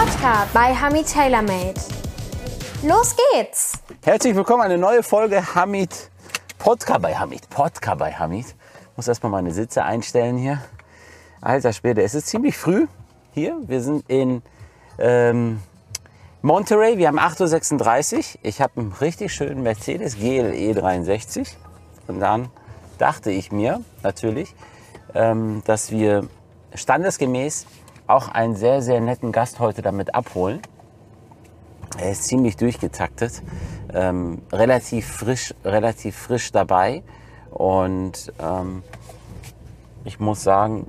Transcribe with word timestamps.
Podcast 0.00 0.54
bei 0.54 0.74
Hamid 0.74 1.12
TaylorMade. 1.12 1.74
Los 2.82 3.14
geht's! 3.34 3.72
Herzlich 4.02 4.34
willkommen, 4.34 4.62
eine 4.62 4.78
neue 4.78 5.02
Folge 5.02 5.54
Hamid 5.54 5.90
Podcast 6.58 7.02
bei 7.02 7.14
Hamid. 7.14 7.50
Podcast 7.50 7.98
bei 7.98 8.10
Hamid. 8.10 8.46
Ich 8.46 8.96
muss 8.96 9.08
erstmal 9.08 9.30
meine 9.30 9.52
Sitze 9.52 9.84
einstellen 9.84 10.38
hier. 10.38 10.62
Alter 11.42 11.74
Später, 11.74 12.02
es 12.02 12.14
ist 12.14 12.28
ziemlich 12.28 12.56
früh 12.56 12.86
hier. 13.34 13.58
Wir 13.66 13.82
sind 13.82 14.08
in 14.08 14.40
ähm, 14.98 15.60
Monterey. 16.40 16.96
Wir 16.96 17.08
haben 17.08 17.20
8.36 17.20 18.16
Uhr. 18.16 18.24
Ich 18.42 18.62
habe 18.62 18.80
einen 18.80 18.92
richtig 18.92 19.34
schönen 19.34 19.62
Mercedes 19.62 20.16
GLE 20.16 20.72
63. 20.72 21.58
Und 22.06 22.20
dann 22.20 22.48
dachte 22.96 23.30
ich 23.30 23.52
mir 23.52 23.82
natürlich, 24.02 24.54
ähm, 25.14 25.60
dass 25.66 25.90
wir 25.90 26.26
standesgemäß 26.74 27.66
auch 28.10 28.28
einen 28.28 28.56
sehr, 28.56 28.82
sehr 28.82 29.00
netten 29.00 29.32
Gast 29.32 29.60
heute 29.60 29.82
damit 29.82 30.14
abholen. 30.14 30.60
Er 31.98 32.12
ist 32.12 32.24
ziemlich 32.24 32.56
durchgetaktet, 32.56 33.42
ähm, 33.92 34.42
relativ 34.52 35.06
frisch, 35.06 35.54
relativ 35.64 36.16
frisch 36.16 36.52
dabei 36.52 37.02
und 37.50 38.32
ähm, 38.40 38.82
ich 40.04 40.20
muss 40.20 40.42
sagen, 40.42 40.86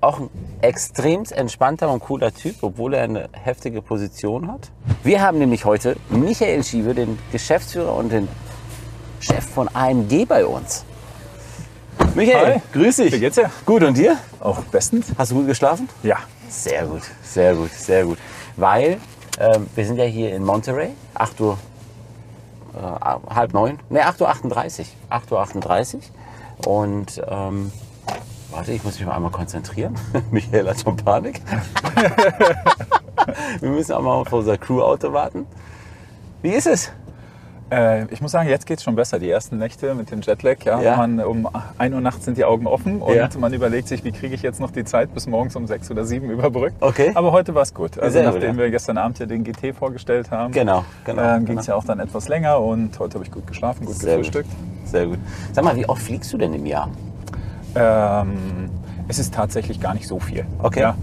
auch 0.00 0.18
ein 0.18 0.30
extrem 0.62 1.24
entspannter 1.30 1.90
und 1.90 2.00
cooler 2.00 2.32
Typ, 2.32 2.56
obwohl 2.62 2.94
er 2.94 3.04
eine 3.04 3.28
heftige 3.32 3.82
Position 3.82 4.50
hat. 4.50 4.70
Wir 5.04 5.20
haben 5.22 5.38
nämlich 5.38 5.64
heute 5.64 5.96
Michael 6.08 6.64
Schiebe, 6.64 6.94
den 6.94 7.18
Geschäftsführer 7.32 7.94
und 7.94 8.10
den 8.10 8.28
Chef 9.20 9.44
von 9.44 9.68
AMG 9.72 10.24
bei 10.26 10.46
uns. 10.46 10.84
Michael, 12.14 12.54
Hi. 12.54 12.62
grüß 12.72 12.96
dich. 12.96 13.12
Wie 13.12 13.20
geht's 13.20 13.36
dir? 13.36 13.50
Gut 13.64 13.82
und 13.82 13.96
dir? 13.96 14.16
Auch 14.40 14.60
bestens? 14.64 15.06
Hast 15.16 15.30
du 15.30 15.36
gut 15.36 15.46
geschlafen? 15.46 15.88
Ja. 16.02 16.16
Sehr 16.48 16.84
gut, 16.84 17.02
sehr 17.22 17.54
gut, 17.54 17.70
sehr 17.72 18.04
gut. 18.04 18.18
Weil 18.56 18.98
ähm, 19.38 19.68
wir 19.74 19.86
sind 19.86 19.96
ja 19.96 20.04
hier 20.04 20.34
in 20.34 20.44
Monterey, 20.44 20.90
8 21.14 21.40
Uhr, 21.40 21.58
äh, 22.74 23.34
halb 23.34 23.52
neun, 23.54 23.78
ne 23.88 24.04
8.38 24.04 24.86
Uhr, 25.30 25.40
8.38 25.44 25.94
Uhr. 25.94 26.00
Und 26.66 27.22
ähm, 27.28 27.70
warte, 28.50 28.72
ich 28.72 28.82
muss 28.82 28.98
mich 28.98 29.06
mal 29.06 29.14
einmal 29.14 29.30
konzentrieren. 29.30 29.94
Michael 30.30 30.68
hat 30.68 30.80
schon 30.80 30.96
Panik. 30.96 31.40
wir 33.60 33.70
müssen 33.70 33.92
auch 33.92 34.02
mal 34.02 34.14
auf 34.14 34.32
unser 34.32 34.58
Crew-Auto 34.58 35.12
warten. 35.12 35.46
Wie 36.42 36.50
ist 36.50 36.66
es? 36.66 36.90
Äh, 37.70 38.06
ich 38.12 38.20
muss 38.20 38.32
sagen, 38.32 38.48
jetzt 38.48 38.66
geht's 38.66 38.82
schon 38.82 38.96
besser. 38.96 39.18
Die 39.18 39.30
ersten 39.30 39.58
Nächte 39.58 39.94
mit 39.94 40.10
dem 40.10 40.22
Jetlag, 40.22 40.56
ja, 40.64 40.80
Ja. 40.80 40.96
Man, 40.96 41.20
um 41.20 41.48
1 41.78 41.94
Uhr 41.94 42.00
nachts 42.00 42.24
sind 42.24 42.36
die 42.36 42.44
Augen 42.44 42.66
offen 42.66 43.00
und 43.00 43.14
Ja. 43.14 43.28
man 43.38 43.52
überlegt 43.52 43.86
sich, 43.88 44.02
wie 44.04 44.10
kriege 44.12 44.34
ich 44.34 44.42
jetzt 44.42 44.58
noch 44.60 44.70
die 44.72 44.84
Zeit 44.84 45.14
bis 45.14 45.26
morgens 45.28 45.54
um 45.54 45.66
6 45.66 45.90
oder 45.90 46.04
7 46.04 46.28
überbrückt. 46.30 46.76
Okay. 46.80 47.12
Aber 47.14 47.30
heute 47.32 47.54
war's 47.54 47.72
gut. 47.72 47.98
Also 47.98 48.12
Sehr 48.12 48.24
gut, 48.24 48.34
nachdem 48.34 48.56
ja. 48.56 48.62
wir 48.64 48.70
gestern 48.70 48.98
Abend 48.98 49.18
ja 49.20 49.26
den 49.26 49.44
GT 49.44 49.72
vorgestellt 49.72 50.30
haben, 50.32 50.52
Genau, 50.52 50.84
genau, 51.04 51.22
ähm, 51.22 51.28
genau. 51.40 51.46
ging's 51.46 51.66
ja 51.68 51.76
auch 51.76 51.84
dann 51.84 52.00
etwas 52.00 52.26
länger 52.28 52.58
und 52.60 52.98
heute 52.98 53.14
habe 53.14 53.24
ich 53.24 53.30
gut 53.30 53.46
geschlafen, 53.46 53.86
gut 53.86 53.94
Sehr 53.94 54.16
gut. 54.16 54.26
gefrühstückt. 54.26 54.50
Sehr 54.86 55.06
gut. 55.06 55.18
Sag 55.52 55.62
mal, 55.64 55.76
wie 55.76 55.88
oft 55.88 56.02
fliegst 56.02 56.32
du 56.32 56.38
denn 56.38 56.52
im 56.54 56.66
Jahr? 56.66 56.88
Ähm, 57.76 58.68
es 59.10 59.18
ist 59.18 59.34
tatsächlich 59.34 59.80
gar 59.80 59.92
nicht 59.94 60.06
so 60.06 60.20
viel. 60.20 60.46
Okay. 60.62 60.80
Ja. 60.80 60.94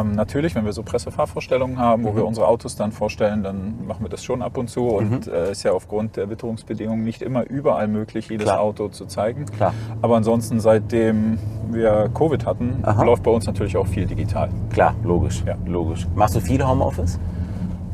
Ähm, 0.00 0.12
natürlich, 0.14 0.54
wenn 0.54 0.64
wir 0.64 0.72
so 0.72 0.82
Pressefahrvorstellungen 0.82 1.78
haben, 1.78 2.04
wo 2.04 2.12
Mhm. 2.12 2.16
wir 2.16 2.26
unsere 2.26 2.46
Autos 2.46 2.76
dann 2.76 2.92
vorstellen, 2.92 3.42
dann 3.42 3.84
machen 3.86 4.04
wir 4.04 4.08
das 4.08 4.22
schon 4.24 4.42
ab 4.42 4.56
und 4.56 4.68
zu. 4.70 4.86
Und 4.88 5.26
Mhm. 5.26 5.32
äh, 5.32 5.50
ist 5.50 5.62
ja 5.64 5.72
aufgrund 5.72 6.16
der 6.16 6.30
Witterungsbedingungen 6.30 7.02
nicht 7.04 7.20
immer 7.20 7.44
überall 7.50 7.88
möglich, 7.88 8.28
jedes 8.28 8.46
Klar. 8.46 8.60
Auto 8.60 8.88
zu 8.88 9.06
zeigen. 9.06 9.46
Klar. 9.46 9.74
Aber 10.02 10.16
ansonsten, 10.16 10.60
seitdem 10.60 11.38
wir 11.70 12.10
Covid 12.14 12.46
hatten, 12.46 12.78
Aha. 12.82 13.02
läuft 13.02 13.22
bei 13.24 13.30
uns 13.30 13.46
natürlich 13.46 13.76
auch 13.76 13.86
viel 13.86 14.06
digital. 14.06 14.48
Klar, 14.72 14.94
logisch. 15.02 15.42
Ja. 15.46 15.56
logisch. 15.66 16.06
Machst 16.14 16.34
du 16.36 16.40
viel 16.40 16.64
Homeoffice? 16.64 17.18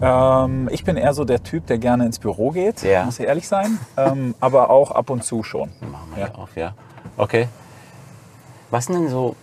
Ähm, 0.01 0.69
ich 0.71 0.85
bin 0.85 0.97
eher 0.97 1.12
so 1.15 1.25
der 1.25 1.43
Typ, 1.43 1.67
der 1.67 1.79
gerne 1.79 2.05
ins 2.07 2.19
Büro 2.19 2.51
geht, 2.51 2.83
Ja. 2.83 3.05
muss 3.05 3.19
ich 3.19 3.27
ehrlich 3.27 3.49
sein. 3.49 3.79
ähm, 3.97 4.34
aber 4.41 4.71
auch 4.71 4.91
ab 4.93 5.11
und 5.11 5.25
zu 5.25 5.43
schon. 5.43 5.71
Machen 5.91 6.09
wir 6.15 6.22
Ja. 6.25 6.28
ja. 6.28 6.34
auf, 6.34 6.56
ja. 6.56 6.75
Okay. 7.17 7.49
Was 8.71 8.84
sind 8.84 8.97
denn 8.97 9.09
so, 9.09 9.34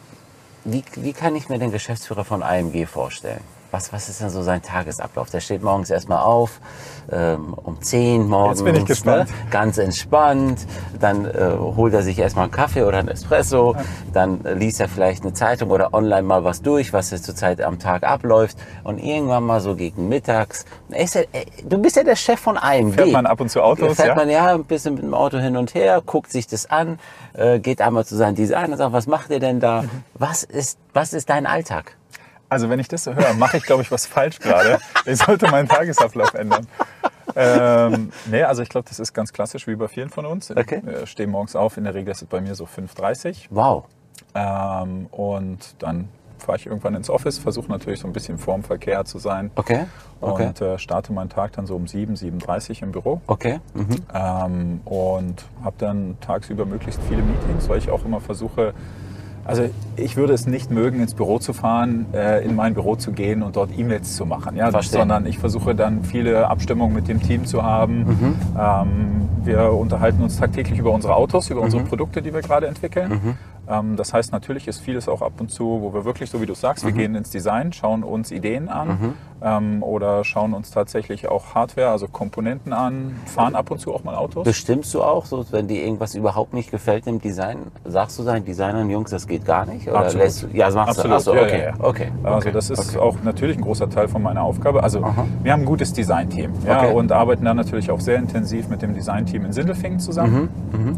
wie, 0.65 0.83
wie 0.95 1.13
kann 1.13 1.35
ich 1.35 1.47
mir 1.47 1.59
den 1.59 1.71
Geschäftsführer 1.71 2.25
von 2.25 2.43
AMG 2.43 2.87
vorstellen? 2.87 3.43
Was, 3.75 3.91
was 3.91 4.07
ist 4.07 4.21
denn 4.21 4.29
so 4.29 4.41
sein 4.41 4.61
Tagesablauf? 4.61 5.29
Der 5.31 5.41
steht 5.41 5.61
morgens 5.61 5.89
erstmal 5.89 6.19
auf, 6.19 6.61
ähm, 7.11 7.53
um 7.53 7.81
10 7.81 8.25
morgens. 8.25 8.63
bin 8.63 8.73
ich 8.73 8.85
gespannt. 8.85 9.29
Ne? 9.29 9.35
Ganz 9.51 9.77
entspannt. 9.77 10.65
Dann 10.97 11.25
äh, 11.25 11.57
holt 11.59 11.93
er 11.93 12.01
sich 12.01 12.17
erstmal 12.17 12.43
einen 12.43 12.53
Kaffee 12.53 12.83
oder 12.83 12.99
einen 12.99 13.09
Espresso. 13.09 13.75
Dann 14.13 14.45
äh, 14.45 14.53
liest 14.53 14.79
er 14.79 14.87
vielleicht 14.87 15.23
eine 15.23 15.33
Zeitung 15.33 15.71
oder 15.71 15.93
online 15.93 16.21
mal 16.21 16.45
was 16.45 16.61
durch, 16.61 16.93
was 16.93 17.11
jetzt 17.11 17.25
zurzeit 17.25 17.59
am 17.61 17.77
Tag 17.77 18.03
abläuft. 18.03 18.55
Und 18.85 18.97
irgendwann 18.97 19.43
mal 19.43 19.59
so 19.59 19.75
gegen 19.75 20.07
mittags. 20.07 20.63
Er 20.89 21.13
äh, 21.13 21.45
du 21.61 21.77
bist 21.77 21.97
ja 21.97 22.05
der 22.05 22.15
Chef 22.15 22.39
von 22.39 22.57
AMG. 22.57 22.93
Fährt 22.93 23.11
man 23.11 23.25
ab 23.25 23.41
und 23.41 23.49
zu 23.49 23.61
Autos, 23.61 23.97
Fährt 23.97 24.07
ja? 24.07 24.15
man 24.15 24.29
ja 24.29 24.55
ein 24.55 24.63
bisschen 24.63 24.93
mit 24.93 25.03
dem 25.03 25.13
Auto 25.13 25.37
hin 25.37 25.57
und 25.57 25.75
her, 25.75 26.01
guckt 26.05 26.31
sich 26.31 26.47
das 26.47 26.69
an, 26.69 26.97
äh, 27.33 27.59
geht 27.59 27.81
einmal 27.81 28.05
zu 28.05 28.15
seinem 28.15 28.35
Designer 28.35 28.71
und 28.71 28.77
sagt, 28.77 28.93
was 28.93 29.07
macht 29.07 29.31
ihr 29.31 29.41
denn 29.41 29.59
da? 29.59 29.83
Was 30.13 30.43
ist, 30.43 30.77
was 30.93 31.11
ist 31.11 31.29
dein 31.29 31.45
Alltag? 31.45 31.97
Also 32.49 32.69
wenn 32.69 32.79
ich 32.79 32.87
das 32.87 33.03
so 33.03 33.13
höre, 33.15 33.33
mache 33.33 33.57
ich, 33.57 33.63
glaube 33.63 33.81
ich, 33.81 33.91
was 33.91 34.05
falsch 34.05 34.39
gerade. 34.39 34.79
Ich 35.05 35.17
sollte 35.17 35.49
meinen 35.49 35.67
Tagesablauf 35.67 36.33
ändern. 36.33 36.67
Ähm, 37.35 38.11
nee, 38.29 38.43
also 38.43 38.61
ich 38.61 38.69
glaube, 38.69 38.87
das 38.87 38.99
ist 38.99 39.13
ganz 39.13 39.33
klassisch 39.33 39.67
wie 39.67 39.75
bei 39.75 39.87
vielen 39.87 40.09
von 40.09 40.25
uns. 40.25 40.51
Okay. 40.51 40.81
Ich 41.03 41.09
stehe 41.09 41.27
morgens 41.27 41.55
auf, 41.55 41.75
in 41.77 41.83
der 41.83 41.93
Regel 41.93 42.11
ist 42.11 42.21
es 42.21 42.27
bei 42.27 42.39
mir 42.39 42.55
so 42.55 42.65
5.30 42.65 43.47
Wow. 43.49 43.85
ähm, 44.33 45.07
und 45.11 45.75
dann 45.79 46.07
fahre 46.37 46.57
ich 46.57 46.65
irgendwann 46.67 46.93
ins 46.95 47.09
Office, 47.09 47.39
versuche 47.39 47.69
natürlich 47.71 47.99
so 48.01 48.07
ein 48.07 48.13
bisschen 48.13 48.37
vorm 48.37 48.63
Verkehr 48.63 49.03
zu 49.05 49.17
sein 49.19 49.51
Okay. 49.55 49.85
Okay. 50.21 50.45
und 50.47 50.61
äh, 50.61 50.77
starte 50.77 51.11
meinen 51.11 51.29
Tag 51.29 51.53
dann 51.53 51.65
so 51.65 51.75
um 51.75 51.87
7, 51.87 52.13
7.30 52.15 52.83
im 52.83 52.91
Büro 52.91 53.19
okay. 53.27 53.59
Mhm. 53.73 53.95
ähm, 54.13 54.81
und 54.85 55.45
habe 55.63 55.75
dann 55.79 56.17
tagsüber 56.21 56.65
möglichst 56.65 57.01
viele 57.09 57.21
Meetings, 57.23 57.67
weil 57.67 57.79
ich 57.79 57.89
auch 57.89 58.05
immer 58.05 58.21
versuche, 58.21 58.73
also 59.45 59.63
ich 59.95 60.17
würde 60.17 60.33
es 60.33 60.47
nicht 60.47 60.71
mögen, 60.71 60.99
ins 60.99 61.13
Büro 61.13 61.39
zu 61.39 61.53
fahren, 61.53 62.07
äh, 62.13 62.43
in 62.43 62.55
mein 62.55 62.73
Büro 62.73 62.95
zu 62.95 63.11
gehen 63.11 63.43
und 63.43 63.55
dort 63.55 63.69
E-Mails 63.77 64.15
zu 64.15 64.25
machen, 64.25 64.55
ja, 64.57 64.71
sondern 64.81 65.25
ich 65.27 65.37
versuche 65.37 65.75
dann 65.75 66.03
viele 66.03 66.47
Abstimmungen 66.49 66.93
mit 66.95 67.07
dem 67.07 67.21
Team 67.21 67.45
zu 67.45 67.63
haben. 67.63 67.99
Mhm. 67.99 68.35
Ähm, 68.59 69.29
wir 69.43 69.71
unterhalten 69.71 70.21
uns 70.23 70.37
tagtäglich 70.37 70.79
über 70.79 70.91
unsere 70.91 71.15
Autos, 71.15 71.49
über 71.49 71.59
Mhm. 71.61 71.65
unsere 71.65 71.83
Produkte, 71.83 72.21
die 72.21 72.33
wir 72.33 72.41
gerade 72.41 72.67
entwickeln. 72.67 73.11
Ähm, 73.11 73.37
das 73.97 74.13
heißt, 74.13 74.31
natürlich 74.31 74.67
ist 74.67 74.79
vieles 74.79 75.09
auch 75.09 75.21
ab 75.21 75.33
und 75.39 75.49
zu, 75.51 75.63
wo 75.81 75.93
wir 75.93 76.05
wirklich, 76.05 76.29
so 76.29 76.39
wie 76.41 76.45
du 76.45 76.53
sagst, 76.53 76.83
Mhm. 76.83 76.87
wir 76.89 76.93
gehen 76.95 77.15
ins 77.15 77.31
Design, 77.31 77.73
schauen 77.73 78.03
uns 78.03 78.31
Ideen 78.31 78.69
an 78.69 79.15
ähm, 79.41 79.81
oder 79.81 80.23
schauen 80.23 80.53
uns 80.53 80.69
tatsächlich 80.71 81.27
auch 81.27 81.55
Hardware, 81.55 81.89
also 81.89 82.07
Komponenten 82.07 82.73
an, 82.73 83.15
fahren 83.25 83.55
ab 83.55 83.71
und 83.71 83.79
zu 83.79 83.93
auch 83.93 84.03
mal 84.03 84.15
Autos. 84.15 84.43
Bestimmst 84.45 84.93
du 84.93 85.01
auch, 85.01 85.25
so, 85.25 85.45
wenn 85.51 85.67
dir 85.67 85.83
irgendwas 85.83 86.13
überhaupt 86.15 86.53
nicht 86.53 86.69
gefällt 86.69 87.07
im 87.07 87.19
Design, 87.19 87.57
sagst 87.85 88.19
du 88.19 88.23
deinen 88.23 88.45
Designern, 88.45 88.89
Jungs, 88.89 89.09
das 89.09 89.27
geht 89.27 89.45
gar 89.45 89.65
nicht? 89.65 89.87
Oder 89.87 89.99
Absolut. 89.99 90.25
lässt 90.25 90.43
du, 90.43 90.47
ja, 90.53 90.67
das 90.67 90.75
machst 90.75 90.99
Absolut, 91.05 91.25
du. 91.27 91.33
Ja, 91.33 91.41
okay. 91.43 91.59
ja, 91.59 91.65
ja. 91.65 91.73
okay. 91.79 92.11
Also 92.23 92.51
das 92.51 92.69
ist 92.69 92.89
okay. 92.95 92.99
auch 92.99 93.17
natürlich 93.23 93.57
ein 93.57 93.63
großer 93.63 93.89
Teil 93.89 94.07
von 94.07 94.21
meiner 94.21 94.43
Aufgabe. 94.43 94.83
Also 94.83 95.03
Aha. 95.03 95.25
wir 95.43 95.51
haben 95.51 95.61
ein 95.61 95.65
gutes 95.65 95.91
Designteam 95.91 96.51
ja, 96.65 96.77
Okay. 96.83 96.93
und 96.93 97.11
arbeiten 97.11 97.45
dann 97.45 97.57
natürlich 97.57 97.89
auch 97.91 97.99
sehr 97.99 98.17
intensiv 98.17 98.69
mit 98.69 98.81
dem 98.83 98.93
Designteam 98.93 99.45
in 99.45 99.53
Sindelfingen 99.53 99.99
zusammen. 99.99 100.49
Mhm, 100.71 100.97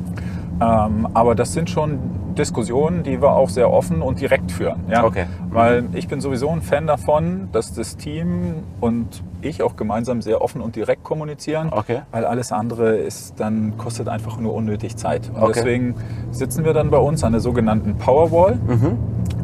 Ähm, 0.60 1.08
aber 1.14 1.36
das 1.36 1.54
sind 1.54 1.70
schon 1.70 2.00
Diskussionen, 2.38 3.04
die 3.04 3.22
wir 3.22 3.32
auch 3.32 3.50
sehr 3.50 3.72
offen 3.72 4.02
und 4.02 4.20
direkt 4.22 4.52
führen. 4.52 4.80
Ja? 4.90 5.04
Okay. 5.04 5.26
Weil 5.50 5.86
ich 5.94 6.08
bin 6.08 6.22
sowieso 6.22 6.50
ein 6.50 6.62
Fan 6.62 6.88
davon, 6.88 7.50
dass 7.52 7.74
das 7.74 7.98
Team 7.98 8.64
und 8.80 9.24
ich 9.42 9.62
auch 9.64 9.76
gemeinsam 9.76 10.22
sehr 10.22 10.42
offen 10.42 10.62
und 10.62 10.76
direkt 10.76 11.04
kommunizieren. 11.04 11.70
Okay. 11.72 12.00
Weil 12.12 12.26
alles 12.26 12.52
andere 12.52 12.96
ist 12.98 13.40
dann 13.40 13.78
kostet 13.78 14.08
einfach 14.10 14.40
nur 14.40 14.54
unnötig 14.54 14.96
Zeit. 14.98 15.30
Und 15.34 15.42
Okay. 15.44 15.52
deswegen 15.56 15.96
sitzen 16.32 16.64
wir 16.66 16.74
dann 16.74 16.90
bei 16.90 16.98
uns 16.98 17.24
an 17.24 17.32
der 17.34 17.42
sogenannten 17.42 17.96
Powerwall 17.98 18.56
Mhm. 18.68 18.98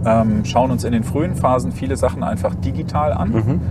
ähm, 0.06 0.46
schauen 0.46 0.72
uns 0.72 0.84
in 0.84 0.92
den 0.92 1.04
frühen 1.04 1.36
Phasen 1.36 1.72
viele 1.72 1.96
Sachen 1.96 2.24
einfach 2.24 2.56
digital 2.56 3.13
an. 3.13 3.30
Mhm. 3.31 3.62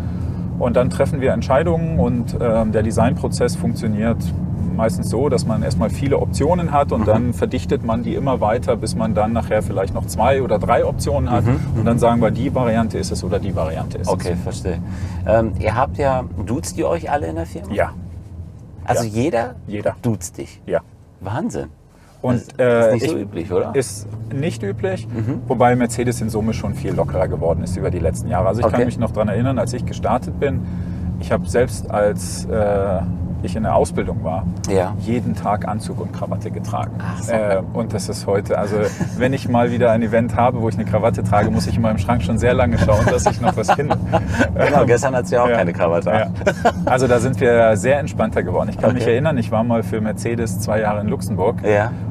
Und 0.58 0.76
dann 0.76 0.90
treffen 0.90 1.20
wir 1.20 1.32
Entscheidungen 1.32 1.98
und 1.98 2.36
ähm, 2.40 2.72
der 2.72 2.82
Designprozess 2.82 3.56
funktioniert 3.56 4.18
meistens 4.76 5.10
so, 5.10 5.28
dass 5.28 5.46
man 5.46 5.62
erstmal 5.62 5.90
viele 5.90 6.18
Optionen 6.18 6.72
hat 6.72 6.88
Mhm. 6.88 6.94
und 6.94 7.08
dann 7.08 7.32
verdichtet 7.32 7.84
man 7.84 8.02
die 8.02 8.14
immer 8.14 8.40
weiter, 8.40 8.76
bis 8.76 8.94
man 8.96 9.14
dann 9.14 9.32
nachher 9.32 9.62
vielleicht 9.62 9.94
noch 9.94 10.06
zwei 10.06 10.42
oder 10.42 10.58
drei 10.58 10.84
Optionen 10.84 11.30
hat. 11.30 11.44
Und 11.76 11.84
dann 11.84 11.98
sagen 11.98 12.20
wir, 12.22 12.30
die 12.30 12.54
Variante 12.54 12.98
ist 12.98 13.10
es 13.12 13.22
oder 13.24 13.38
die 13.38 13.54
Variante 13.54 13.98
ist 13.98 14.06
Mhm. 14.08 14.12
Okay, 14.14 14.36
verstehe. 14.36 14.78
Ähm, 15.26 15.52
ihr 15.58 15.74
habt 15.76 15.98
ja, 15.98 16.24
duzt 16.46 16.76
ihr 16.78 16.88
euch 16.88 17.10
alle 17.10 17.26
in 17.28 17.36
der 17.36 17.46
Firma? 17.46 17.68
es. 17.70 17.76
Ja, 17.76 17.90
Also 18.84 19.04
Ja. 19.04 19.10
jeder 19.10 19.54
jeder. 19.66 19.94
duzt 20.02 20.38
dich. 20.38 20.60
Ja. 20.66 20.80
Wahnsinn. 21.20 21.66
Und 22.20 22.34
Das 22.34 22.42
ist 22.42 22.58
äh, 22.58 22.92
nicht 22.94 23.08
so 23.10 23.16
ich- 23.16 23.22
üblich, 23.22 23.52
oder? 23.52 23.68
Mhm. 23.70 23.74
Ist 23.74 24.06
nicht 24.32 24.62
üblich, 24.62 25.08
wobei 25.48 25.74
Mercedes 25.76 26.20
in 26.20 26.30
Summe 26.30 26.52
schon 26.52 26.74
viel 26.74 26.92
lockerer 26.94 27.26
geworden 27.28 27.62
ist 27.64 27.76
über 27.76 27.90
die 27.90 27.98
letzten 27.98 28.28
Jahre. 28.28 28.48
Also 28.48 28.60
ich 28.60 28.66
Okay. 28.66 28.76
kann 28.76 28.84
mich 28.86 28.98
noch 28.98 29.10
daran 29.10 29.28
erinnern, 29.28 29.58
als 29.58 29.72
ich 29.72 29.84
gestartet 29.86 30.38
bin, 30.40 30.60
ich 31.20 31.30
habe 31.32 31.48
selbst 31.48 31.90
als 31.90 32.44
äh, 32.46 33.00
ich 33.46 33.56
in 33.56 33.62
der 33.64 33.74
Ausbildung 33.74 34.22
war, 34.24 34.44
Ja. 34.68 34.94
jeden 35.00 35.34
Tag 35.34 35.66
Anzug 35.68 36.00
und 36.00 36.12
Krawatte 36.12 36.50
getragen. 36.50 36.92
Ach 36.98 37.22
so. 37.22 37.32
äh, 37.32 37.62
und 37.72 37.92
das 37.92 38.08
ist 38.08 38.26
heute, 38.26 38.58
also 38.58 38.76
wenn 39.18 39.32
ich 39.32 39.48
mal 39.48 39.70
wieder 39.70 39.90
ein 39.92 40.02
Event 40.02 40.36
habe, 40.36 40.60
wo 40.60 40.68
ich 40.68 40.74
eine 40.76 40.84
Krawatte 40.84 41.22
trage, 41.24 41.50
muss 41.50 41.66
ich 41.66 41.76
in 41.76 41.82
meinem 41.82 41.98
Schrank 41.98 42.22
schon 42.22 42.38
sehr 42.38 42.54
lange 42.54 42.78
schauen, 42.78 43.04
dass 43.06 43.26
ich 43.26 43.40
noch 43.40 43.56
was 43.56 43.70
finde. 43.72 43.96
Genau, 44.54 44.84
gestern 44.86 45.14
hat 45.16 45.26
sie 45.26 45.36
auch 45.38 45.48
Ja. 45.48 45.56
keine 45.56 45.72
Krawatte. 45.72 46.10
Ja. 46.10 46.26
Also 46.84 47.06
da 47.08 47.18
sind 47.18 47.40
wir 47.40 47.76
sehr 47.76 47.98
entspannter 47.98 48.42
geworden. 48.42 48.68
Ich 48.70 48.78
kann 48.78 48.92
mich 48.94 49.02
Okay. 49.02 49.12
erinnern, 49.12 49.36
ich 49.38 49.50
war 49.50 49.64
mal 49.64 49.82
für 49.82 50.00
Mercedes 50.00 50.60
zwei 50.60 50.80
Jahre 50.80 51.00
in 51.00 51.08
Luxemburg 51.08 51.56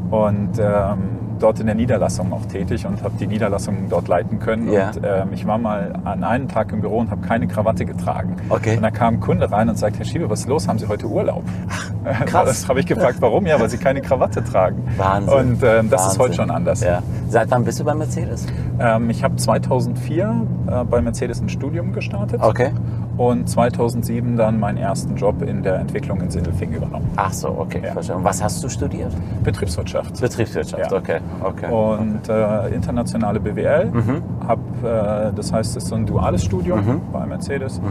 und 0.10 0.52
ähm, 0.60 1.00
dort 1.42 1.60
in 1.60 1.66
der 1.66 1.76
Niederlassung 1.76 2.32
auch 2.34 2.46
tätig 2.46 2.86
und 2.86 3.04
habe 3.04 3.14
die 3.20 3.28
Niederlassung 3.28 3.90
dort 3.90 4.08
leiten 4.08 4.40
können. 4.40 4.72
Ja. 4.72 4.90
Und 4.90 5.02
ähm, 5.04 5.30
ich 5.34 5.46
war 5.48 5.58
mal 5.58 5.94
an 6.04 6.24
einem 6.24 6.48
Tag 6.48 6.72
im 6.72 6.82
Büro 6.82 7.00
und 7.00 7.12
habe 7.12 7.26
keine 7.26 7.48
Krawatte 7.48 7.86
getragen. 7.86 8.36
Okay. 8.50 8.78
Und 8.78 8.84
da 8.84 8.92
kam 8.92 9.16
ein 9.16 9.20
Kunde 9.20 9.52
rein 9.52 9.70
und 9.70 9.78
sagt, 9.78 9.98
Herr 9.98 10.06
Schiebe, 10.06 10.30
was 10.30 10.42
ist 10.42 10.48
los? 10.50 10.68
Haben 10.68 10.80
Sie 10.80 10.88
heute 10.88 11.08
Urlaub? 11.08 11.44
krass. 12.26 12.48
Das 12.48 12.70
habe 12.70 12.80
ich 12.80 12.86
gefragt, 12.86 13.18
warum? 13.20 13.46
Ja, 13.46 13.60
weil 13.60 13.70
Sie 13.70 13.78
keine 13.78 14.02
Krawatte 14.02 14.44
tragen. 14.44 14.84
Wahnsinn. 14.98 15.34
Und 15.34 15.64
ähm, 15.64 15.90
das 15.90 16.02
ist 16.02 16.08
Wahnsinn. 16.08 16.22
heute 16.22 16.34
schon 16.36 16.52
anders. 16.52 16.82
Ja. 16.82 17.02
Seit 17.30 17.50
wann 17.52 17.64
bist 17.64 17.80
du 17.80 17.84
bei 17.86 17.94
Mercedes? 17.94 18.46
Ähm, 18.80 19.10
ich 19.10 19.24
habe 19.24 19.36
2004 19.36 20.46
äh, 20.68 20.84
bei 20.84 21.02
Mercedes 21.02 21.42
ein 21.42 21.50
Studium 21.50 21.94
gestartet. 21.94 22.42
Okay. 22.42 22.72
Und 23.18 23.50
2007 23.50 24.36
dann 24.38 24.60
meinen 24.60 24.78
ersten 24.78 25.16
Job 25.16 25.42
in 25.42 25.64
der 25.64 25.76
Entwicklung 25.80 26.22
in 26.22 26.32
Sindelfing 26.32 26.72
übernommen. 26.74 27.10
Ach 27.16 27.32
so, 27.34 27.50
okay. 27.50 27.82
Ja. 27.84 28.24
Was 28.24 28.42
hast 28.42 28.64
du 28.64 28.70
studiert? 28.70 29.12
Betriebswirtschaft. 29.44 30.20
Betriebswirtschaft, 30.20 30.92
Ja. 30.92 30.98
okay. 30.98 31.20
Okay. 31.44 31.72
Und 31.72 32.30
äh, 32.30 32.70
internationale 32.74 33.40
BWL. 33.40 33.86
Mhm. 33.92 34.22
Hab, 34.48 34.60
äh, 34.84 35.32
das 35.36 35.52
heißt, 35.54 35.72
es 35.78 35.84
ist 35.84 35.90
so 35.90 35.96
ein 35.96 36.06
duales 36.06 36.44
Studium 36.44 36.80
Mhm. 36.86 37.02
bei 37.12 37.26
Mercedes. 37.26 37.82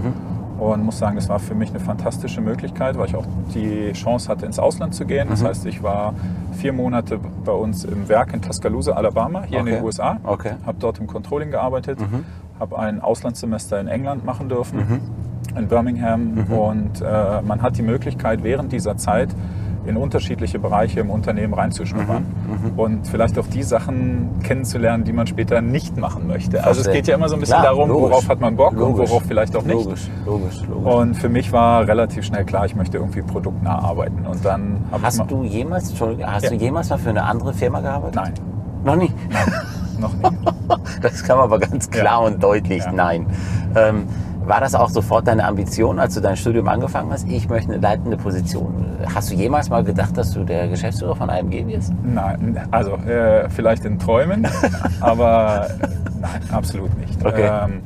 Und 0.58 0.84
muss 0.84 0.98
sagen, 0.98 1.16
das 1.16 1.28
war 1.31 1.38
für 1.38 1.54
mich 1.54 1.70
eine 1.70 1.81
fantastische 1.81 2.42
Möglichkeit, 2.42 2.98
weil 2.98 3.06
ich 3.06 3.16
auch 3.16 3.25
die 3.54 3.92
Chance 3.94 4.28
hatte, 4.28 4.44
ins 4.44 4.58
Ausland 4.58 4.94
zu 4.94 5.06
gehen. 5.06 5.26
Mhm. 5.26 5.31
Das 5.31 5.42
heißt, 5.44 5.64
ich 5.66 5.82
war 5.82 6.12
vier 6.52 6.75
Monate 6.75 7.19
bei 7.46 7.52
uns 7.52 7.84
im 7.84 8.08
Werk 8.10 8.34
in 8.34 8.42
Tuscaloosa, 8.42 8.92
Alabama, 8.92 9.43
hier 9.46 9.60
in 9.60 9.64
Okay. 9.66 9.76
den 9.76 9.84
USA. 9.84 10.19
Okay. 10.22 10.52
Habe 10.66 10.76
dort 10.78 10.98
im 10.98 11.06
Controlling 11.06 11.50
gearbeitet, 11.50 11.98
habe 12.58 12.78
ein 12.78 13.00
Auslandssemester 13.00 13.81
in 13.81 13.88
England 13.88 14.26
machen 14.26 14.50
dürfen, 14.50 14.78
Mhm. 14.81 15.58
in 15.58 15.66
Birmingham. 15.69 16.44
Und 16.50 17.00
äh, 17.00 17.40
man 17.40 17.62
hat 17.62 17.78
die 17.78 17.82
Möglichkeit, 17.82 18.43
während 18.44 18.70
dieser 18.72 18.98
Zeit 18.98 19.31
in 19.87 19.97
unterschiedliche 19.97 20.59
Bereiche 20.59 21.00
im 21.00 21.11
Unternehmen 21.11 21.55
reinzuschnuppern 21.55 22.25
Mhm. 22.73 22.79
und 22.79 23.06
vielleicht 23.09 23.38
auch 23.38 23.47
die 23.47 23.62
Sachen 23.62 24.29
kennenzulernen, 24.43 25.05
die 25.05 25.12
man 25.12 25.27
später 25.27 25.61
nicht 25.62 25.97
machen 25.97 26.27
möchte. 26.27 26.62
Also 26.65 26.82
es 26.82 26.91
geht 26.91 27.06
ja 27.06 27.15
immer 27.15 27.29
so 27.29 27.35
ein 27.37 27.41
bisschen 27.41 27.55
Klar, 27.61 27.65
darum, 27.75 27.88
logisch. 27.88 28.11
worauf 28.11 28.29
hat 28.29 28.41
man 28.41 28.56
Bock 28.56 28.73
und 28.73 28.79
Logisch. 28.79 29.09
worauf 29.11 29.23
vielleicht 29.25 29.56
auch 29.56 29.62
nicht. 29.62 29.85
Logisch, 29.85 30.11
logisch, 30.27 30.61
logisch. 30.69 30.94
Und 30.94 31.15
für 31.15 31.29
mich 31.29 31.53
war 31.53 31.87
relativ 31.88 32.25
schnell 32.25 32.44
klar, 32.44 32.67
ich 32.67 32.77
möchte 32.77 32.99
irgendwie 32.99 33.23
produktnah 33.23 33.79
arbeiten. 33.79 34.27
Und 34.27 34.44
dann 34.44 34.85
Hast 35.03 35.23
du 35.29 35.44
jemals, 35.44 35.94
hast 36.23 36.44
Ja. 36.44 36.50
du 36.50 36.56
jemals 36.56 36.91
mal 36.91 36.99
für 36.99 37.11
eine 37.11 37.23
andere 37.25 37.53
Firma 37.55 37.81
gearbeitet? 37.81 38.17
Nein, 38.17 38.35
Noch 38.85 38.97
nie? 38.97 39.12
noch 39.99 40.12
nicht. 40.15 40.31
Das 41.03 41.23
kam 41.25 41.38
aber 41.41 41.59
ganz 41.59 41.91
klar 41.91 42.05
Ja. 42.23 42.27
und 42.27 42.43
deutlich, 42.43 42.85
Ja. 42.85 42.93
nein. 42.93 43.27
Ähm, 43.75 44.05
war 44.50 44.61
das 44.61 44.75
auch 44.75 44.91
sofort 44.91 45.29
deine 45.29 45.44
Ambition, 45.44 46.00
als 46.00 46.14
du 46.14 46.20
dein 46.20 46.37
Studium 46.37 46.69
angefangen 46.69 47.12
hast? 47.12 47.26
Ich 47.29 47.49
möchte 47.49 47.73
eine 47.73 47.81
leitende 47.81 48.17
Position. 48.17 48.85
Hast 49.14 49.31
du 49.31 49.35
jemals 49.37 49.70
mal 49.70 49.85
gedacht, 49.85 50.17
dass 50.17 50.32
du 50.32 50.43
der 50.43 50.67
Geschäftsführer 50.67 51.14
von 51.14 51.31
AMG 51.31 51.69
wirst? 51.69 51.93
Nein, 52.02 52.61
also 52.73 52.97
äh, 52.97 53.49
vielleicht 53.49 53.85
in 53.85 53.99
Träumen, 54.00 54.47
aber 55.00 55.69
nein, 56.20 56.41
absolut 56.50 56.91
nicht. 56.99 57.25
Okay. 57.25 57.49
Ähm, 57.49 57.81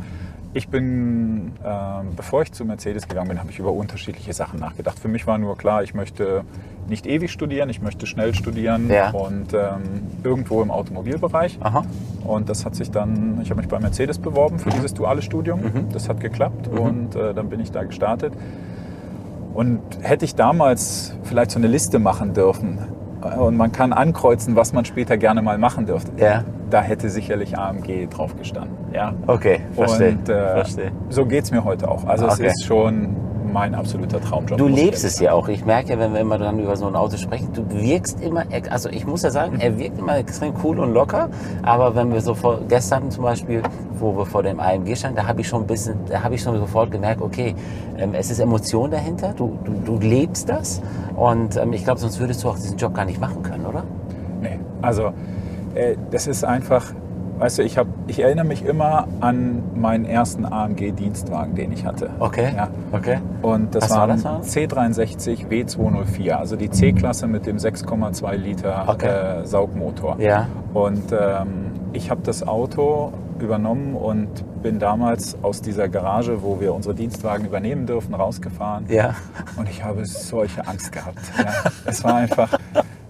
ich 0.54 0.68
bin, 0.68 1.52
ähm, 1.64 2.14
bevor 2.16 2.42
ich 2.42 2.52
zu 2.52 2.64
Mercedes 2.64 3.08
gegangen 3.08 3.28
bin, 3.28 3.40
habe 3.40 3.50
ich 3.50 3.58
über 3.58 3.72
unterschiedliche 3.72 4.32
Sachen 4.32 4.60
nachgedacht. 4.60 4.98
Für 4.98 5.08
mich 5.08 5.26
war 5.26 5.36
nur 5.36 5.58
klar, 5.58 5.82
ich 5.82 5.94
möchte 5.94 6.42
nicht 6.88 7.06
ewig 7.06 7.32
studieren, 7.32 7.68
ich 7.70 7.82
möchte 7.82 8.06
schnell 8.06 8.34
studieren 8.34 8.88
Ja. 8.88 9.10
und 9.10 9.52
ähm, 9.52 9.82
irgendwo 10.22 10.62
im 10.62 10.70
Automobilbereich. 10.70 11.58
Aha. 11.60 11.84
Und 12.24 12.48
das 12.48 12.64
hat 12.64 12.74
sich 12.76 12.90
dann, 12.90 13.40
ich 13.42 13.50
habe 13.50 13.60
mich 13.60 13.68
bei 13.68 13.80
Mercedes 13.80 14.18
beworben 14.18 14.58
für 14.58 14.70
dieses 14.70 14.94
duale 14.94 15.22
Studium. 15.22 15.60
Das 15.92 16.08
hat 16.08 16.20
geklappt 16.20 16.68
und 16.68 17.16
äh, 17.16 17.34
dann 17.34 17.48
bin 17.48 17.58
ich 17.60 17.72
da 17.72 17.82
gestartet. 17.84 18.32
Und 19.54 19.80
hätte 20.02 20.24
ich 20.24 20.34
damals 20.34 21.14
vielleicht 21.24 21.50
so 21.52 21.58
eine 21.58 21.68
Liste 21.68 21.98
machen 21.98 22.32
dürfen 22.34 22.78
äh, 22.78 23.03
und 23.38 23.56
man 23.56 23.72
kann 23.72 23.92
ankreuzen, 23.92 24.56
was 24.56 24.72
man 24.72 24.84
später 24.84 25.16
gerne 25.16 25.42
mal 25.42 25.58
machen 25.58 25.86
dürfte, 25.86 26.12
Ja. 26.16 26.44
da 26.70 26.80
hätte 26.82 27.08
sicherlich 27.08 27.58
AMG 27.58 28.06
drauf 28.08 28.36
gestanden. 28.36 28.76
Ja. 28.92 29.12
Okay, 29.26 29.60
verstehe. 29.74 30.10
Und 30.12 30.28
äh, 30.28 30.52
verstehe. 30.54 30.92
so 31.08 31.26
geht 31.26 31.44
es 31.44 31.50
mir 31.50 31.64
heute 31.64 31.90
auch. 31.90 32.04
Also 32.06 32.26
Okay. 32.26 32.46
es 32.46 32.54
ist 32.54 32.64
schon 32.66 33.16
mein 33.54 33.74
absoluter 33.74 34.20
Traumjob. 34.20 34.58
Du 34.58 34.66
lebst 34.66 35.04
es 35.04 35.20
ja 35.20 35.32
auch. 35.32 35.48
Ich 35.48 35.64
merke 35.64 35.90
ja, 35.90 35.98
wenn 35.98 36.12
wir 36.12 36.20
immer 36.20 36.38
dann 36.38 36.58
über 36.58 36.76
so 36.76 36.86
ein 36.86 36.96
Auto 36.96 37.16
sprechen, 37.16 37.52
du 37.54 37.70
wirkst 37.70 38.20
immer, 38.20 38.44
also 38.68 38.90
ich 38.90 39.06
muss 39.06 39.22
ja 39.22 39.30
sagen, 39.30 39.60
er 39.60 39.78
wirkt 39.78 39.96
immer 39.96 40.18
extrem 40.18 40.52
cool 40.62 40.80
und 40.80 40.92
locker. 40.92 41.30
Aber 41.62 41.94
wenn 41.94 42.12
wir 42.12 42.20
so 42.20 42.34
vor, 42.34 42.60
gestern 42.68 43.12
zum 43.12 43.22
Beispiel, 43.22 43.62
wo 43.98 44.16
wir 44.16 44.26
vor 44.26 44.42
dem 44.42 44.58
AMG 44.58 44.96
standen, 44.96 45.16
da 45.16 45.28
habe 45.28 45.40
ich 45.40 45.48
schon 45.48 45.62
ein 45.62 45.66
bisschen, 45.68 45.94
da 46.06 46.22
habe 46.24 46.34
ich 46.34 46.42
schon 46.42 46.58
sofort 46.58 46.90
gemerkt, 46.90 47.22
okay, 47.22 47.54
ähm, 47.96 48.12
es 48.12 48.28
ist 48.28 48.40
Emotion 48.40 48.90
dahinter, 48.90 49.32
du, 49.36 49.56
du, 49.64 49.72
du 49.84 49.98
lebst 50.04 50.48
das. 50.48 50.82
Und 51.14 51.56
ähm, 51.56 51.72
ich 51.72 51.84
glaube, 51.84 52.00
sonst 52.00 52.18
würdest 52.18 52.42
du 52.42 52.48
auch 52.48 52.56
diesen 52.56 52.76
Job 52.76 52.92
gar 52.92 53.04
nicht 53.04 53.20
machen 53.20 53.44
können, 53.44 53.66
oder? 53.66 53.84
Nee, 54.42 54.58
also 54.82 55.12
äh, 55.76 55.94
das 56.10 56.26
ist 56.26 56.44
einfach, 56.44 56.86
weißt 57.38 57.58
du, 57.58 57.62
ich, 57.62 57.78
hab, 57.78 57.86
ich 58.06 58.20
erinnere 58.20 58.44
mich 58.44 58.64
immer 58.64 59.06
an 59.20 59.62
meinen 59.75 60.04
ersten 60.04 60.44
AMG-Dienstwagen, 60.44 61.54
den 61.54 61.72
ich 61.72 61.84
hatte. 61.84 62.10
Okay. 62.19 62.52
Ja. 62.56 62.69
Okay. 62.92 63.19
Und 63.42 63.75
das 63.75 63.84
Was 63.84 63.90
war 63.90 64.02
ein 64.04 64.08
das, 64.10 64.25
war? 64.25 64.40
C63 64.42 65.48
W204, 65.48 66.31
also 66.32 66.56
die 66.56 66.70
C-Klasse 66.70 67.26
mit 67.26 67.46
dem 67.46 67.56
6,2 67.56 68.36
Liter 68.36 68.84
Okay. 68.88 69.06
äh, 69.42 69.46
Saugmotor. 69.46 70.16
Ja. 70.20 70.46
Und 70.72 71.12
ähm, 71.12 71.72
ich 71.92 72.10
habe 72.10 72.20
das 72.25 72.46
Auto 72.46 73.12
übernommen 73.40 73.94
und 73.96 74.28
bin 74.62 74.78
damals 74.78 75.36
aus 75.42 75.60
dieser 75.60 75.88
Garage, 75.88 76.42
wo 76.42 76.60
wir 76.60 76.72
unsere 76.72 76.94
Dienstwagen 76.94 77.44
übernehmen 77.46 77.84
dürfen, 77.86 78.14
rausgefahren. 78.14 78.86
Ja. 78.88 79.14
Und 79.56 79.69
ich 79.69 79.84
habe 79.84 80.06
solche 80.06 80.66
Angst 80.66 80.92
gehabt. 80.92 81.19
Ja. 81.36 81.52
Es 81.84 82.02
war 82.04 82.14
einfach 82.14 82.56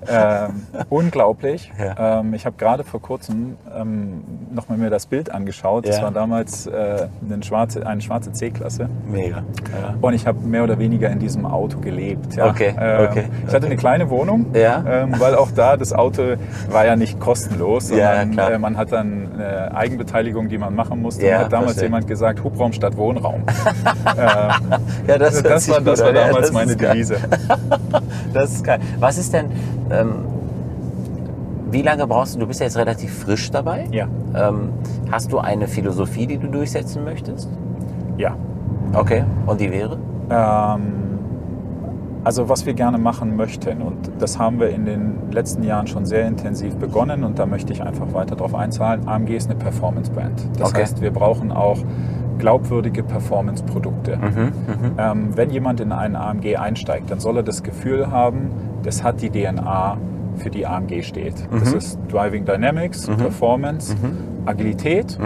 ähm, 0.08 0.62
unglaublich. 0.90 1.70
Ja. 1.84 2.20
Ähm, 2.20 2.32
ich 2.34 2.46
habe 2.46 2.56
gerade 2.56 2.84
vor 2.84 3.00
kurzem 3.02 3.56
ähm, 3.76 4.22
nochmal 4.54 4.78
mir 4.78 4.90
das 4.90 5.06
Bild 5.06 5.30
angeschaut. 5.30 5.86
Das 5.88 5.96
Ja. 5.98 6.04
war 6.04 6.10
damals 6.12 6.66
äh, 6.66 7.08
eine 7.30 7.42
schwarze, 7.42 7.86
eine 7.86 8.00
schwarze 8.00 8.32
C-Klasse. 8.32 8.88
Mega. 9.10 9.38
Ja. 9.38 9.94
Und 10.00 10.14
ich 10.14 10.26
habe 10.26 10.38
mehr 10.46 10.62
oder 10.64 10.78
weniger 10.78 11.10
in 11.10 11.18
diesem 11.18 11.44
Auto 11.46 11.78
gelebt. 11.80 12.36
Ja. 12.36 12.46
Okay, 12.46 12.74
Ähm, 12.78 13.08
okay, 13.10 13.24
Ich 13.46 13.52
hatte 13.54 13.66
eine 13.66 13.76
kleine 13.76 14.08
Wohnung, 14.10 14.46
ähm, 14.54 15.14
weil 15.18 15.34
auch 15.34 15.50
da 15.50 15.76
das 15.76 15.92
Auto 15.92 16.22
war 16.70 16.86
ja 16.86 16.96
nicht 16.96 17.18
kostenlos, 17.20 17.90
Ja, 17.90 18.10
sondern 18.16 18.30
klar. 18.32 18.52
äh, 18.52 18.58
man 18.58 18.76
hat 18.76 18.92
dann 18.92 19.28
eine 19.34 19.74
Eigenbeteiligung, 19.76 20.48
die 20.48 20.58
man 20.58 20.74
machen 20.74 21.02
musste. 21.02 21.26
Ja, 21.26 21.40
hat 21.40 21.52
damals 21.52 21.72
verstehe. 21.72 21.84
jemand 21.86 22.06
gesagt, 22.06 22.42
Hubraum 22.44 22.72
statt 22.72 22.96
Wohnraum. 22.96 23.42
Ja, 25.06 25.18
das, 25.18 25.42
hört 25.42 25.60
sich 25.60 25.74
war, 25.74 25.80
das 25.80 26.00
war 26.00 26.12
damals 26.12 26.46
das 26.46 26.52
meine. 26.52 26.76
Devise. 26.76 27.16
Das 28.32 28.52
ist 28.52 28.64
geil. 28.64 28.80
Was 28.98 29.16
ist 29.18 29.32
denn, 29.32 29.46
ähm, 30.00 30.12
wie 31.70 31.82
lange 31.82 32.06
brauchst 32.06 32.34
du, 32.36 32.40
du 32.40 32.46
bist 32.46 32.60
ja 32.60 32.66
jetzt 32.66 32.76
relativ 32.76 33.12
frisch 33.12 33.50
dabei. 33.50 33.86
Ja, 33.90 34.06
Ähm, 34.34 34.70
hast 35.10 35.32
du 35.32 35.38
eine 35.38 35.66
Philosophie, 35.68 36.26
die 36.26 36.38
du 36.38 36.46
durchsetzen 36.48 37.04
möchtest? 37.04 37.48
ja. 38.18 38.36
Okay. 38.92 39.24
Und 39.46 39.60
die 39.60 39.72
wäre? 39.72 39.98
Ähm, 40.30 40.82
also 42.22 42.48
was 42.48 42.64
wir 42.64 42.74
gerne 42.74 42.96
machen 42.96 43.34
möchten 43.36 43.82
und 43.82 43.96
das 44.20 44.38
haben 44.38 44.60
wir 44.60 44.70
in 44.70 44.84
den 44.84 45.14
letzten 45.32 45.62
Jahren 45.64 45.86
schon 45.88 46.06
sehr 46.06 46.26
intensiv 46.28 46.76
begonnen 46.76 47.24
und 47.24 47.38
da 47.40 47.44
möchte 47.44 47.72
ich 47.72 47.82
einfach 47.82 48.12
weiter 48.14 48.36
darauf 48.36 48.54
einzahlen. 48.54 49.06
AMG 49.08 49.30
ist 49.36 49.50
eine 49.50 49.58
Performance-Brand. 49.58 50.48
Das 50.58 50.70
Okay. 50.70 50.82
heißt, 50.82 51.00
wir 51.02 51.10
brauchen 51.10 51.50
auch 51.50 51.78
glaubwürdige 52.38 53.02
Performance-Produkte. 53.02 54.16
Mhm, 54.16 54.52
Ähm, 54.98 55.28
wenn 55.36 55.50
jemand 55.50 55.80
in 55.80 55.92
einen 55.92 56.16
AMG 56.16 56.56
einsteigt, 56.56 57.10
dann 57.10 57.20
soll 57.20 57.36
er 57.38 57.42
das 57.42 57.62
Gefühl 57.62 58.10
haben, 58.10 58.50
das 58.82 59.02
hat 59.02 59.20
die 59.22 59.30
DNA, 59.30 59.96
für 60.36 60.50
die 60.50 60.66
AMG 60.66 61.02
steht. 61.02 61.34
Das 61.52 61.70
Mhm. 61.72 61.78
ist 61.78 61.98
Driving 62.10 62.44
Dynamics, 62.44 63.06
Performance, 63.06 63.94
Agilität 64.46 65.16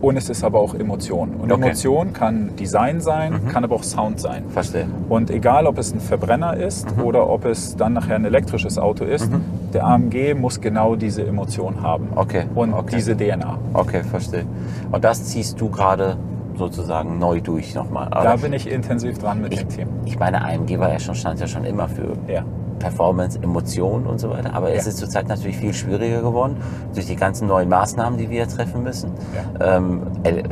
und 0.00 0.16
es 0.18 0.28
ist 0.28 0.44
aber 0.44 0.60
auch 0.60 0.74
Emotion. 0.74 1.30
Und 1.30 1.46
Mhm. 1.46 1.52
Okay. 1.52 1.56
Mhm. 1.56 1.62
Emotion 1.64 2.12
kann 2.12 2.50
Design 2.58 3.00
sein, 3.00 3.40
kann 3.50 3.64
aber 3.64 3.76
auch 3.76 3.82
Sound 3.82 4.20
sein. 4.20 4.44
Verstehe. 4.50 4.86
Und 5.08 5.30
egal, 5.30 5.66
ob 5.66 5.78
es 5.78 5.94
ein 5.94 6.00
Verbrenner 6.00 6.56
ist 6.58 6.94
Mhm. 6.96 7.04
oder 7.04 7.28
ob 7.30 7.46
es 7.46 7.74
dann 7.76 7.94
nachher 7.94 8.16
ein 8.16 8.24
elektrisches 8.26 8.76
Auto 8.78 9.04
ist, 9.04 9.30
der 9.72 9.86
AMG 9.86 10.34
muss 10.34 10.60
genau 10.60 10.94
diese 10.94 11.26
Emotion 11.26 11.80
haben. 11.82 12.08
Okay, 12.14 12.44
Und 12.54 12.74
okay. 12.74 12.96
diese 12.96 13.16
DNA. 13.16 13.56
Okay, 13.72 14.02
verstehe. 14.02 14.44
Und 14.92 15.02
das 15.04 15.24
ziehst 15.24 15.58
du 15.60 15.70
gerade 15.70 16.16
sozusagen 16.56 17.18
neu 17.18 17.40
durch 17.40 17.74
nochmal. 17.74 18.08
Da 18.10 18.16
Aber 18.18 18.38
bin 18.38 18.52
ich 18.52 18.70
intensiv 18.70 19.18
dran 19.18 19.40
mit 19.40 19.58
dem 19.58 19.68
Team. 19.68 19.88
ich 20.04 20.18
meine, 20.18 20.42
AMG 20.44 20.78
war 20.78 20.90
ja 20.92 20.98
schon, 20.98 21.14
stand 21.14 21.40
ja 21.40 21.46
schon 21.46 21.64
immer 21.64 21.88
für 21.88 22.12
Ja. 22.28 22.42
Performance, 22.78 23.38
Emotionen 23.42 24.06
und 24.06 24.18
so 24.18 24.30
weiter. 24.30 24.52
Aber 24.52 24.70
es 24.72 24.84
Ja. 24.84 24.90
ist 24.90 24.98
zurzeit 24.98 25.28
natürlich 25.28 25.56
viel 25.56 25.72
schwieriger 25.72 26.20
geworden 26.22 26.56
durch 26.92 27.06
die 27.06 27.16
ganzen 27.16 27.46
neuen 27.48 27.68
Maßnahmen, 27.68 28.18
die 28.18 28.28
wir 28.30 28.46
treffen 28.48 28.82
müssen. 28.82 29.12
Ja. 29.58 29.76
Ähm, 29.76 30.02
äh, 30.24 30.42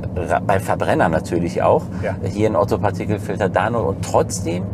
bei 0.47 0.59
Verbrenner 0.61 1.09
natürlich 1.09 1.63
auch. 1.63 1.83
Ja. 2.03 2.15
Hier 2.25 2.49
ein 2.49 2.57
Otto-Partikelfilter, 2.57 3.49
da 3.49 3.69
noch. 3.71 3.87
Und 3.87 4.03
trotzdem 4.05 4.65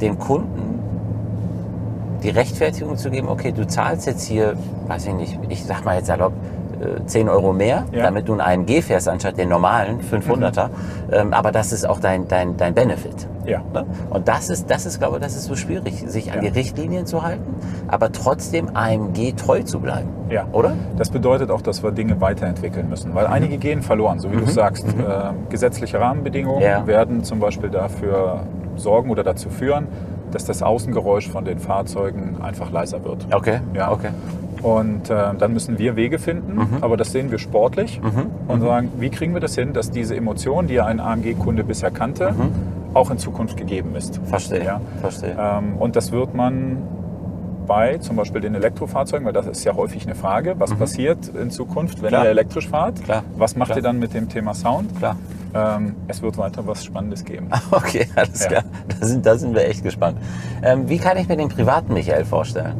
dem 0.00 0.18
Kunden 0.18 0.78
die 2.22 2.30
Rechtfertigung 2.30 2.96
zu 2.96 3.10
geben, 3.10 3.28
okay, 3.28 3.52
du 3.52 3.66
zahlst 3.66 4.06
jetzt 4.06 4.24
hier, 4.24 4.54
weiß 4.86 5.06
ich 5.08 5.14
nicht, 5.14 5.38
ich 5.50 5.62
sag 5.64 5.84
mal 5.84 5.96
jetzt 5.96 6.06
salopp, 6.06 6.32
äh, 6.84 7.04
10 7.06 7.28
Euro 7.28 7.52
mehr, 7.52 7.84
Ja. 7.92 8.04
damit 8.04 8.28
du 8.28 8.32
einen 8.32 8.40
AMG 8.40 8.82
fährst 8.82 9.08
anstatt 9.08 9.38
den 9.38 9.48
normalen 9.48 10.00
500er. 10.00 10.68
Ähm, 11.12 11.32
aber 11.32 11.52
das 11.52 11.72
ist 11.72 11.88
auch 11.88 12.00
dein, 12.00 12.28
dein, 12.28 12.56
dein 12.56 12.74
Benefit. 12.74 13.26
Ja. 13.46 13.60
Ne? 13.72 13.84
Und 14.10 14.28
das 14.28 14.48
ist, 14.50 14.70
das 14.70 14.86
ist, 14.86 14.98
glaube 14.98 15.16
ich, 15.16 15.22
das 15.22 15.34
ist 15.36 15.44
so 15.44 15.54
schwierig, 15.56 16.04
sich 16.06 16.30
an 16.32 16.36
Ja. 16.42 16.50
die 16.50 16.58
Richtlinien 16.58 17.04
zu 17.06 17.22
halten, 17.22 17.54
aber 17.88 18.10
trotzdem 18.12 18.70
AMG 18.74 19.32
treu 19.36 19.62
zu 19.62 19.80
bleiben. 19.80 20.08
Ja. 20.30 20.46
Oder? 20.52 20.72
Das 20.96 21.10
bedeutet 21.10 21.50
auch, 21.50 21.60
dass 21.60 21.82
wir 21.82 21.90
Dinge 21.92 22.20
weiterentwickeln 22.20 22.88
müssen, 22.88 23.10
Mhm. 23.10 23.14
weil 23.16 23.26
einige 23.26 23.58
gehen 23.58 23.82
verloren, 23.82 24.18
so 24.18 24.30
wie 24.32 24.36
du 24.36 24.46
sagst. 24.46 24.86
Äh, 24.88 24.92
gesetzliche 25.50 26.00
Rahmenbedingungen 26.00 26.62
Ja. 26.62 26.86
werden 26.86 27.24
zum 27.24 27.38
Beispiel 27.40 27.68
dafür 27.68 28.40
sorgen 28.76 29.10
oder 29.10 29.22
dazu 29.22 29.50
führen, 29.50 29.86
dass 30.32 30.44
das 30.46 30.62
Außengeräusch 30.62 31.28
von 31.28 31.44
den 31.44 31.58
Fahrzeugen 31.58 32.38
einfach 32.42 32.72
leiser 32.72 33.04
wird. 33.04 33.26
Okay. 33.32 33.60
Ja. 33.74 33.92
Okay. 33.92 34.08
Und 34.64 35.10
äh, 35.10 35.14
dann 35.38 35.52
müssen 35.52 35.78
wir 35.78 35.94
Wege 35.94 36.18
finden, 36.18 36.54
Mhm. 36.54 36.68
aber 36.80 36.96
das 36.96 37.12
sehen 37.12 37.30
wir 37.30 37.38
sportlich 37.38 38.00
und 38.48 38.60
sagen, 38.62 38.90
wie 38.98 39.10
kriegen 39.10 39.34
wir 39.34 39.40
das 39.40 39.54
hin, 39.54 39.74
dass 39.74 39.90
diese 39.90 40.16
Emotion, 40.16 40.66
die 40.68 40.74
ja 40.74 40.86
ein 40.86 41.00
AMG-Kunde 41.00 41.64
bisher 41.64 41.90
kannte, 41.90 42.34
auch 42.94 43.10
in 43.10 43.18
Zukunft 43.18 43.58
gegeben 43.58 43.94
ist. 43.94 44.20
Mhm. 44.22 44.26
Verstehe. 44.26 44.64
Ja. 44.64 44.80
Verstehe. 45.02 45.36
Ähm, 45.38 45.76
und 45.78 45.96
das 45.96 46.12
wird 46.12 46.34
man 46.34 46.78
bei 47.66 47.98
zum 47.98 48.16
Beispiel 48.16 48.40
den 48.40 48.54
Elektrofahrzeugen, 48.54 49.26
weil 49.26 49.32
das 49.34 49.46
ist 49.46 49.64
ja 49.64 49.74
häufig 49.74 50.04
eine 50.06 50.14
Frage, 50.14 50.54
was 50.58 50.72
passiert 50.74 51.28
in 51.28 51.50
Zukunft, 51.50 51.98
wenn 52.00 52.06
Mhm. 52.06 52.08
Klar. 52.08 52.24
ihr 52.24 52.30
elektrisch 52.30 52.68
fahrt? 52.68 53.02
Klar. 53.04 53.22
Was 53.36 53.56
macht 53.56 53.68
Klar. 53.68 53.78
ihr 53.78 53.82
dann 53.82 53.98
mit 53.98 54.14
dem 54.14 54.28
Thema 54.30 54.54
Sound? 54.54 54.96
Klar. 54.98 55.16
Ähm, 55.54 55.94
es 56.08 56.22
wird 56.22 56.38
weiter 56.38 56.66
was 56.66 56.82
Spannendes 56.84 57.22
geben. 57.24 57.48
Okay, 57.70 58.06
alles 58.16 58.44
Ja. 58.44 58.48
klar. 58.48 58.62
Da 58.98 59.06
sind, 59.06 59.26
da 59.26 59.36
sind 59.36 59.54
wir 59.54 59.68
echt 59.68 59.82
gespannt. 59.82 60.16
Ähm, 60.62 60.88
wie 60.88 60.96
kann 60.98 61.18
ich 61.18 61.28
mir 61.28 61.36
den 61.36 61.48
privaten 61.50 61.92
Michael 61.92 62.24
vorstellen? 62.24 62.74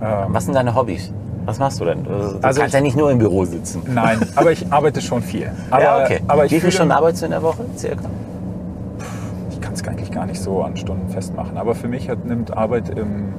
Ähm, 0.00 0.26
Was 0.28 0.44
sind 0.44 0.54
deine 0.54 0.74
Hobbys? 0.74 1.12
Was 1.44 1.58
machst 1.58 1.80
du 1.80 1.84
denn? 1.86 2.04
Du 2.04 2.10
Also 2.10 2.38
kannst 2.42 2.58
ich- 2.68 2.72
ja 2.74 2.80
nicht 2.80 2.96
nur 2.96 3.10
im 3.10 3.18
Büro 3.18 3.44
sitzen. 3.44 3.82
nein, 3.92 4.18
aber 4.36 4.52
ich 4.52 4.70
arbeite 4.72 5.00
schon 5.00 5.22
viel. 5.22 5.50
Aber, 5.70 5.82
ja, 5.82 6.02
okay. 6.04 6.20
aber 6.28 6.44
Wie 6.44 6.48
viele 6.50 6.60
fühle- 6.60 6.72
Stunden 6.72 6.92
arbeitest 6.92 7.22
du 7.22 7.26
in 7.26 7.32
der 7.32 7.42
Woche? 7.42 7.64
Circa? 7.76 8.04
Ich 9.50 9.60
kann 9.60 9.72
es 9.72 9.86
eigentlich 9.88 10.10
gar 10.10 10.26
nicht 10.26 10.40
so 10.40 10.62
an 10.62 10.76
Stunden 10.76 11.08
festmachen. 11.08 11.56
Aber 11.56 11.74
für 11.74 11.88
mich 11.88 12.08
hat, 12.10 12.24
nimmt 12.26 12.56
Arbeit 12.56 12.90
im 12.90 13.32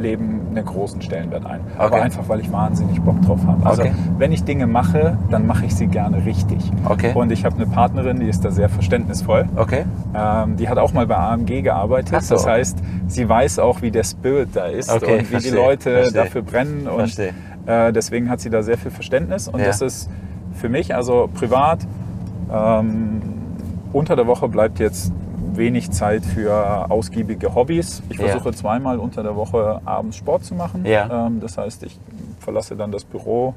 Leben 0.00 0.40
einen 0.54 0.64
großen 0.64 1.00
Stellenwert 1.02 1.44
ein. 1.46 1.60
Aber 1.76 1.96
Okay. 1.96 2.00
einfach, 2.04 2.28
weil 2.28 2.40
ich 2.40 2.50
wahnsinnig 2.52 3.00
Bock 3.02 3.20
drauf 3.22 3.40
habe. 3.46 3.64
Also 3.66 3.82
Okay. 3.82 3.92
wenn 4.18 4.32
ich 4.32 4.44
Dinge 4.44 4.66
mache, 4.66 5.18
dann 5.30 5.46
mache 5.46 5.66
ich 5.66 5.74
sie 5.74 5.86
gerne 5.86 6.24
richtig. 6.24 6.70
Okay. 6.84 7.12
Und 7.14 7.30
ich 7.32 7.44
habe 7.44 7.56
eine 7.56 7.66
Partnerin, 7.66 8.20
die 8.20 8.26
ist 8.28 8.44
da 8.44 8.50
sehr 8.50 8.68
verständnisvoll. 8.68 9.46
Okay. 9.56 9.84
Ähm, 10.14 10.56
die 10.56 10.68
hat 10.68 10.78
auch 10.78 10.92
mal 10.92 11.06
bei 11.06 11.16
AMG 11.16 11.62
gearbeitet. 11.62 12.22
So. 12.22 12.34
Das 12.34 12.46
heißt, 12.46 12.78
sie 13.08 13.28
weiß 13.28 13.58
auch, 13.58 13.82
wie 13.82 13.90
der 13.90 14.04
Spirit 14.04 14.50
da 14.54 14.66
ist 14.66 14.90
und 14.92 15.02
wie 15.02 15.24
verstehe, 15.24 15.50
die 15.52 15.56
Leute 15.56 15.90
verstehe. 15.98 16.22
dafür 16.24 16.42
brennen. 16.42 16.86
Und 16.88 17.18
äh, 17.18 17.92
deswegen 17.92 18.30
hat 18.30 18.40
sie 18.40 18.50
da 18.50 18.62
sehr 18.62 18.78
viel 18.78 18.90
Verständnis. 18.90 19.48
Und 19.48 19.60
Ja. 19.60 19.66
das 19.66 19.82
ist 19.82 20.08
für 20.54 20.68
mich, 20.68 20.94
also 20.94 21.28
privat, 21.32 21.80
ähm, 22.52 23.20
unter 23.92 24.16
der 24.16 24.26
Woche 24.26 24.48
bleibt 24.48 24.78
jetzt 24.78 25.12
wenig 25.58 25.90
Zeit 25.90 26.24
für 26.24 26.90
ausgiebige 26.90 27.54
Hobbys. 27.54 28.02
Ich 28.08 28.18
Ja. 28.18 28.28
versuche 28.28 28.52
zweimal 28.54 28.98
unter 28.98 29.22
der 29.22 29.36
Woche 29.36 29.80
abends 29.84 30.16
Sport 30.16 30.44
zu 30.44 30.54
machen. 30.54 30.84
Ja. 30.86 31.26
Ähm, 31.26 31.40
das 31.40 31.58
heißt, 31.58 31.82
ich 31.82 31.98
verlasse 32.40 32.76
dann 32.76 32.92
das 32.92 33.04
Büro 33.04 33.54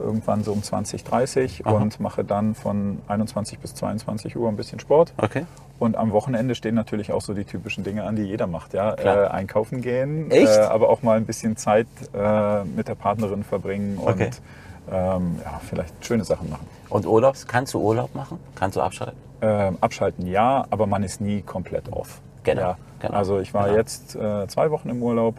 irgendwann 0.00 0.42
so 0.42 0.52
um 0.52 0.62
20, 0.62 1.04
30 1.04 1.64
Aha. 1.66 1.76
und 1.76 2.00
mache 2.00 2.24
dann 2.24 2.54
von 2.56 2.98
21 3.06 3.60
bis 3.60 3.74
22 3.76 4.36
Uhr 4.36 4.48
ein 4.48 4.56
bisschen 4.56 4.80
Sport. 4.80 5.12
Okay. 5.18 5.46
Und 5.78 5.96
am 5.96 6.10
Wochenende 6.12 6.54
stehen 6.56 6.74
natürlich 6.74 7.12
auch 7.12 7.20
so 7.20 7.32
die 7.34 7.44
typischen 7.44 7.84
Dinge 7.84 8.04
an, 8.04 8.16
die 8.16 8.22
jeder 8.22 8.46
macht. 8.48 8.74
Ja? 8.74 8.94
Äh, 8.94 9.28
einkaufen 9.28 9.82
gehen, 9.82 10.30
Echt? 10.30 10.48
Äh, 10.56 10.60
aber 10.62 10.88
auch 10.88 11.02
mal 11.02 11.16
ein 11.16 11.26
bisschen 11.26 11.56
Zeit 11.56 11.86
äh, 12.12 12.64
mit 12.64 12.88
der 12.88 12.94
Partnerin 12.96 13.44
verbringen 13.44 13.98
und 13.98 14.14
Okay. 14.14 14.30
Ähm, 14.90 15.38
ja, 15.44 15.60
vielleicht 15.68 16.04
schöne 16.04 16.24
Sachen 16.24 16.50
machen. 16.50 16.66
Und 16.88 17.06
Urlaubs? 17.06 17.46
Kannst 17.46 17.74
du 17.74 17.80
Urlaub 17.80 18.14
machen? 18.14 18.38
Kannst 18.54 18.76
du 18.76 18.80
abschalten? 18.80 19.18
Ähm, 19.40 19.78
abschalten 19.80 20.26
ja, 20.26 20.64
aber 20.70 20.86
man 20.86 21.02
ist 21.02 21.20
nie 21.20 21.42
komplett 21.42 21.92
off. 21.92 22.20
Genau, 22.44 22.60
Ja. 22.60 22.76
genau, 23.00 23.14
Also 23.14 23.38
ich 23.40 23.52
war 23.54 23.64
genau. 23.66 23.76
jetzt 23.78 24.14
äh, 24.16 24.46
zwei 24.48 24.70
Wochen 24.70 24.88
im 24.90 25.02
Urlaub. 25.02 25.36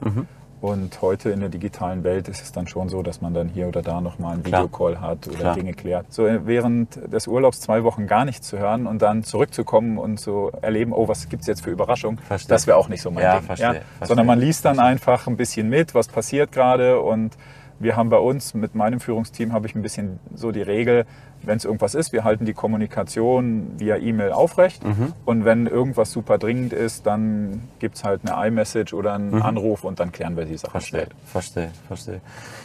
Und 0.62 1.00
heute 1.02 1.30
in 1.30 1.42
der 1.42 1.50
digitalen 1.50 2.04
Welt 2.04 2.28
ist 2.28 2.42
es 2.42 2.52
dann 2.52 2.66
schon 2.66 2.90
so, 2.90 3.04
dass 3.04 3.22
man 3.22 3.34
dann 3.36 3.50
hier 3.50 3.68
oder 3.68 3.84
da 3.84 4.02
nochmal 4.02 4.34
einen. 4.34 4.46
Videocall 4.46 5.00
hat 5.00 5.28
oder 5.28 5.38
Klar. 5.38 5.56
Dinge 5.56 5.74
klärt. 5.74 6.12
So 6.12 6.26
äh, 6.26 6.48
während 6.48 6.96
des 7.14 7.28
Urlaubs 7.28 7.60
zwei 7.62 7.84
Wochen 7.84 8.08
gar 8.08 8.26
nichts 8.26 8.48
zu 8.48 8.58
hören 8.58 8.88
und 8.88 9.02
dann 9.04 9.24
zurückzukommen 9.24 10.00
und 10.00 10.20
zu 10.20 10.52
erleben, 10.62 10.92
oh, 10.94 11.08
was 11.08 11.30
gibt's 11.30 11.46
jetzt 11.46 11.62
für 11.64 11.70
Überraschung, 11.70 12.18
Verstehe. 12.20 12.50
das 12.50 12.66
wäre 12.66 12.78
auch 12.78 12.88
nicht 12.90 13.02
so 13.02 13.12
mein 13.12 13.24
Ja, 13.24 13.34
Ding. 13.36 13.44
verstehe, 13.46 13.68
verstehe. 13.74 14.08
Sondern 14.08 14.26
man 14.26 14.40
liest 14.40 14.66
dann 14.66 14.80
einfach 14.80 15.28
ein 15.28 15.38
bisschen 15.38 15.70
mit, 15.70 15.94
was 15.94 16.08
passiert 16.08 16.52
gerade 16.52 17.00
und 17.00 17.38
wir 17.80 17.96
haben 17.96 18.10
bei 18.10 18.18
uns, 18.18 18.54
mit 18.54 18.74
meinem 18.76 19.00
Führungsteam, 19.00 19.52
habe 19.54 19.68
ich 19.68 19.76
ein 19.76 19.82
bisschen 19.82 20.20
so 20.34 20.52
die 20.52 20.62
Regel, 20.62 21.06
wenn 21.42 21.58
es 21.58 21.66
irgendwas 21.66 21.94
ist, 21.96 22.14
wir 22.14 22.24
halten 22.24 22.46
die 22.46 22.54
Kommunikation 22.54 23.74
via 23.78 23.98
E-Mail 23.98 24.32
aufrecht. 24.32 24.84
Mhm. 24.84 25.14
Und 25.26 25.46
wenn 25.46 25.68
irgendwas 25.68 26.12
super 26.12 26.38
dringend 26.38 26.74
ist, 26.74 27.06
dann 27.06 27.62
gibt 27.80 27.96
es 27.98 28.04
halt 28.04 28.22
eine 28.26 28.48
iMessage 28.48 28.94
oder 28.94 29.14
einen 29.14 29.42
Anruf 29.42 29.84
und 29.84 30.00
dann 30.00 30.12
klären 30.12 30.38
wir 30.38 30.46
die 30.46 30.58
Sache 30.58 30.70
Mhm. 30.78 30.80
Verstehe, 30.80 31.00
schnell. 31.02 31.10
verstehe, 31.26 31.72
verstehe. 31.88 32.22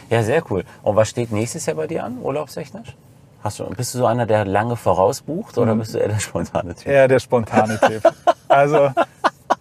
Ja, 0.09 0.23
sehr 0.23 0.43
cool. 0.51 0.63
Und 0.83 0.95
was 0.95 1.09
steht 1.09 1.31
nächstes 1.31 1.65
Jahr 1.65 1.75
bei 1.75 1.87
dir 1.87 2.03
an, 2.03 2.17
urlaubstechnisch? 2.21 2.95
Hast 3.43 3.59
du, 3.59 3.65
bist 3.65 3.93
du 3.95 3.99
so 3.99 4.05
einer, 4.05 4.25
der 4.27 4.45
lange 4.45 4.75
vorausbucht 4.75 5.57
oder 5.57 5.75
bist 5.75 5.93
du 5.95 5.97
eher 5.97 6.09
der 6.09 6.19
spontane 6.19 6.75
Typ? 6.75 6.87
Eher 6.87 7.07
der 7.07 7.19
spontane 7.19 7.79
Typ. 7.79 8.03
Also 8.47 8.91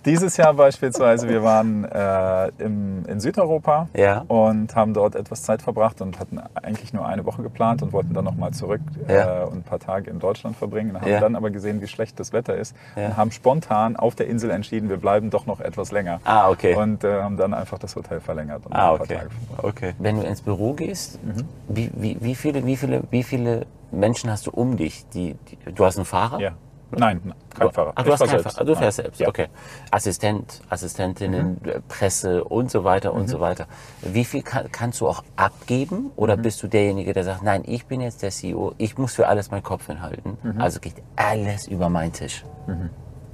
dieses 0.04 0.36
Jahr 0.36 0.54
beispielsweise, 0.54 1.28
wir 1.28 1.42
waren 1.42 1.84
äh, 1.84 2.48
im, 2.58 3.04
in 3.06 3.20
Südeuropa 3.20 3.88
Ja. 3.94 4.24
und 4.28 4.74
haben 4.74 4.94
dort 4.94 5.14
etwas 5.14 5.42
Zeit 5.42 5.60
verbracht 5.62 6.00
und 6.00 6.18
hatten 6.18 6.40
eigentlich 6.54 6.92
nur 6.92 7.06
eine 7.06 7.24
Woche 7.26 7.42
geplant 7.42 7.82
und 7.82 7.92
wollten 7.92 8.14
dann 8.14 8.24
nochmal 8.24 8.52
zurück 8.52 8.80
Ja. 9.08 9.42
äh, 9.42 9.44
und 9.46 9.58
ein 9.58 9.62
paar 9.62 9.78
Tage 9.78 10.10
in 10.10 10.18
Deutschland 10.18 10.56
verbringen. 10.56 10.98
Haben 11.00 11.10
Ja. 11.10 11.20
dann 11.20 11.36
aber 11.36 11.50
gesehen, 11.50 11.80
wie 11.82 11.86
schlecht 11.88 12.18
das 12.18 12.32
Wetter 12.32 12.54
ist 12.56 12.74
und 12.96 13.16
haben 13.16 13.30
spontan 13.30 13.96
auf 13.96 14.14
der 14.14 14.26
Insel 14.28 14.50
entschieden, 14.50 14.88
wir 14.88 14.96
bleiben 14.96 15.30
doch 15.30 15.46
noch 15.46 15.60
etwas 15.60 15.92
länger. 15.92 16.20
Ah, 16.24 16.48
okay. 16.50 16.74
Und 16.74 17.04
äh, 17.04 17.22
haben 17.22 17.36
dann 17.36 17.52
einfach 17.54 17.78
das 17.78 17.94
Hotel 17.96 18.20
verlängert 18.20 18.64
und 18.66 18.72
Ah, 18.72 18.92
ein 18.92 18.96
paar 18.98 19.00
okay. 19.06 19.14
Tage 19.16 19.30
verbracht. 19.30 19.64
okay. 19.76 19.94
Wenn 19.98 20.16
du 20.16 20.22
ins 20.22 20.40
Büro 20.42 20.72
gehst, 20.72 21.18
Mhm. 21.22 21.44
wie, 21.68 21.90
wie, 21.94 22.16
wie, 22.20 22.34
viele, 22.34 22.64
wie, 22.64 22.76
viele, 22.76 23.02
wie 23.10 23.22
viele 23.22 23.66
Menschen 23.90 24.30
hast 24.30 24.46
du 24.46 24.50
um 24.50 24.76
dich? 24.76 25.04
Die, 25.12 25.34
die, 25.50 25.72
du 25.72 25.84
hast 25.84 25.96
einen 25.96 26.06
Fahrer? 26.06 26.40
Ja. 26.40 26.52
Nein, 26.92 27.32
kein 27.56 27.70
Fahrer. 27.72 27.92
Ach, 27.94 28.02
du 28.04 28.12
hast 28.12 28.26
keinen. 28.26 28.42
Fahrer. 28.42 28.64
Du 28.64 28.74
fährst 28.74 28.98
Nein. 28.98 29.04
selbst, 29.04 29.20
Ja. 29.20 29.26
Mhm. 29.26 29.30
okay. 29.30 29.46
Assistent, 29.90 30.60
Assistentinnen, 30.68 31.64
äh, 31.64 31.80
Presse 31.88 32.44
und 32.44 32.70
so 32.70 32.84
weiter 32.84 33.12
und 33.14 33.28
so 33.28 33.40
weiter. 33.40 33.66
Wie 34.02 34.24
viel 34.24 34.42
kann, 34.42 34.70
kannst 34.72 35.00
du 35.00 35.08
auch 35.08 35.22
abgeben 35.36 36.10
oder 36.16 36.36
Mhm. 36.36 36.42
bist 36.42 36.62
du 36.62 36.66
derjenige, 36.68 37.12
der 37.12 37.24
sagt, 37.24 37.42
nein, 37.42 37.62
ich 37.66 37.86
bin 37.86 38.00
jetzt 38.00 38.22
der 38.22 38.30
CEO, 38.30 38.74
ich 38.78 38.98
muss 38.98 39.14
für 39.14 39.28
alles 39.28 39.50
meinen 39.50 39.62
Kopf 39.62 39.86
hinhalten, 39.86 40.36
Mhm. 40.42 40.60
also 40.60 40.80
geht 40.80 40.94
alles 41.16 41.66
über 41.68 41.88
meinen 41.88 42.12
Tisch. 42.12 42.44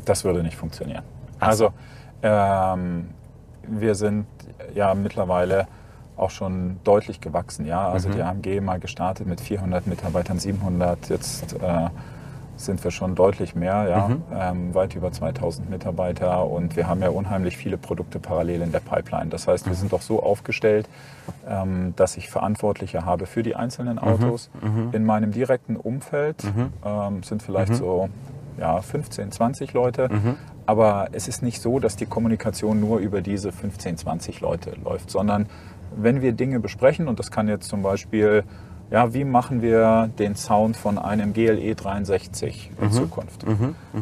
Das 0.05 0.25
würde 0.25 0.43
nicht 0.43 0.57
funktionieren. 0.57 1.03
Ach 1.41 1.53
so. 1.53 1.67
Also 1.67 1.73
ähm, 2.23 3.09
wir 3.67 3.95
sind 3.95 4.27
ja 4.75 4.95
mittlerweile 4.95 5.67
auch 6.17 6.31
schon 6.31 6.79
deutlich 6.85 7.21
gewachsen. 7.21 7.67
Ja? 7.67 7.89
Also 7.89 8.09
Mhm. 8.09 8.13
die 8.15 8.23
AMG 8.23 8.61
mal 8.61 8.79
gestartet 8.81 9.27
mit 9.27 9.41
400 9.41 9.87
Mitarbeitern, 9.87 10.39
700, 10.39 11.11
jetzt 11.11 11.53
äh, 11.55 11.89
sind 12.57 12.83
wir 12.83 12.91
schon 12.91 13.15
deutlich 13.15 13.55
mehr, 13.55 13.87
ja? 13.89 14.09
Mhm. 14.09 14.23
ähm, 14.35 14.75
weit 14.75 14.95
über 14.95 15.13
2000 15.13 15.69
Mitarbeiter 15.71 16.47
und 16.47 16.77
wir 16.77 16.89
haben 16.89 17.03
ja 17.03 17.11
unheimlich 17.11 17.57
viele 17.57 17.77
Produkte 17.77 18.19
parallel 18.19 18.63
in 18.63 18.73
der 18.73 18.81
Pipeline. 18.81 19.27
Das 19.31 19.47
heißt, 19.47 19.67
wir 19.67 19.73
Mhm. 19.73 19.77
sind 19.77 19.93
doch 19.93 20.03
so 20.03 20.23
aufgestellt, 20.23 20.89
ähm, 21.49 21.93
dass 21.97 22.17
ich 22.17 22.29
Verantwortliche 22.31 23.05
habe 23.05 23.27
für 23.27 23.43
die 23.43 23.55
einzelnen 23.57 23.97
Mhm. 23.97 24.03
Autos. 24.03 24.51
In 24.93 25.05
meinem 25.05 25.33
direkten 25.33 25.77
Umfeld 25.77 26.45
ähm, 26.85 27.23
sind 27.23 27.43
vielleicht 27.43 27.75
so 27.75 28.09
ja, 28.59 28.81
15, 28.81 29.33
20 29.33 29.73
Leute. 29.75 30.09
Aber 30.65 31.09
es 31.13 31.29
ist 31.29 31.43
nicht 31.43 31.61
so, 31.61 31.79
dass 31.79 31.95
die 31.97 32.07
Kommunikation 32.07 32.81
nur 32.81 32.99
über 32.99 33.21
diese 33.21 33.53
15, 33.53 33.99
20 33.99 34.41
Leute 34.41 34.73
läuft, 34.83 35.11
sondern 35.11 35.47
wenn 35.95 36.21
wir 36.23 36.33
Dinge 36.33 36.59
besprechen, 36.59 37.07
und 37.07 37.19
das 37.19 37.31
kann 37.31 37.49
jetzt 37.49 37.69
zum 37.69 37.83
Beispiel, 37.83 38.45
ja, 38.91 39.13
wie 39.13 39.25
machen 39.25 39.63
wir 39.63 40.09
den 40.19 40.37
Sound 40.37 40.77
von 40.77 40.97
einem 40.99 41.33
GLE 41.33 41.75
63 41.75 42.71
in 42.81 42.93
Zukunft? 42.93 43.45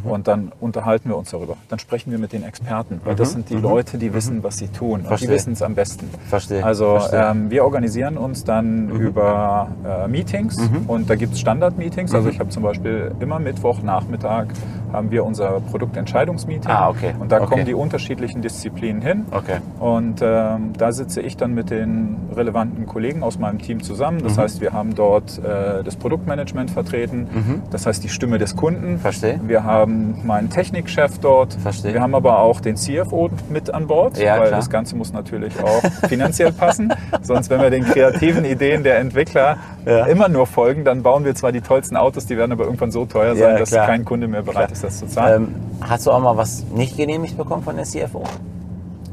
Und 0.04 0.28
dann 0.28 0.52
unterhalten 0.60 1.08
wir 1.08 1.16
uns 1.16 1.30
darüber. 1.30 1.56
Dann 1.68 1.78
sprechen 1.78 2.10
wir 2.10 2.18
mit 2.18 2.32
den 2.32 2.42
Experten, 2.44 3.00
weil 3.04 3.14
das 3.14 3.32
sind 3.32 3.48
die 3.50 3.54
Leute, 3.56 3.96
die 3.98 4.12
wissen, 4.12 4.42
was 4.42 4.58
sie 4.58 4.68
tun. 4.68 5.00
Und 5.08 5.20
die 5.20 5.28
wissen 5.28 5.54
es 5.54 5.62
am 5.62 5.74
besten. 5.74 6.10
Verstehe, 6.28 6.62
Also 6.64 6.98
verstehe. 6.98 7.30
ähm, 7.30 7.50
wir 7.50 7.64
organisieren 7.64 8.18
uns 8.18 8.44
dann 8.44 8.90
über 8.90 9.68
äh, 9.84 10.08
Meetings 10.08 10.58
und 10.86 11.08
da 11.08 11.14
gibt 11.14 11.32
es 11.34 11.40
Standard-Meetings. 11.40 12.14
Also 12.14 12.28
ich 12.28 12.38
habe 12.40 12.50
zum 12.50 12.62
Beispiel 12.62 13.12
immer 13.20 13.38
Mittwochnachmittag 13.38 14.46
haben 14.94 15.10
wir 15.10 15.24
unser 15.24 15.60
Produktentscheidungsmeeting. 15.60 16.70
Ah, 16.70 16.88
okay. 16.88 17.14
Und 17.18 17.30
da 17.32 17.36
Okay. 17.40 17.46
kommen 17.46 17.64
die 17.66 17.74
unterschiedlichen 17.74 18.40
Disziplinen 18.42 19.02
hin. 19.02 19.26
Okay. 19.30 19.58
Und 19.80 20.20
ähm, 20.22 20.72
da 20.78 20.92
sitze 20.92 21.20
ich 21.20 21.36
dann 21.36 21.52
mit 21.54 21.70
den 21.70 22.16
relevanten 22.34 22.86
Kollegen 22.86 23.22
aus 23.22 23.38
meinem 23.38 23.58
Team 23.58 23.82
zusammen. 23.82 24.22
Das 24.22 24.38
heißt, 24.38 24.60
wir 24.60 24.72
haben 24.72 24.94
dort 24.94 25.38
äh, 25.38 25.82
das 25.84 25.96
Produktmanagement 25.96 26.70
vertreten. 26.70 27.62
Das 27.70 27.86
heißt, 27.86 28.02
die 28.02 28.08
Stimme 28.08 28.38
des 28.38 28.56
Kunden. 28.56 28.98
Verstehe. 28.98 29.40
Wir 29.46 29.64
haben 29.64 30.20
meinen 30.24 30.48
Technikchef 30.50 31.18
dort. 31.18 31.54
Verstehe. 31.54 31.92
Wir 31.94 32.00
haben 32.00 32.14
aber 32.14 32.38
auch 32.38 32.60
den 32.60 32.76
CFO 32.76 33.30
mit 33.50 33.72
an 33.74 33.86
Bord, 33.86 34.16
Ja, 34.18 34.38
weil 34.38 34.48
klar. 34.48 34.60
das 34.60 34.70
Ganze 34.70 34.96
muss 34.96 35.12
natürlich 35.12 35.52
auch 35.62 35.82
finanziell 36.08 36.52
passen. 36.52 36.92
Sonst, 37.22 37.50
wenn 37.50 37.60
wir 37.60 37.70
den 37.70 37.84
kreativen 37.84 38.44
Ideen 38.44 38.82
der 38.84 38.98
Entwickler 38.98 39.56
Ja. 39.86 40.06
immer 40.06 40.28
nur 40.28 40.46
folgen, 40.46 40.84
dann 40.84 41.02
bauen 41.02 41.24
wir 41.24 41.34
zwar 41.34 41.52
die 41.52 41.60
tollsten 41.60 41.96
Autos, 41.96 42.26
die 42.26 42.36
werden 42.36 42.52
aber 42.52 42.64
irgendwann 42.64 42.90
so 42.90 43.04
teuer 43.04 43.34
sein, 43.36 43.52
Ja, 43.54 43.58
dass 43.58 43.70
klar. 43.70 43.86
kein 43.86 44.04
Kunde 44.04 44.28
mehr 44.28 44.42
bereit 44.42 44.70
ist, 44.72 44.83
das 44.84 44.98
zu 44.98 45.06
zahlen. 45.06 45.54
Ähm, 45.80 45.88
hast 45.88 46.06
du 46.06 46.10
auch 46.12 46.20
mal 46.20 46.36
was 46.36 46.64
nicht 46.74 46.96
genehmigt 46.96 47.36
bekommen 47.36 47.62
von 47.62 47.76
der 47.76 47.84
CFO? 47.84 48.22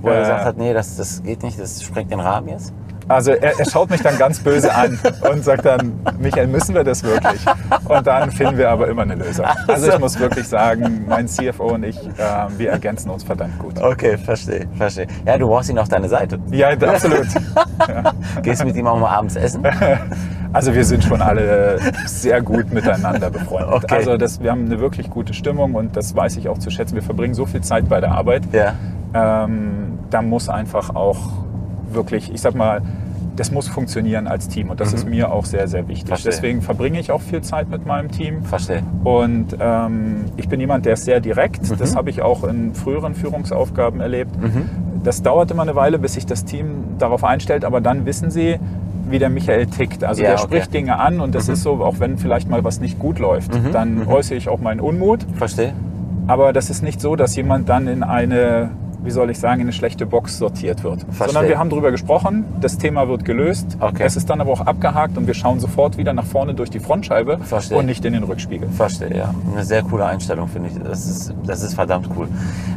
Wo 0.01 0.09
er 0.09 0.17
Äh. 0.17 0.19
gesagt 0.21 0.45
hat, 0.45 0.57
nee, 0.57 0.73
das, 0.73 0.97
das 0.97 1.23
geht 1.23 1.43
nicht, 1.43 1.59
das 1.59 1.81
sprengt 1.83 2.11
den 2.11 2.19
Rahmen 2.19 2.49
jetzt? 2.49 2.73
Also 3.07 3.31
er, 3.31 3.59
er 3.59 3.69
schaut 3.69 3.89
mich 3.89 4.01
dann 4.01 4.17
ganz 4.17 4.39
böse 4.39 4.73
an 4.73 4.97
und 5.29 5.43
sagt 5.43 5.65
dann, 5.65 5.99
Michael, 6.19 6.47
müssen 6.47 6.73
wir 6.75 6.83
das 6.85 7.03
wirklich? 7.03 7.43
Und 7.85 8.07
dann 8.07 8.31
finden 8.31 8.57
wir 8.57 8.69
aber 8.69 8.87
immer 8.87 9.01
eine 9.01 9.15
Lösung. 9.15 9.45
Also 9.67 9.89
ich 9.89 9.99
muss 9.99 10.17
wirklich 10.17 10.47
sagen, 10.47 11.05
mein 11.09 11.27
CFO 11.27 11.73
und 11.73 11.83
ich, 11.83 11.97
äh, 11.97 12.47
wir 12.57 12.69
ergänzen 12.69 13.09
uns 13.09 13.23
verdammt 13.23 13.59
gut. 13.59 13.81
Okay, 13.81 14.17
verstehe, 14.17 14.65
verstehe. 14.77 15.07
Ja, 15.25 15.37
du 15.37 15.47
brauchst 15.47 15.69
ihn 15.69 15.79
auf 15.79 15.89
deine 15.89 16.07
Seite. 16.07 16.39
Ja, 16.51 16.69
absolut. 16.69 17.27
Gehst 18.43 18.63
mit 18.63 18.75
ihm 18.77 18.87
auch 18.87 18.99
mal 18.99 19.09
abends 19.09 19.35
essen? 19.35 19.63
Also 20.53 20.73
wir 20.73 20.83
sind 20.83 21.03
schon 21.03 21.21
alle 21.21 21.79
sehr 22.05 22.41
gut 22.41 22.73
miteinander 22.73 23.29
befreundet. 23.29 23.85
Okay. 23.85 23.95
Also 23.95 24.17
das, 24.17 24.41
wir 24.41 24.51
haben 24.51 24.65
eine 24.65 24.79
wirklich 24.79 25.09
gute 25.09 25.33
Stimmung 25.33 25.75
und 25.75 25.95
das 25.95 26.15
weiß 26.15 26.37
ich 26.37 26.49
auch 26.49 26.57
zu 26.57 26.69
schätzen. 26.69 26.95
Wir 26.95 27.03
verbringen 27.03 27.33
so 27.33 27.45
viel 27.45 27.61
Zeit 27.61 27.87
bei 27.87 28.01
der 28.01 28.11
Arbeit. 28.11 28.43
Ja. 28.51 28.73
Ähm, 29.13 29.99
da 30.09 30.21
muss 30.21 30.49
einfach 30.49 30.93
auch 30.95 31.19
wirklich, 31.91 32.33
ich 32.33 32.41
sag 32.41 32.55
mal, 32.55 32.81
das 33.37 33.49
muss 33.49 33.69
funktionieren 33.69 34.27
als 34.27 34.49
Team 34.49 34.69
und 34.69 34.81
das 34.81 34.91
ist 34.91 35.07
mir 35.07 35.31
auch 35.31 35.45
sehr, 35.45 35.67
sehr 35.69 35.87
wichtig. 35.87 36.05
Mhm. 36.05 36.09
Verstehe. 36.09 36.31
Deswegen 36.31 36.61
verbringe 36.61 36.99
ich 36.99 37.11
auch 37.11 37.21
viel 37.21 37.41
Zeit 37.41 37.69
mit 37.69 37.85
meinem 37.85 38.11
Team. 38.11 38.43
Verstehe. 38.43 38.83
Und 39.05 39.55
ähm, 39.59 40.25
ich 40.35 40.49
bin 40.49 40.59
jemand, 40.59 40.85
der 40.85 40.93
ist 40.93 41.05
sehr 41.05 41.21
direkt. 41.21 41.69
Mhm. 41.69 41.77
Das 41.77 41.95
habe 41.95 42.09
ich 42.09 42.21
auch 42.21 42.43
in 42.43 42.75
früheren 42.75 43.15
Führungsaufgaben 43.15 44.01
erlebt. 44.01 44.31
Das 45.03 45.21
dauert 45.23 45.49
immer 45.49 45.63
eine 45.63 45.75
Weile, 45.75 45.97
bis 45.97 46.13
sich 46.13 46.25
das 46.25 46.43
Team 46.43 46.97
darauf 46.99 47.23
einstellt, 47.23 47.63
aber 47.65 47.79
dann 47.81 48.05
wissen 48.05 48.29
sie, 48.29 48.59
wie 49.11 49.19
der 49.19 49.29
Michael 49.29 49.67
tickt. 49.67 50.03
Also 50.03 50.21
Ja, 50.21 50.29
der 50.29 50.35
okay. 50.39 50.43
Mhm. 50.47 50.47
spricht 50.57 50.73
Dinge 50.73 50.99
an 50.99 51.19
und 51.19 51.35
das 51.35 51.49
ist 51.49 51.63
so, 51.63 51.83
auch 51.83 51.99
wenn 51.99 52.17
vielleicht 52.17 52.49
mal 52.49 52.63
was 52.63 52.79
nicht 52.79 52.99
gut 52.99 53.19
läuft, 53.19 53.51
dann 53.73 54.07
äußere 54.07 54.37
ich 54.37 54.49
auch 54.49 54.59
meinen 54.59 54.79
Unmut. 54.79 55.25
Verstehe. 55.35 55.73
Aber 56.27 56.53
das 56.53 56.69
ist 56.69 56.81
nicht 56.83 57.01
so, 57.01 57.15
dass 57.15 57.35
jemand 57.35 57.67
dann 57.67 57.87
in 57.87 58.03
eine, 58.03 58.69
wie 59.03 59.09
soll 59.11 59.29
ich 59.31 59.39
sagen, 59.39 59.55
in 59.61 59.65
eine 59.65 59.73
schlechte 59.73 60.05
Box 60.05 60.37
sortiert 60.37 60.83
wird. 60.83 61.01
Verstehe. 61.01 61.27
Sondern 61.27 61.47
wir 61.49 61.57
haben 61.59 61.69
darüber 61.71 61.91
gesprochen, 61.91 62.45
das 62.61 62.77
Thema 62.77 63.07
wird 63.09 63.25
gelöst, 63.25 63.77
Okay. 63.79 64.03
es 64.05 64.15
ist 64.15 64.29
dann 64.29 64.39
aber 64.39 64.51
auch 64.51 64.61
abgehakt 64.61 65.17
und 65.17 65.25
wir 65.27 65.33
schauen 65.33 65.59
sofort 65.59 65.97
wieder 65.97 66.13
nach 66.13 66.25
vorne 66.25 66.53
durch 66.53 66.69
die 66.69 66.79
Frontscheibe 66.79 67.39
Verstehe. 67.39 67.77
und 67.77 67.87
nicht 67.87 68.05
in 68.05 68.13
den 68.13 68.23
Rückspiegel. 68.23 68.69
Verstehe, 68.69 69.17
ja. 69.17 69.33
Eine 69.51 69.63
sehr 69.65 69.81
coole 69.83 70.05
Einstellung, 70.05 70.47
finde 70.47 70.69
ich. 70.69 70.75
Das 70.83 71.05
ist, 71.07 71.33
das 71.45 71.63
ist 71.63 71.73
verdammt 71.73 72.07
cool. 72.15 72.27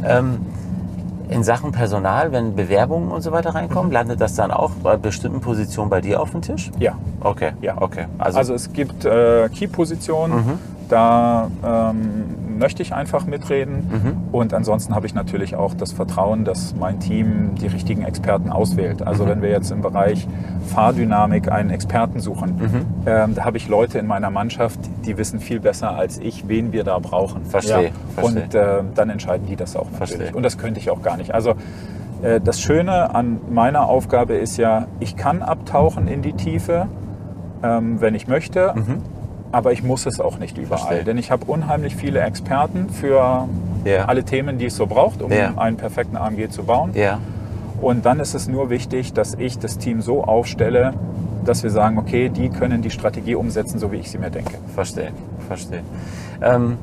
Ähm, 0.03 0.39
in 1.29 1.43
Sachen 1.43 1.71
Personal, 1.71 2.31
wenn 2.31 2.55
Bewerbungen 2.55 3.11
und 3.11 3.21
so 3.21 3.31
weiter 3.31 3.55
reinkommen, 3.55 3.91
landet 3.91 4.21
das 4.21 4.35
dann 4.35 4.51
auch 4.51 4.71
bei 4.83 4.95
bestimmten 4.97 5.41
Positionen 5.41 5.89
bei 5.89 6.01
dir 6.01 6.21
auf 6.21 6.31
dem 6.31 6.41
Tisch? 6.41 6.71
Ja. 6.79 6.93
Okay, 7.21 7.51
Ja. 7.61 7.75
okay. 7.81 8.05
Also, 8.17 8.37
Also, 8.37 8.53
es 8.53 8.71
gibt 8.73 9.05
äh, 9.05 9.49
Key-Positionen, 9.49 10.35
Mhm. 10.35 10.59
Da 10.89 11.49
ähm, 11.63 12.57
möchte 12.59 12.81
ich 12.81 12.93
einfach 12.93 13.25
mitreden. 13.25 13.75
Mhm. 13.91 14.17
Und 14.33 14.53
ansonsten 14.53 14.95
habe 14.95 15.05
ich 15.05 15.13
natürlich 15.13 15.55
auch 15.55 15.73
das 15.73 15.91
Vertrauen, 15.91 16.45
dass 16.45 16.73
mein 16.75 16.99
Team 16.99 17.55
die 17.55 17.67
richtigen 17.67 18.03
Experten 18.03 18.49
auswählt. 18.49 19.01
Also 19.05 19.25
Mhm. 19.25 19.29
wenn 19.29 19.41
wir 19.41 19.49
jetzt 19.49 19.71
im 19.71 19.81
Bereich 19.81 20.27
Fahrdynamik 20.67 21.51
einen 21.51 21.69
Experten 21.69 22.19
suchen, 22.19 22.55
Mhm. 22.55 22.85
ähm, 23.05 23.35
da 23.35 23.43
habe 23.45 23.57
ich 23.57 23.67
Leute 23.67 23.99
in 23.99 24.07
meiner 24.07 24.29
Mannschaft, 24.29 24.79
die 25.05 25.17
wissen 25.17 25.39
viel 25.39 25.59
besser 25.59 25.95
als 25.95 26.17
ich, 26.17 26.47
wen 26.47 26.71
wir 26.71 26.83
da 26.83 26.97
brauchen. 26.99 27.45
Verstehe, 27.45 27.91
verstehe. 28.15 28.43
Und 28.43 28.55
äh, 28.55 28.83
dann 28.95 29.09
entscheiden 29.09 29.47
die 29.47 29.55
das 29.55 29.75
auch 29.75 29.85
natürlich. 29.91 30.15
Verstehe. 30.15 30.35
Und 30.35 30.43
das 30.43 30.57
könnte 30.57 30.79
ich 30.79 30.89
auch 30.91 31.01
gar 31.01 31.17
nicht. 31.17 31.33
Also 31.33 31.55
äh, 32.23 32.39
das 32.41 32.61
Schöne 32.61 33.13
an 33.13 33.39
meiner 33.49 33.87
Aufgabe 33.89 34.35
ist 34.35 34.57
ja, 34.57 34.85
ich 34.99 35.15
kann 35.17 35.41
abtauchen 35.41 36.07
in 36.07 36.21
die 36.21 36.33
Tiefe, 36.33 36.87
ähm, 37.63 37.99
wenn 38.01 38.15
ich 38.15 38.27
möchte. 38.27 38.73
Aber 39.51 39.71
ich 39.71 39.83
muss 39.83 40.05
es 40.05 40.19
auch 40.19 40.37
nicht 40.37 40.57
überall. 40.57 40.79
Verstehe. 40.79 41.03
denn 41.05 41.17
ich 41.17 41.31
habe 41.31 41.45
unheimlich 41.45 41.95
viele 41.95 42.19
Experten 42.21 42.89
für 42.89 43.47
Ja. 43.85 44.05
alle 44.05 44.23
Themen, 44.23 44.57
die 44.57 44.65
es 44.65 44.75
so 44.75 44.85
braucht, 44.87 45.21
um 45.21 45.31
Ja. 45.31 45.53
einen 45.57 45.77
perfekten 45.77 46.17
AMG 46.17 46.49
zu 46.49 46.63
bauen. 46.63 46.91
ja, 46.93 47.19
Und 47.81 48.05
dann 48.05 48.19
ist 48.19 48.33
es 48.35 48.47
nur 48.47 48.69
wichtig, 48.69 49.13
dass 49.13 49.35
ich 49.35 49.59
das 49.59 49.77
Team 49.77 50.01
so 50.01 50.23
aufstelle, 50.23 50.93
dass 51.45 51.61
wir 51.63 51.69
sagen, 51.69 51.97
okay, 51.97 52.29
die 52.29 52.49
können 52.49 52.81
die 52.81 52.89
Strategie 52.89 53.35
umsetzen, 53.35 53.79
so 53.79 53.91
wie 53.91 53.97
ich 53.97 54.09
sie 54.09 54.17
mir 54.17 54.31
denke. 54.31 54.55
verstehe, 54.73 55.11
verstehe. 55.47 55.81
Ähm, 56.41 56.77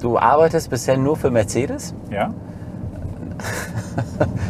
du 0.00 0.18
arbeitest 0.18 0.68
bisher 0.68 0.96
nur 0.98 1.16
für 1.16 1.30
Mercedes? 1.30 1.94
Ja? 2.10 2.32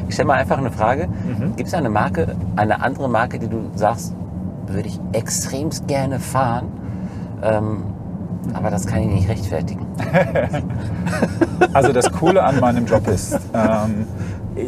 Ich 0.09 0.15
stelle 0.15 0.27
mal 0.29 0.39
einfach 0.39 0.59
eine 0.59 0.71
Frage. 0.71 1.09
Mhm. 1.09 1.57
Gibt 1.57 1.69
es 1.69 1.75
eine 1.75 1.89
Marke, 1.89 2.37
eine 2.57 2.83
andere 2.83 3.09
Marke, 3.09 3.39
die 3.39 3.49
du 3.49 3.71
sagst, 3.75 4.13
würde 4.67 4.89
ich 4.89 5.01
extremst 5.13 5.89
gerne 5.89 6.19
fahren, 6.21 6.67
ähm, 7.43 7.83
aber 8.55 8.71
das 8.71 8.87
kann 8.87 9.01
ich 9.03 9.09
nicht 9.09 9.29
rechtfertigen? 9.29 9.87
Also 11.73 11.93
das 11.93 12.11
Coole 12.13 12.43
an 12.43 12.61
meinem 12.61 12.87
Job 12.87 13.07
ist, 13.09 13.39
ähm, 13.55 14.07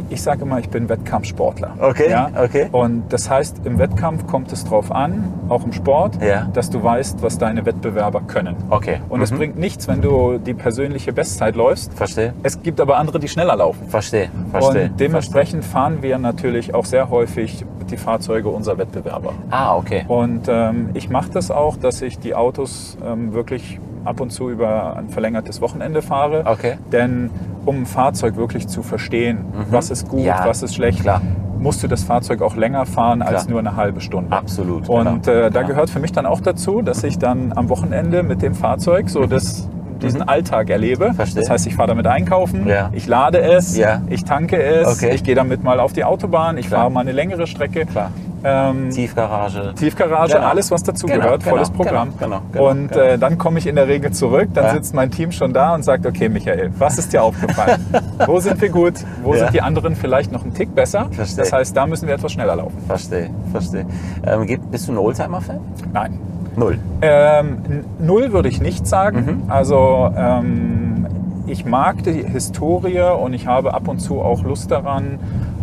ich- 0.08 0.22
sage 0.22 0.42
immer, 0.42 0.58
ich 0.60 0.70
bin 0.70 0.88
Wettkampfsportler. 0.88 1.74
Okay, 1.80 2.08
ja? 2.10 2.30
okay. 2.42 2.68
Und 2.72 3.12
das 3.12 3.28
heißt, 3.28 3.60
im 3.64 3.78
Wettkampf 3.78 4.26
kommt 4.26 4.50
es 4.52 4.64
drauf 4.64 4.90
an, 4.90 5.24
auch 5.48 5.64
im 5.64 5.72
Sport, 5.72 6.22
Ja. 6.22 6.48
dass 6.52 6.70
du 6.70 6.82
weißt, 6.82 7.22
was 7.22 7.36
deine 7.36 7.66
Wettbewerber 7.66 8.22
können. 8.22 8.56
Okay. 8.70 9.00
Und 9.10 9.20
es 9.20 9.32
Mhm. 9.32 9.36
bringt 9.38 9.58
nichts, 9.58 9.86
wenn 9.88 10.00
du 10.00 10.38
die 10.38 10.54
persönliche 10.54 11.12
Bestzeit 11.12 11.56
läufst. 11.56 11.92
Verstehe, 11.94 12.32
Es 12.42 12.62
gibt 12.62 12.80
aber 12.80 12.96
andere, 12.96 13.18
die 13.18 13.28
schneller 13.28 13.56
laufen. 13.56 13.86
verstehe, 13.88 14.28
verstehe. 14.50 14.84
Und 14.90 15.00
dementsprechend 15.00 15.64
fahren 15.64 15.98
wir 16.00 16.16
natürlich 16.18 16.74
auch 16.74 16.86
sehr 16.86 17.10
häufig 17.10 17.66
die 17.94 18.00
Fahrzeuge 18.02 18.48
unserer 18.48 18.78
Wettbewerber. 18.78 19.32
Ah, 19.50 19.76
okay. 19.76 20.04
Und 20.08 20.42
ähm, 20.48 20.90
ich 20.94 21.08
mache 21.08 21.30
das 21.30 21.50
auch, 21.50 21.76
dass 21.76 22.02
ich 22.02 22.18
die 22.18 22.34
Autos 22.34 22.96
ähm, 23.04 23.32
wirklich 23.32 23.78
ab 24.04 24.20
und 24.20 24.30
zu 24.30 24.50
über 24.50 24.96
ein 24.96 25.08
verlängertes 25.08 25.60
Wochenende 25.60 26.02
fahre. 26.02 26.42
Okay. 26.46 26.74
Denn 26.92 27.30
um 27.64 27.82
ein 27.82 27.86
Fahrzeug 27.86 28.36
wirklich 28.36 28.68
zu 28.68 28.82
verstehen, 28.82 29.38
was 29.70 29.90
ist 29.90 30.08
gut, 30.08 30.20
Mhm. 30.20 30.26
Ja, 30.26 30.42
was 30.46 30.62
ist 30.62 30.74
schlecht, 30.74 31.00
klar. 31.00 31.22
musst 31.58 31.82
du 31.82 31.88
das 31.88 32.02
Fahrzeug 32.04 32.42
auch 32.42 32.56
länger 32.56 32.84
fahren 32.84 33.22
als 33.22 33.44
Klar. 33.44 33.50
nur 33.50 33.58
eine 33.60 33.76
halbe 33.76 34.00
Stunde. 34.02 34.30
Absolut, 34.36 34.88
Und 34.88 35.24
genau. 35.24 35.38
äh, 35.46 35.50
da 35.50 35.60
Ja. 35.62 35.66
gehört 35.66 35.88
für 35.88 36.00
mich 36.00 36.12
dann 36.12 36.26
auch 36.26 36.40
dazu, 36.40 36.82
dass 36.82 37.02
ich 37.04 37.18
dann 37.18 37.52
am 37.56 37.70
Wochenende 37.70 38.22
mit 38.22 38.42
dem 38.42 38.54
Fahrzeug 38.54 39.08
so 39.08 39.24
das, 39.26 39.68
diesen 40.04 40.22
Alltag 40.22 40.70
erlebe. 40.70 41.10
Mhm. 41.10 41.14
Verstehe. 41.14 41.40
Das 41.42 41.50
heißt, 41.50 41.66
ich 41.66 41.74
fahre 41.74 41.88
damit 41.88 42.06
einkaufen, 42.06 42.66
Ja. 42.66 42.90
ich 42.92 43.06
lade 43.06 43.40
es, 43.40 43.76
Ja. 43.76 44.02
ich 44.08 44.24
tanke 44.24 44.62
es, 44.62 44.86
Okay. 45.02 45.14
ich 45.14 45.24
gehe 45.24 45.34
damit 45.34 45.62
mal 45.64 45.80
auf 45.80 45.92
die 45.92 46.04
Autobahn, 46.04 46.58
ich 46.58 46.66
Klar. 46.68 46.80
fahre 46.80 46.90
mal 46.90 47.00
eine 47.00 47.12
längere 47.12 47.46
Strecke. 47.46 47.86
Klar. 47.86 48.10
Ähm, 48.46 48.90
Tiefgarage. 48.90 49.72
Tiefgarage, 49.74 50.34
Genau. 50.34 50.46
alles 50.46 50.70
was 50.70 50.82
dazu 50.82 51.06
Genau, 51.06 51.22
gehört, 51.22 51.42
genau, 51.44 51.54
volles 51.56 51.70
Programm. 51.70 52.12
genau, 52.18 52.40
genau, 52.40 52.42
genau, 52.52 52.70
und 52.70 52.88
genau. 52.92 53.02
Äh, 53.04 53.18
dann 53.18 53.38
komme 53.38 53.58
ich 53.58 53.66
in 53.66 53.74
der 53.74 53.88
Regel 53.88 54.10
zurück, 54.12 54.48
dann 54.52 54.64
Ja. 54.64 54.70
sitzt 54.74 54.92
mein 54.94 55.10
Team 55.10 55.32
schon 55.32 55.54
da 55.54 55.74
und 55.74 55.82
sagt, 55.82 56.04
okay 56.04 56.28
Michael, 56.28 56.70
was 56.78 56.98
ist 56.98 57.14
dir 57.14 57.22
aufgefallen? 57.22 57.80
Wo 58.26 58.40
sind 58.40 58.60
wir 58.60 58.68
gut? 58.68 58.94
Wo 59.22 59.32
Ja. 59.32 59.40
sind 59.44 59.54
die 59.54 59.62
anderen 59.62 59.96
vielleicht 59.96 60.30
noch 60.30 60.42
einen 60.42 60.52
Tick 60.52 60.74
besser? 60.74 61.08
Verstehe. 61.10 61.38
Das 61.44 61.52
heißt, 61.54 61.74
da 61.74 61.86
müssen 61.86 62.06
wir 62.06 62.14
etwas 62.16 62.32
schneller 62.32 62.56
laufen. 62.56 62.76
Verstehe, 62.86 63.30
verstehe. 63.50 63.86
Ähm, 64.26 64.46
bist 64.70 64.88
du 64.88 64.92
ein 64.92 64.98
Oldtimer-Fan? 64.98 65.60
Nein. 65.94 66.18
Null. 66.56 66.78
Ähm, 67.02 67.58
null 67.98 68.32
würde 68.32 68.48
ich 68.48 68.60
nicht 68.60 68.86
sagen. 68.86 69.42
Mhm. 69.44 69.50
Also 69.50 70.12
ähm, 70.16 71.06
ich 71.46 71.64
mag 71.64 72.02
die 72.04 72.22
Historie 72.24 73.00
und 73.00 73.32
ich 73.34 73.46
habe 73.46 73.74
ab 73.74 73.88
und 73.88 73.98
zu 73.98 74.20
auch 74.20 74.42
Lust 74.44 74.70
daran, 74.70 75.18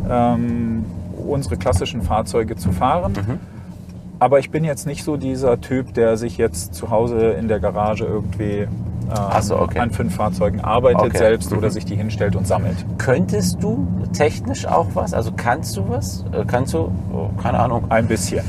ähm, 0.09 0.85
unsere 1.27 1.57
klassischen 1.57 2.01
Fahrzeuge 2.01 2.55
zu 2.55 2.71
fahren. 2.71 3.13
Mhm. 3.13 3.39
Aber 4.19 4.37
ich 4.39 4.51
bin 4.51 4.63
jetzt 4.63 4.85
nicht 4.85 5.03
so 5.03 5.17
dieser 5.17 5.59
Typ, 5.61 5.93
der 5.95 6.15
sich 6.17 6.37
jetzt 6.37 6.75
zu 6.75 6.91
Hause 6.91 7.31
in 7.31 7.47
der 7.47 7.59
Garage 7.59 8.05
irgendwie 8.05 8.67
ähm, 9.11 9.41
so, 9.41 9.59
okay. 9.59 9.79
an 9.79 9.89
fünf 9.91 10.15
Fahrzeugen 10.15 10.61
arbeitet 10.61 11.01
Okay. 11.01 11.17
selbst 11.17 11.51
Mhm. 11.51 11.57
oder 11.57 11.71
sich 11.71 11.85
die 11.85 11.95
hinstellt 11.95 12.35
und 12.35 12.45
sammelt. 12.47 12.85
Könntest 12.97 13.63
du 13.63 13.87
technisch 14.13 14.65
auch 14.67 14.87
was? 14.93 15.13
Also 15.13 15.31
kannst 15.35 15.75
du 15.75 15.89
was? 15.89 16.23
Äh, 16.31 16.43
Kannst 16.45 16.73
du, 16.73 16.91
oh, 17.13 17.29
keine 17.41 17.59
Ahnung. 17.59 17.85
Ein 17.89 18.07
bisschen. 18.07 18.43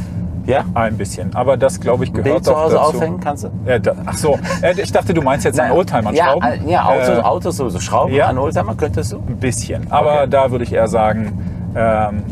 Ja? 0.47 0.65
Ein 0.75 0.97
bisschen. 0.97 1.35
Aber 1.35 1.57
das, 1.57 1.79
glaube 1.81 2.05
ich, 2.05 2.13
gehört 2.13 2.25
Bild 2.25 2.45
zu 2.45 2.57
Hause 2.57 2.75
dazu. 2.77 2.97
aufhängen 2.97 3.21
kannst 3.21 3.45
du? 3.45 3.51
Ja, 3.67 3.79
da, 3.79 3.95
ach 4.07 4.17
so, 4.17 4.39
Äh, 4.61 4.81
ich 4.81 4.91
dachte, 4.91 5.15
du 5.15 5.23
meinst 5.23 5.45
jetzt 5.45 5.61
an 5.61 5.71
Oldtimer 5.73 6.13
ja, 6.13 6.25
schrauben. 6.25 6.47
äh, 6.67 6.71
ja, 6.71 6.85
Autos, 6.85 7.09
Äh, 7.09 7.21
Autos 7.21 7.57
sowieso. 7.57 7.81
Schrauben 7.81 8.15
ja. 8.15 8.27
an 8.27 8.39
Oldtimer 8.39 8.75
könntest 8.75 9.13
du? 9.13 9.17
Ein 9.19 9.37
bisschen. 9.39 9.87
Aber 9.91 10.23
Okay. 10.23 10.31
da 10.31 10.51
würde 10.51 10.65
ich 10.65 10.73
eher 10.73 10.89
sagen, 10.89 11.39
ähm, 11.77 12.23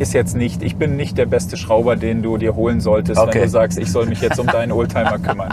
ist 0.00 0.14
jetzt 0.14 0.34
nicht, 0.34 0.62
ich 0.62 0.76
bin 0.76 0.96
nicht 0.96 1.18
der 1.18 1.26
beste 1.26 1.56
Schrauber, 1.56 1.94
den 1.94 2.22
du 2.22 2.38
dir 2.38 2.56
holen 2.56 2.80
solltest, 2.80 3.20
Okay. 3.20 3.34
wenn 3.34 3.42
du 3.42 3.48
sagst, 3.50 3.78
ich 3.78 3.92
soll 3.92 4.06
mich 4.06 4.20
jetzt 4.22 4.40
um 4.40 4.46
deinen 4.58 4.72
Oldtimer 4.72 5.18
kümmern. 5.18 5.50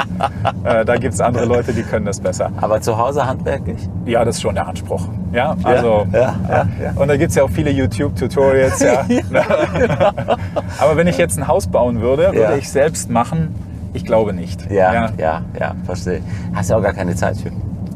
äh, 0.63 0.85
da 0.85 0.95
gibt 0.95 1.13
es 1.13 1.19
andere 1.21 1.45
Leute, 1.45 1.73
die 1.73 1.83
können 1.83 2.05
das 2.05 2.19
besser. 2.21 2.49
Aber 2.61 2.79
zu 2.81 2.97
Hause 2.97 3.25
handwerklich? 3.27 3.77
Ja, 4.05 4.23
das 4.23 4.37
ist 4.37 4.41
schon 4.41 4.55
der 4.55 4.67
Anspruch. 4.67 5.07
Ja, 5.33 5.55
also. 5.63 6.07
ja, 6.13 6.35
ja, 6.49 6.67
ja. 6.81 6.91
Und 6.95 7.09
da 7.09 7.17
gibt 7.17 7.31
es 7.31 7.35
ja 7.35 7.43
auch 7.43 7.49
viele 7.49 7.69
YouTube-Tutorials. 7.71 8.79
Ja. 8.79 9.05
Aber 10.79 10.95
wenn 10.95 11.07
ich 11.07 11.17
jetzt 11.17 11.37
ein 11.37 11.47
Haus 11.47 11.67
bauen 11.67 12.01
würde, 12.01 12.31
würde 12.33 12.57
ich 12.57 12.69
selbst 12.69 13.09
machen. 13.09 13.53
Ich 13.93 14.05
glaube 14.05 14.33
nicht. 14.33 14.69
Ja, 14.71 15.09
ja, 15.17 15.41
ja, 15.59 15.75
verstehe. 15.85 16.21
Hast 16.53 16.69
ja 16.69 16.77
auch 16.77 16.83
gar 16.83 16.93
keine 16.93 17.15
Zeit 17.15 17.37
für. 17.37 17.49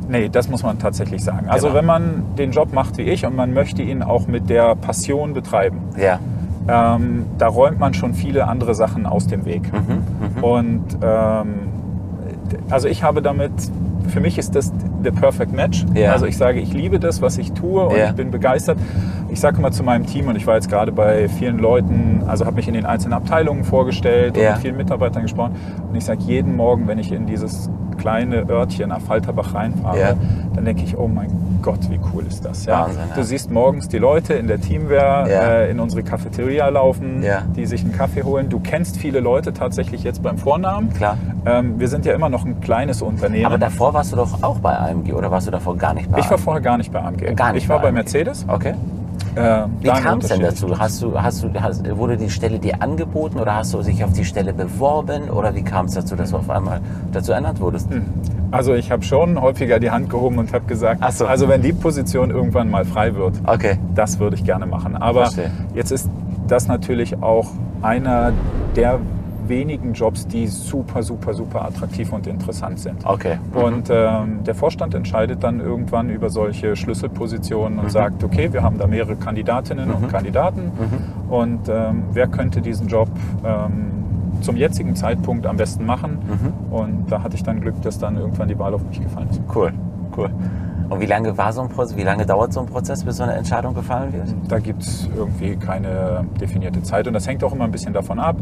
Nee, 0.09 0.27
das 0.29 0.49
muss 0.49 0.63
man 0.63 0.77
tatsächlich 0.79 1.23
sagen. 1.23 1.47
Also 1.47 1.67
Genau. 1.67 1.77
wenn 1.79 1.85
man 1.85 2.23
den 2.37 2.51
Job 2.51 2.73
macht 2.73 2.97
wie 2.97 3.03
ich 3.03 3.25
und 3.25 3.35
man 3.35 3.53
möchte 3.53 3.81
ihn 3.81 4.03
auch 4.03 4.27
mit 4.27 4.49
der 4.49 4.75
Passion 4.75 5.33
betreiben, 5.33 5.79
Ja, 5.97 6.19
ähm, 6.71 7.25
da 7.37 7.47
räumt 7.47 7.79
man 7.79 7.93
schon 7.93 8.13
viele 8.13 8.47
andere 8.47 8.73
Sachen 8.75 9.05
aus 9.05 9.27
dem 9.27 9.45
Weg. 9.45 9.71
Mhm, 9.73 10.43
Und 10.43 10.83
ähm, 11.01 11.47
also 12.69 12.87
ich 12.87 13.03
habe 13.03 13.21
damit, 13.21 13.51
für 14.09 14.19
mich 14.19 14.37
ist 14.37 14.55
das 14.55 14.71
der 15.03 15.11
Perfect 15.11 15.53
Match. 15.53 15.85
Ja. 15.93 16.11
Also 16.11 16.25
ich 16.25 16.37
sage, 16.37 16.59
ich 16.59 16.73
liebe 16.73 16.99
das, 16.99 17.21
was 17.21 17.37
ich 17.37 17.53
tue 17.53 17.85
und 17.85 17.95
Ja. 17.97 18.07
ich 18.09 18.11
bin 18.15 18.31
begeistert. 18.31 18.77
Ich 19.31 19.39
sage 19.39 19.57
immer 19.59 19.71
zu 19.71 19.81
meinem 19.83 20.05
Team 20.05 20.27
und 20.27 20.35
ich 20.35 20.45
war 20.45 20.55
jetzt 20.55 20.69
gerade 20.69 20.91
bei 20.91 21.29
vielen 21.29 21.57
Leuten, 21.57 22.21
also 22.27 22.45
habe 22.45 22.57
mich 22.57 22.67
in 22.67 22.73
den 22.73 22.85
einzelnen 22.85 23.13
Abteilungen 23.13 23.63
vorgestellt 23.63 24.35
und 24.37 24.43
Ja. 24.43 24.51
mit 24.51 24.59
vielen 24.61 24.75
Mitarbeitern 24.75 25.21
gesprochen. 25.23 25.55
Und 25.89 25.95
ich 25.95 26.03
sage 26.03 26.19
jeden 26.23 26.55
Morgen, 26.57 26.87
wenn 26.87 26.99
ich 26.99 27.13
in 27.13 27.25
dieses 27.27 27.69
kleine 27.97 28.49
Örtchen 28.49 28.89
nach 28.89 28.99
Falterbach 28.99 29.53
reinfahre, 29.53 29.99
Ja. 29.99 30.13
dann 30.53 30.65
denke 30.65 30.83
ich, 30.83 30.97
oh 30.97 31.07
mein 31.07 31.29
Gott, 31.61 31.79
wie 31.89 31.99
cool 32.13 32.25
ist 32.27 32.43
das. 32.43 32.65
Ja? 32.65 32.81
Wahnsinn, 32.81 33.01
ja. 33.09 33.15
Du 33.15 33.23
siehst 33.23 33.51
morgens 33.51 33.87
die 33.87 33.99
Leute 33.99 34.33
in 34.33 34.47
der 34.47 34.59
Teamwehr 34.59 35.25
äh, 35.29 35.71
in 35.71 35.79
unsere 35.79 36.03
Cafeteria 36.03 36.67
laufen, 36.67 37.23
die 37.55 37.65
sich 37.67 37.83
einen 37.83 37.93
Kaffee 37.93 38.23
holen. 38.23 38.49
Du 38.49 38.59
kennst 38.59 38.97
viele 38.97 39.21
Leute 39.21 39.53
tatsächlich 39.53 40.03
jetzt 40.03 40.21
beim 40.21 40.37
Vornamen. 40.39 40.91
klar. 40.91 41.17
Ähm, 41.45 41.79
wir 41.79 41.87
sind 41.87 42.05
ja 42.05 42.13
immer 42.13 42.27
noch 42.29 42.43
ein 42.45 42.59
kleines 42.59 43.01
Unternehmen. 43.01 43.45
Aber 43.45 43.57
davor 43.57 43.93
warst 43.93 44.11
du 44.11 44.17
doch 44.17 44.43
auch 44.43 44.59
bei 44.59 44.77
AMG 44.77 45.13
oder 45.13 45.31
warst 45.31 45.47
du 45.47 45.51
davor 45.51 45.77
gar 45.77 45.93
nicht 45.93 46.11
bei 46.11 46.19
ich 46.19 46.25
war 46.25 46.33
AMG? 46.33 46.43
vorher 46.43 46.61
gar 46.61 46.77
nicht 46.77 46.91
bei 46.91 47.01
AMG. 47.01 47.33
Gar 47.35 47.53
nicht 47.53 47.63
ich 47.63 47.69
war 47.69 47.77
bei 47.77 47.83
bei 47.83 47.87
AMG. 47.89 47.95
Mercedes. 47.95 48.45
Okay. 48.47 48.73
Äh, 49.35 49.65
Wie 49.79 49.87
kam 49.87 50.19
es 50.19 50.27
denn 50.27 50.41
dazu? 50.41 50.77
Hast 50.77 51.01
du, 51.01 51.19
hast 51.19 51.43
du, 51.43 51.53
hast, 51.61 51.97
wurde 51.97 52.17
die 52.17 52.29
Stelle 52.29 52.59
dir 52.59 52.81
angeboten 52.81 53.39
oder 53.39 53.55
hast 53.55 53.73
du 53.73 53.81
dich 53.81 54.03
auf 54.03 54.11
die 54.13 54.25
Stelle 54.25 54.53
beworben 54.53 55.29
oder 55.29 55.55
wie 55.55 55.63
kam 55.63 55.85
es 55.85 55.93
dazu, 55.93 56.15
dass 56.15 56.31
du 56.31 56.37
auf 56.37 56.49
einmal 56.49 56.81
dazu 57.11 57.31
ernannt 57.31 57.59
wurdest? 57.61 57.87
Also 58.51 58.73
ich 58.73 58.91
habe 58.91 59.03
schon 59.03 59.39
häufiger 59.39 59.79
die 59.79 59.89
Hand 59.89 60.09
gehoben 60.09 60.37
und 60.37 60.51
habe 60.53 60.65
gesagt, 60.65 61.01
so. 61.13 61.25
also 61.25 61.47
wenn 61.47 61.61
die 61.61 61.71
Position 61.71 62.29
irgendwann 62.31 62.69
mal 62.69 62.83
frei 62.83 63.15
wird, 63.15 63.35
Okay. 63.47 63.77
das 63.95 64.19
würde 64.19 64.35
ich 64.35 64.43
gerne 64.43 64.65
machen. 64.65 64.97
Aber 64.97 65.21
Verstehe. 65.21 65.51
jetzt 65.73 65.91
ist 65.91 66.09
das 66.47 66.67
natürlich 66.67 67.21
auch 67.23 67.47
einer 67.81 68.33
der 68.75 68.99
wenigen 69.51 69.93
Jobs, 69.93 70.25
die 70.25 70.47
super, 70.47 71.03
super, 71.03 71.35
super 71.35 71.65
attraktiv 71.65 72.11
und 72.11 72.25
interessant 72.25 72.79
sind. 72.79 73.05
Okay. 73.05 73.37
Und 73.53 73.89
ähm, 73.91 74.43
der 74.43 74.55
Vorstand 74.55 74.95
entscheidet 74.95 75.43
dann 75.43 75.59
irgendwann 75.59 76.09
über 76.09 76.29
solche 76.31 76.75
Schlüsselpositionen 76.75 77.77
und 77.77 77.91
sagt, 77.91 78.23
okay, 78.23 78.51
wir 78.51 78.63
haben 78.63 78.79
da 78.79 78.87
mehrere 78.87 79.15
Kandidatinnen 79.15 79.91
und 79.91 80.07
Kandidaten 80.09 80.71
und 81.29 81.69
ähm, 81.69 82.03
wer 82.13 82.27
könnte 82.27 82.61
diesen 82.61 82.87
Job 82.87 83.09
ähm, 83.43 83.91
zum 84.41 84.55
jetzigen 84.55 84.95
Zeitpunkt 84.95 85.45
am 85.45 85.57
besten 85.57 85.85
machen? 85.85 86.17
Und 86.71 87.11
da 87.11 87.21
hatte 87.21 87.35
ich 87.35 87.43
dann 87.43 87.59
Glück, 87.61 87.79
dass 87.83 87.99
dann 87.99 88.17
irgendwann 88.17 88.47
die 88.47 88.57
Wahl 88.57 88.73
auf 88.73 88.83
mich 88.85 89.01
gefallen 89.01 89.29
ist. 89.29 89.41
Cool, 89.53 89.73
cool. 90.17 90.29
Und 90.91 90.99
wie 90.99 91.05
lange 91.05 91.37
war 91.37 91.53
so 91.53 91.61
ein 91.61 91.69
Prozess, 91.69 91.95
wie 91.95 92.03
lange 92.03 92.25
dauert 92.25 92.51
so 92.51 92.59
ein 92.59 92.65
Prozess, 92.65 93.05
bis 93.05 93.15
so 93.15 93.23
eine 93.23 93.33
Entscheidung 93.33 93.73
gefallen 93.73 94.11
wird? 94.11 94.27
Da 94.49 94.59
gibt 94.59 94.83
es 94.83 95.07
irgendwie 95.15 95.55
keine 95.55 96.25
definierte 96.39 96.83
Zeit 96.83 97.07
und 97.07 97.13
das 97.13 97.25
hängt 97.25 97.41
auch 97.45 97.53
immer 97.53 97.63
ein 97.63 97.71
bisschen 97.71 97.93
davon 97.93 98.19
ab. 98.19 98.35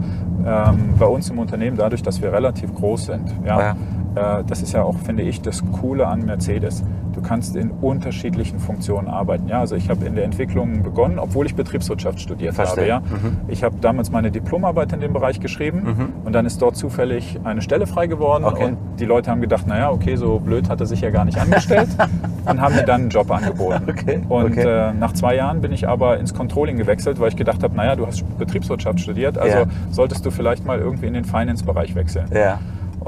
Ähm, 0.45 0.95
bei 0.97 1.05
uns 1.05 1.29
im 1.29 1.37
Unternehmen, 1.37 1.77
dadurch, 1.77 2.01
dass 2.01 2.19
wir 2.23 2.33
relativ 2.33 2.73
groß 2.73 3.05
sind, 3.05 3.35
ja, 3.45 3.75
Äh, 4.15 4.43
das 4.47 4.63
ist 4.63 4.73
ja 4.73 4.81
auch, 4.81 4.97
finde 4.97 5.21
ich, 5.21 5.41
das 5.41 5.63
Coole 5.79 6.07
an 6.07 6.25
Mercedes. 6.25 6.83
Du 7.19 7.27
kannst 7.27 7.57
in 7.57 7.71
unterschiedlichen 7.71 8.59
Funktionen 8.59 9.09
arbeiten. 9.09 9.49
Ja, 9.49 9.59
also 9.59 9.75
ich 9.75 9.89
habe 9.89 10.05
in 10.05 10.15
der 10.15 10.23
Entwicklung 10.23 10.83
begonnen, 10.83 11.19
obwohl 11.19 11.45
ich 11.47 11.53
Betriebswirtschaft 11.53 12.21
studiert 12.21 12.55
Verstehe. 12.55 12.93
habe. 12.95 13.05
Ja. 13.07 13.19
Ich 13.49 13.61
habe 13.61 13.75
damals 13.81 14.09
meine 14.09 14.31
Diplomarbeit 14.31 14.93
in 14.93 15.01
dem 15.01 15.11
Bereich 15.11 15.41
geschrieben 15.41 16.13
und 16.23 16.31
dann 16.33 16.45
ist 16.45 16.61
dort 16.61 16.77
zufällig 16.77 17.37
eine 17.43 17.61
Stelle 17.61 17.87
frei 17.87 18.07
geworden 18.07 18.45
Okay. 18.45 18.65
und 18.67 18.77
die 18.99 19.05
Leute 19.05 19.29
haben 19.29 19.41
gedacht, 19.41 19.67
naja, 19.67 19.91
okay, 19.91 20.15
so 20.15 20.39
blöd 20.39 20.69
hat 20.69 20.79
er 20.79 20.85
sich 20.85 21.01
ja 21.01 21.09
gar 21.09 21.25
nicht 21.25 21.37
angestellt 21.37 21.89
und 22.45 22.61
haben 22.61 22.75
mir 22.75 22.83
dann 22.83 23.01
einen 23.01 23.09
Job 23.09 23.29
angeboten. 23.31 23.83
Okay, 23.89 24.21
Und 24.29 24.45
okay. 24.45 24.89
Äh, 24.89 24.93
nach 24.93 25.11
zwei 25.11 25.35
Jahren 25.35 25.59
bin 25.59 25.73
ich 25.73 25.87
aber 25.89 26.19
ins 26.19 26.33
Controlling 26.33 26.77
gewechselt, 26.77 27.19
weil 27.19 27.27
ich 27.27 27.35
gedacht 27.35 27.61
habe, 27.63 27.75
naja, 27.75 27.97
du 27.97 28.07
hast 28.07 28.23
Betriebswirtschaft 28.37 29.01
studiert, 29.01 29.37
also 29.37 29.57
Ja. 29.57 29.65
solltest 29.91 30.25
du 30.25 30.31
vielleicht 30.31 30.65
mal 30.65 30.79
irgendwie 30.79 31.07
in 31.07 31.15
den 31.15 31.25
Finance-Bereich 31.25 31.95
wechseln. 31.95 32.27
Ja. 32.33 32.59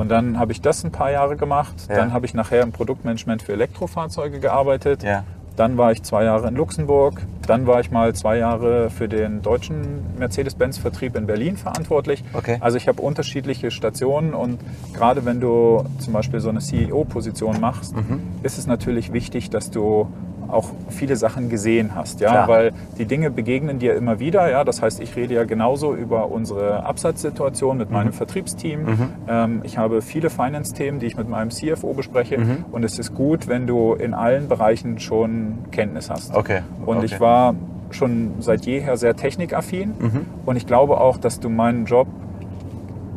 Und 0.01 0.09
dann 0.09 0.39
habe 0.39 0.51
ich 0.51 0.61
das 0.61 0.83
ein 0.83 0.91
paar 0.91 1.11
Jahre 1.11 1.35
gemacht. 1.37 1.75
Ja. 1.87 1.95
Dann 1.95 2.11
habe 2.11 2.25
ich 2.25 2.33
nachher 2.33 2.63
im 2.63 2.71
Produktmanagement 2.71 3.43
für 3.43 3.53
Elektrofahrzeuge 3.53 4.39
gearbeitet. 4.39 5.03
Ja. 5.03 5.23
Dann 5.57 5.77
war 5.77 5.91
ich 5.91 6.01
zwei 6.01 6.23
Jahre 6.23 6.47
in 6.47 6.55
Luxemburg. 6.55 7.21
Dann 7.45 7.67
war 7.67 7.81
ich 7.81 7.91
mal 7.91 8.15
zwei 8.15 8.37
Jahre 8.37 8.89
für 8.89 9.07
den 9.07 9.43
deutschen 9.43 10.17
Mercedes-Benz-Vertrieb 10.17 11.15
in 11.15 11.27
Berlin 11.27 11.55
verantwortlich. 11.55 12.23
Okay. 12.33 12.57
Also 12.61 12.77
ich 12.77 12.87
habe 12.87 12.99
unterschiedliche 13.01 13.69
Stationen 13.69 14.33
und 14.33 14.59
gerade 14.93 15.23
wenn 15.23 15.39
du 15.39 15.83
zum 15.99 16.13
Beispiel 16.13 16.39
so 16.39 16.49
eine 16.49 16.61
CEO-Position 16.61 17.59
machst, 17.59 17.95
Mhm. 17.95 18.21
ist 18.41 18.57
es 18.57 18.65
natürlich 18.65 19.13
wichtig, 19.13 19.49
dass 19.51 19.69
du 19.69 20.07
auch 20.51 20.69
viele 20.89 21.15
Sachen 21.15 21.49
gesehen 21.49 21.95
hast, 21.95 22.19
ja, 22.19 22.29
Klar. 22.31 22.47
weil 22.47 22.71
die 22.97 23.05
Dinge 23.05 23.31
begegnen 23.31 23.79
dir 23.79 23.95
immer 23.95 24.19
wieder, 24.19 24.49
ja. 24.49 24.63
Das 24.63 24.81
heißt, 24.81 24.99
ich 25.01 25.15
rede 25.15 25.33
ja 25.33 25.43
genauso 25.45 25.95
über 25.95 26.29
unsere 26.31 26.83
Absatzsituation 26.85 27.77
mit 27.77 27.89
Mhm. 27.89 27.93
meinem 27.95 28.13
Vertriebsteam. 28.13 28.79
Ähm, 29.27 29.61
ich 29.63 29.77
habe 29.77 30.01
viele 30.01 30.29
Finance-Themen, 30.29 30.99
die 30.99 31.05
ich 31.07 31.17
mit 31.17 31.29
meinem 31.29 31.51
CFO 31.51 31.93
bespreche, 31.93 32.37
Mhm. 32.37 32.65
und 32.71 32.83
es 32.83 32.99
ist 32.99 33.13
gut, 33.15 33.47
wenn 33.47 33.67
du 33.67 33.93
in 33.93 34.13
allen 34.13 34.47
Bereichen 34.47 34.99
schon 34.99 35.59
Kenntnis 35.71 36.09
hast. 36.09 36.35
Okay. 36.35 36.61
Und 36.85 36.97
okay. 36.97 37.05
ich 37.05 37.19
war 37.19 37.55
schon 37.91 38.31
seit 38.39 38.65
jeher 38.65 38.95
sehr 38.97 39.15
technikaffin 39.15 39.93
Mhm. 39.99 40.25
und 40.45 40.55
ich 40.55 40.65
glaube 40.67 40.99
auch, 41.01 41.17
dass 41.17 41.39
du 41.39 41.49
meinen 41.49 41.85
Job 41.85 42.07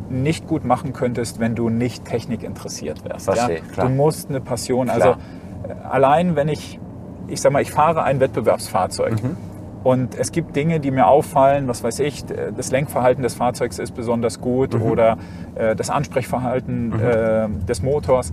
nicht 0.09 0.47
gut 0.47 0.65
machen 0.65 0.93
könntest, 0.93 1.39
wenn 1.39 1.55
du 1.55 1.69
nicht 1.69 2.05
Technik 2.05 2.43
interessiert 2.43 3.03
wärst. 3.05 3.25
Verstehe, 3.25 3.61
ja? 3.75 3.83
Du 3.85 3.89
musst 3.89 4.29
eine 4.29 4.39
Passion, 4.39 4.87
Klar. 4.87 4.95
also 4.95 5.15
allein 5.89 6.35
wenn 6.35 6.47
ich, 6.47 6.79
ich 7.27 7.41
sag 7.41 7.51
mal, 7.51 7.61
ich 7.61 7.71
fahre 7.71 8.03
ein 8.03 8.19
Wettbewerbsfahrzeug 8.19 9.21
Mhm. 9.23 9.37
und 9.83 10.15
es 10.17 10.31
gibt 10.31 10.55
Dinge, 10.55 10.79
die 10.79 10.91
mir 10.91 11.07
auffallen, 11.07 11.67
was 11.67 11.83
weiß 11.83 11.99
ich, 11.99 12.23
das 12.55 12.71
Lenkverhalten 12.71 13.23
des 13.23 13.33
Fahrzeugs 13.35 13.79
ist 13.79 13.91
besonders 13.95 14.39
gut 14.41 14.73
Mhm. 14.75 14.81
oder 14.81 15.17
äh, 15.55 15.75
das 15.75 15.89
Ansprechverhalten 15.89 16.93
äh, 16.99 17.47
des 17.67 17.81
Motors, 17.81 18.31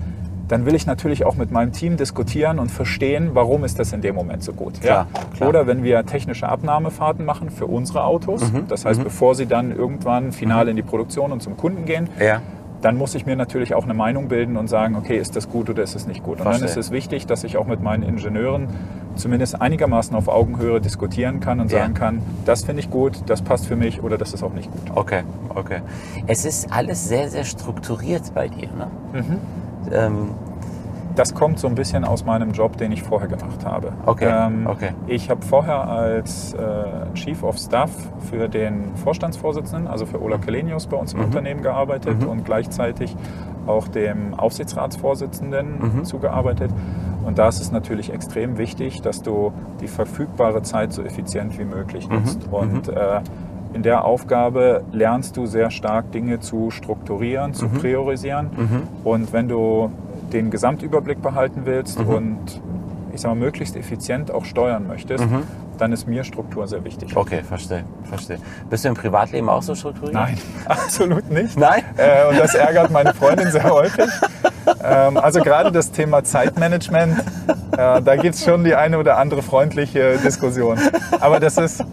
dann 0.49 0.67
will 0.67 0.75
ich 0.75 0.87
natürlich 0.87 1.25
auch 1.25 1.37
mit 1.37 1.51
meinem 1.51 1.73
Team 1.73 1.97
diskutieren 1.97 2.59
und 2.59 2.71
verstehen, 2.71 3.31
warum 3.33 3.65
ist 3.65 3.79
das 3.79 3.93
in 3.95 4.03
dem 4.03 4.15
Moment 4.15 4.43
so 4.43 4.53
gut. 4.53 4.81
Klar, 4.83 5.07
ja? 5.15 5.21
klar. 5.37 5.49
Oder 5.49 5.67
wenn 5.67 5.83
wir 5.83 6.05
technische 6.05 6.47
Abnahmefahrten 6.49 7.25
machen 7.25 7.49
für 7.49 7.67
unsere 7.67 8.05
Autos, 8.05 8.43
das 8.69 8.85
heißt, 8.85 9.03
bevor 9.03 9.35
sie 9.35 9.47
dann 9.47 9.75
irgendwann 9.75 10.33
final 10.33 10.69
in 10.69 10.77
die 10.77 10.83
Produktion 10.83 11.33
und 11.33 11.43
zum 11.43 11.57
Kunden 11.57 11.87
gehen, 11.87 12.09
Ja. 12.21 12.41
Dann 12.83 12.99
muss 12.99 13.15
ich 13.15 13.25
mir 13.25 13.37
natürlich 13.37 13.75
auch 13.75 13.85
eine 13.85 13.95
Meinung 13.95 14.29
bilden 14.29 14.57
und 14.57 14.69
sagen, 14.69 14.97
okay, 14.97 15.17
ist 15.17 15.37
das 15.37 15.49
gut 15.49 15.71
oder 15.71 15.83
ist 15.83 15.95
es 15.95 16.07
nicht 16.07 16.23
gut. 16.23 16.39
Und 16.39 16.43
Verstehe. 16.43 16.61
dann 16.61 16.69
ist 16.69 16.77
es 16.77 16.91
wichtig, 16.91 17.27
dass 17.27 17.45
ich 17.45 17.57
auch 17.57 17.67
mit 17.67 17.81
meinen 17.81 18.03
Ingenieuren 18.03 18.69
zumindest 19.15 19.61
einigermaßen 19.61 20.17
auf 20.17 20.29
Augenhöhe 20.29 20.81
diskutieren 20.81 21.41
kann 21.41 21.61
und 21.61 21.71
Ja. 21.71 21.79
sagen 21.81 21.95
kann, 21.95 22.23
das 22.45 22.65
finde 22.65 22.81
ich 22.81 22.91
gut, 22.91 23.23
das 23.27 23.41
passt 23.41 23.67
für 23.67 23.77
mich 23.77 24.03
oder 24.03 24.19
das 24.19 24.35
ist 24.35 24.43
auch 24.43 24.53
nicht 24.53 24.71
gut. 24.71 24.83
Okay, 24.97 25.23
okay. 25.55 25.81
Es 26.27 26.45
ist 26.45 26.73
alles 26.73 27.09
sehr, 27.09 27.29
sehr 27.31 27.45
strukturiert 27.45 28.35
bei 28.35 28.49
dir, 28.49 28.69
ne? 28.73 28.89
Mhm. 29.13 29.39
Ähm, 29.93 30.29
Das 31.15 31.35
kommt 31.35 31.59
so 31.59 31.69
ein 31.69 31.75
bisschen 31.75 32.05
aus 32.05 32.25
meinem 32.25 32.53
Job, 32.53 32.77
den 32.79 32.91
ich 32.91 33.03
vorher 33.03 33.29
gemacht 33.29 33.65
habe. 33.67 33.93
Ähm, 34.25 34.67
Okay, 34.67 34.87
okay. 34.89 34.95
Ich 35.09 35.29
habe 35.29 35.43
vorher 35.43 35.87
als 35.89 36.55
äh, 36.55 36.59
Chief 37.15 37.43
of 37.43 37.59
Staff 37.59 37.91
für 38.31 38.49
den 38.49 38.95
Vorstandsvorsitzenden, 38.97 39.89
also 39.89 40.07
für 40.07 40.23
Ola 40.23 40.39
Kelenius 40.39 40.87
bei 40.87 40.97
uns 40.97 41.13
im 41.13 41.21
Unternehmen 41.21 41.63
gearbeitet 41.63 42.23
und 42.31 42.45
gleichzeitig 42.45 43.15
auch 43.67 43.89
dem 43.89 44.35
Aufsichtsratsvorsitzenden 44.35 46.05
zugearbeitet. 46.05 46.71
Und 47.25 47.39
da 47.39 47.49
ist 47.49 47.61
es 47.61 47.71
natürlich 47.71 48.13
extrem 48.13 48.59
wichtig, 48.59 49.01
dass 49.03 49.23
du 49.23 49.53
die 49.81 49.87
verfügbare 49.89 50.63
Zeit 50.63 50.93
so 50.93 51.03
effizient 51.03 51.59
wie 51.59 51.65
möglich 51.65 52.09
nutzt. 52.09 52.49
Und 52.51 52.89
äh, 52.89 53.21
in 53.75 53.83
der 53.83 54.05
Aufgabe 54.05 54.83
lernst 54.93 55.37
du 55.37 55.47
sehr 55.47 55.71
stark 55.71 56.11
Dinge 56.13 56.41
zu 56.41 56.71
strukturieren, 56.71 57.55
zu 57.55 57.69
priorisieren. 57.69 58.51
Und 59.05 59.33
wenn 59.33 59.49
du 59.49 59.91
den 60.33 60.51
Gesamtüberblick 60.51 61.23
behalten 61.23 61.63
willst 61.65 61.99
und 61.99 62.61
ich 63.13 63.21
sag 63.21 63.29
mal, 63.29 63.35
möglichst 63.35 63.77
effizient 63.77 64.31
auch 64.31 64.45
steuern 64.45 64.87
möchtest, 64.87 65.25
dann 65.79 65.93
ist 65.93 66.07
mir 66.07 66.25
Struktur 66.25 66.67
sehr 66.67 66.85
wichtig. 66.85 67.17
okay, 67.17 67.43
verstehe, 67.43 67.85
verstehe. 68.05 68.39
Bist 68.71 68.85
du 68.85 68.89
im 68.89 68.95
Privatleben 68.95 69.49
auch 69.49 69.63
so 69.63 69.75
strukturiert? 69.75 70.15
Nein, 70.15 70.39
absolut 70.67 71.29
nicht. 71.31 71.59
Nein? 71.59 71.83
Äh, 71.97 72.29
und 72.29 72.39
das 72.39 72.55
ärgert 72.55 72.91
meine 72.91 73.13
Freundin 73.15 73.51
sehr 73.51 73.65
häufig. 73.65 74.09
Ähm, 74.83 75.17
also 75.17 75.41
gerade 75.41 75.73
das 75.73 75.91
Thema 75.91 76.25
Zeitmanagement, 76.25 77.19
äh, 77.73 78.01
da 78.01 78.17
gibt 78.17 78.35
es 78.35 78.45
schon 78.45 78.65
die 78.65 78.75
eine 78.75 78.99
oder 78.99 79.19
andere 79.19 79.43
freundliche 79.43 80.19
Diskussion. 80.19 80.79
Aber 81.21 81.41
das 81.41 81.59
ist, 81.59 81.85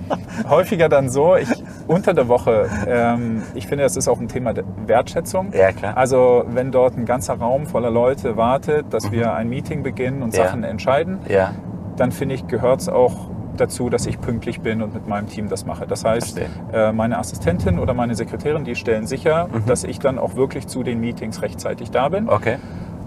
häufiger 0.47 0.87
dann 0.87 1.09
so, 1.09 1.35
ich 1.35 1.49
unter 1.89 2.13
der 2.13 2.27
Woche, 2.27 2.67
ähm, 2.87 3.41
ich 3.55 3.67
finde, 3.67 3.83
das 3.83 3.97
ist 3.97 4.07
auch 4.07 4.19
ein 4.19 4.27
Thema 4.27 4.53
der 4.53 4.63
Wertschätzung. 4.85 5.51
Ja, 5.53 5.71
klar. 5.71 5.97
Also 5.97 6.45
wenn 6.47 6.71
dort 6.71 6.95
ein 6.97 7.05
ganzer 7.05 7.33
Raum 7.39 7.65
voller 7.65 7.89
Leute 7.89 8.37
wartet, 8.37 8.93
dass 8.93 9.11
wir 9.11 9.33
ein 9.33 9.49
Meeting 9.49 9.83
beginnen 9.83 10.21
und 10.21 10.35
Ja. 10.35 10.45
Sachen 10.45 10.63
entscheiden, 10.63 11.17
Ja, 11.27 11.51
dann 11.97 12.11
finde 12.11 12.35
ich, 12.35 12.47
gehört 12.47 12.81
es 12.81 12.89
auch 12.89 13.13
dazu, 13.57 13.89
dass 13.89 14.05
ich 14.05 14.21
pünktlich 14.21 14.61
bin 14.61 14.81
und 14.81 14.93
mit 14.93 15.07
meinem 15.07 15.27
Team 15.27 15.49
das 15.49 15.65
mache. 15.65 15.85
Das 15.85 16.05
heißt, 16.05 16.39
äh, 16.71 16.93
meine 16.93 17.17
Assistentin 17.17 17.77
oder 17.79 17.93
meine 17.93 18.15
Sekretärin, 18.15 18.63
die 18.63 18.75
stellen 18.75 19.05
sicher, 19.05 19.49
Mhm. 19.51 19.65
dass 19.65 19.83
ich 19.83 19.99
dann 19.99 20.17
auch 20.17 20.35
wirklich 20.35 20.67
zu 20.67 20.83
den 20.83 21.01
Meetings 21.01 21.41
rechtzeitig 21.41 21.91
da 21.91 22.07
bin. 22.07 22.29
okay. 22.29 22.57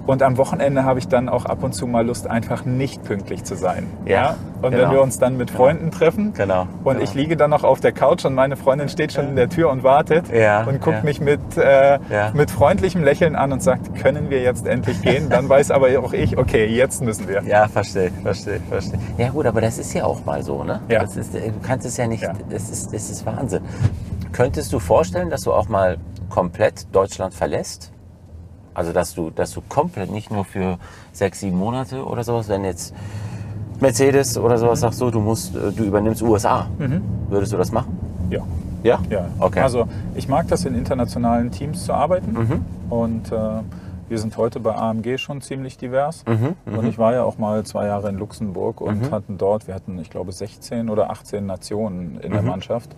Und 0.05 0.21
am 0.23 0.37
Wochenende 0.37 0.85
habe 0.85 0.99
ich 0.99 1.07
dann 1.07 1.29
auch 1.29 1.45
ab 1.45 1.63
und 1.63 1.75
zu 1.75 1.87
mal 1.87 2.05
Lust, 2.05 2.27
einfach 2.27 2.65
nicht 2.65 3.05
pünktlich 3.05 3.45
zu 3.45 3.55
sein. 3.55 3.87
Ja, 4.05 4.35
Und 4.61 4.73
genau. 4.73 4.83
wenn 4.85 4.91
wir 4.91 5.01
uns 5.03 5.19
dann 5.21 5.37
mit 5.37 5.51
Freunden 5.51 5.93
treffen 5.93 6.33
Genau. 6.35 6.67
und 6.83 7.01
ich 7.01 7.15
liege 7.15 7.37
dann 7.37 7.51
noch 7.51 7.63
auf 7.63 7.79
der 7.81 7.93
Couch 7.93 8.25
und 8.25 8.35
meine 8.35 8.57
Freundin 8.57 8.89
steht 8.89 9.13
schon 9.13 9.29
in 9.29 9.37
der 9.37 9.49
Tür 9.49 9.71
und 9.71 9.85
wartet 9.85 10.25
Ja, 10.33 10.65
und 10.65 10.81
guckt 10.81 10.97
ja. 10.99 11.03
mich 11.05 11.21
mit, 11.21 11.41
äh, 11.57 12.01
Ja. 12.11 12.31
mit 12.35 12.51
freundlichem 12.51 13.05
Lächeln 13.05 13.37
an 13.37 13.53
und 13.53 13.63
sagt, 13.63 13.95
können 13.95 14.29
wir 14.29 14.43
jetzt 14.43 14.67
endlich 14.67 15.01
gehen? 15.03 15.29
Dann 15.31 15.49
weiß 15.49 15.71
aber 15.71 15.87
auch 16.01 16.13
ich, 16.13 16.37
okay, 16.37 16.67
jetzt 16.67 17.01
müssen 17.03 17.29
wir. 17.29 17.43
Ja, 17.45 17.69
verstehe, 17.69 18.11
verstehe, 18.23 18.59
verstehe. 18.69 18.99
Ja 19.19 19.29
gut, 19.29 19.47
aber 19.47 19.61
das 19.61 19.79
ist 19.79 19.93
ja 19.95 20.05
auch 20.05 20.25
mal 20.25 20.43
so, 20.43 20.65
ne? 20.65 20.81
Ja. 20.89 21.03
Das 21.03 21.17
ist, 21.17 21.33
du 21.33 21.41
kannst 21.63 21.87
es 21.87 21.97
ja 21.97 22.09
nicht, 22.09 22.25
Ja. 22.25 22.33
es 22.51 22.71
ist, 22.71 22.93
es 22.93 23.09
ist 23.09 23.25
Wahnsinn. 23.25 23.63
Könntest 24.33 24.73
du 24.73 24.81
vorstellen, 24.81 25.31
dass 25.31 25.43
du 25.43 25.53
auch 25.53 25.69
mal 25.69 25.99
komplett 26.29 26.93
Deutschland 26.93 27.35
verlässt? 27.35 27.92
Also 28.75 28.93
dass 28.93 29.15
du, 29.15 29.31
dass 29.31 29.53
du 29.53 29.61
komplett 29.69 30.11
nicht 30.11 30.31
nur 30.31 30.45
für 30.45 30.79
sechs, 31.13 31.41
sieben 31.41 31.59
Monate 31.59 32.05
oder 32.05 32.25
sowas, 32.25 32.49
wenn 32.49 32.65
jetzt 32.65 32.95
Mercedes 33.81 34.39
oder 34.39 34.59
sowas 34.59 34.81
sagt 34.81 34.95
so, 34.95 35.11
du 35.11 35.21
musst, 35.21 35.55
äh, 35.57 35.73
du 35.73 35.85
übernimmst 35.85 36.23
USA, 36.23 36.67
würdest 37.29 37.53
du 37.53 37.57
das 37.57 37.73
machen? 37.73 37.99
Ja. 38.31 38.41
Ja? 38.83 38.99
Ja, 39.11 39.27
Okay. 39.39 39.61
also 39.61 39.87
ich 40.15 40.29
mag 40.29 40.49
das 40.49 40.65
in 40.65 40.75
internationalen 40.75 41.51
Teams 41.51 41.85
zu 41.85 41.93
arbeiten 41.93 42.33
Mhm. 42.33 42.65
und 42.91 43.31
äh, 43.33 43.37
wir 44.09 44.19
sind 44.19 44.37
heute 44.37 44.61
bei 44.61 44.75
AMG 44.75 45.17
schon 45.19 45.41
ziemlich 45.41 45.79
divers 45.79 46.25
Mhm, 46.27 46.77
und 46.77 46.87
ich 46.87 46.99
war 46.99 47.13
ja 47.15 47.23
auch 47.25 47.39
mal 47.39 47.65
zwei 47.65 47.87
Jahre 47.87 48.09
in 48.11 48.19
Luxemburg 48.19 48.81
und 48.81 49.11
hatten 49.11 49.39
dort, 49.39 49.67
wir 49.69 49.75
hatten 49.75 49.99
ich 50.01 50.11
glaube 50.11 50.33
16 50.33 50.91
oder 50.91 51.11
18 51.11 51.47
Nationen 51.47 52.19
in 52.23 52.31
Mhm. 52.31 52.35
der 52.35 52.43
Mannschaft, 52.43 52.91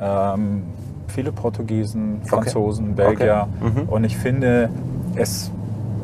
ähm, 0.00 0.62
viele 1.08 1.32
Portugiesen, 1.32 2.20
Franzosen, 2.24 2.94
Belgier 2.94 3.46
Okay. 3.62 3.82
Mhm. 3.82 3.88
und 3.88 4.04
ich 4.04 4.16
finde 4.16 4.70
es 5.16 5.50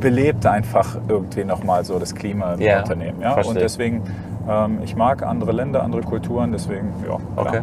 belebt 0.00 0.46
einfach 0.46 0.96
irgendwie 1.08 1.44
nochmal 1.44 1.84
so 1.84 1.98
das 1.98 2.14
Klima 2.14 2.54
im 2.54 2.60
Ja, 2.60 2.80
Unternehmen. 2.80 3.20
Ja? 3.20 3.34
verstehe. 3.34 3.54
Und 3.54 3.60
deswegen, 3.60 4.02
ähm, 4.48 4.78
ich 4.84 4.96
mag 4.96 5.22
andere 5.22 5.52
Länder, 5.52 5.82
andere 5.82 6.02
Kulturen, 6.02 6.52
deswegen 6.52 6.92
ja. 7.02 7.16
klar. 7.16 7.46
Okay. 7.46 7.60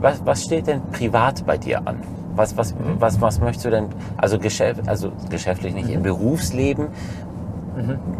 Was, 0.00 0.24
was 0.24 0.44
steht 0.44 0.66
denn 0.66 0.80
privat 0.92 1.44
bei 1.46 1.58
dir 1.58 1.86
an? 1.86 1.96
Was, 2.34 2.56
was, 2.56 2.74
was, 2.98 3.20
was 3.20 3.40
möchtest 3.40 3.66
du 3.66 3.70
denn, 3.70 3.86
also, 4.16 4.38
Geschäft, 4.38 4.88
also 4.88 5.12
geschäftlich 5.28 5.74
nicht, 5.74 5.90
im 5.90 6.02
Berufsleben 6.02 6.88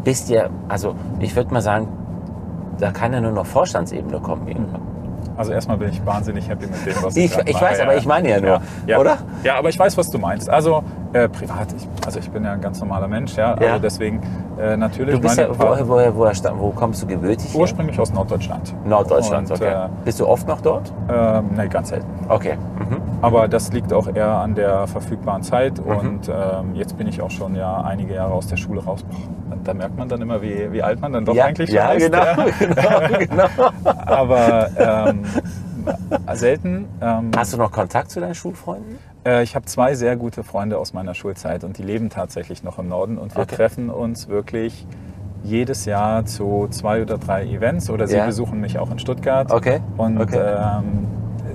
bist 0.05 0.29
ja, 0.31 0.49
also 0.69 0.95
ich 1.19 1.35
würde 1.37 1.53
mal 1.53 1.61
sagen, 1.61 1.89
da 2.79 2.91
kann 2.91 3.13
ja 3.13 3.21
nur 3.21 3.33
noch 3.33 3.47
Vorstandsebene 3.47 4.21
kommen 4.21 4.49
irgendwann. 4.49 4.81
Also 5.37 5.53
erstmal 5.53 5.77
bin 5.77 5.91
ich 5.91 6.05
wahnsinnig 6.05 6.49
happy 6.49 6.67
mit 6.67 6.87
dem, 6.87 7.03
was 7.03 7.17
ich 7.17 7.25
Ich, 7.25 7.39
ich 7.47 7.55
mache, 7.55 7.65
weiß, 7.65 7.81
aber 7.81 7.97
ich 7.97 8.07
meine 8.07 8.31
ja 8.31 8.41
nur, 8.41 8.61
ja. 8.87 8.99
oder? 8.99 9.19
Ja, 9.43 9.57
aber 9.57 9.69
ich 9.69 9.79
weiß, 9.79 9.97
was 9.97 10.09
du 10.09 10.19
meinst. 10.19 10.51
Also 10.51 10.83
äh, 11.13 11.29
privat, 11.29 11.73
ich, 11.77 11.89
also 12.07 12.19
ich 12.19 12.31
bin 12.31 12.45
ja 12.45 12.53
ein 12.53 12.61
ganz 12.61 12.81
normaler 12.81 13.09
Mensch, 13.09 13.37
ja. 13.37 13.57
Ja. 13.61 13.73
Also 13.73 13.83
deswegen 13.83 14.21
äh, 14.61 14.77
natürlich 14.77 15.15
Du 15.17 15.21
bist 15.21 15.37
meine 15.37 15.51
ja, 15.51 15.59
woher, 15.59 15.89
woher, 15.89 16.17
woher, 16.17 16.33
wo 16.59 16.71
kommst 16.71 17.03
du 17.03 17.07
gebürtig? 17.07 17.53
her? 17.53 17.61
ursprünglich 17.61 17.99
aus 17.99 18.13
Norddeutschland. 18.13 18.75
Norddeutschland, 18.87 19.51
Und, 19.51 19.57
okay. 19.61 19.89
Bist 20.05 20.21
du 20.21 20.27
oft 20.27 20.47
noch 20.47 20.61
dort? 20.61 20.93
Äh, 21.09 21.39
ähm, 21.39 21.51
nee, 21.57 21.69
ganz 21.69 21.89
selten. 21.89 22.07
Okay. 22.29 22.57
Mhm. 22.79 23.01
Aber 23.23 23.49
das 23.49 23.73
liegt 23.73 23.93
auch 23.93 24.09
eher 24.15 24.29
an 24.29 24.55
der 24.55 24.87
verfügbaren 24.87 25.43
Zeit 25.43 25.79
und 25.79 26.29
ähm, 26.29 26.75
jetzt 26.75 26.97
bin 26.97 27.07
ich 27.07 27.21
auch 27.21 27.31
schon 27.31 27.55
ja 27.55 27.83
einige 27.83 28.15
Jahre 28.15 28.33
aus 28.33 28.47
der 28.47 28.57
Schule 28.57 28.83
raus. 28.83 29.03
Boah, 29.03 29.57
da 29.65 29.75
merkt 29.75 29.97
man 29.97 30.09
dann 30.09 30.23
immer, 30.23 30.41
wie, 30.43 30.73
wie 30.73 30.83
alt 30.83 31.01
man 31.01 31.13
dann 31.13 31.25
doch 31.25 31.35
ja, 31.35 31.45
eigentlich 31.45 31.71
ja, 31.71 31.93
ist. 31.93 32.07
genau, 32.11 32.25
ja. 32.25 32.37
genau, 33.19 33.19
genau. 33.19 33.71
Aber 34.07 34.69
ähm, 34.79 35.23
selten. 36.35 36.87
Ähm, 37.01 37.31
Hast 37.37 37.53
du 37.53 37.57
noch 37.57 37.71
Kontakt 37.73 38.11
zu 38.11 38.21
deinen 38.21 38.35
Schulfreunden? 38.35 38.99
Äh, 39.25 39.43
ich 39.43 39.55
habe 39.55 39.67
zwei 39.67 39.95
sehr 39.95 40.17
gute 40.17 40.43
Freunde 40.43 40.79
aus 40.79 40.93
meiner 40.93 41.15
Schulzeit 41.15 41.65
und 41.65 41.79
die 41.79 41.83
leben 41.83 42.11
tatsächlich 42.11 42.63
noch 42.63 42.79
im 42.79 42.89
Norden 42.89 43.19
und 43.19 43.37
wir 43.37 43.43
Okay. 43.43 43.57
treffen 43.57 43.91
uns 43.91 44.29
wirklich 44.29 44.87
jedes 45.43 45.85
Jahr 45.87 46.25
zu 46.27 46.69
zwei 46.71 47.03
oder 47.03 47.17
drei 47.19 47.45
Events 47.47 47.89
oder 47.91 48.07
sie 48.07 48.17
Ja. 48.17 48.27
besuchen 48.27 48.61
mich 48.61 48.79
auch 48.79 48.91
in 48.91 48.99
Stuttgart. 48.99 49.51
Okay, 49.51 49.81
Und 49.97 50.21
okay. 50.21 50.57
Ähm, 50.59 51.07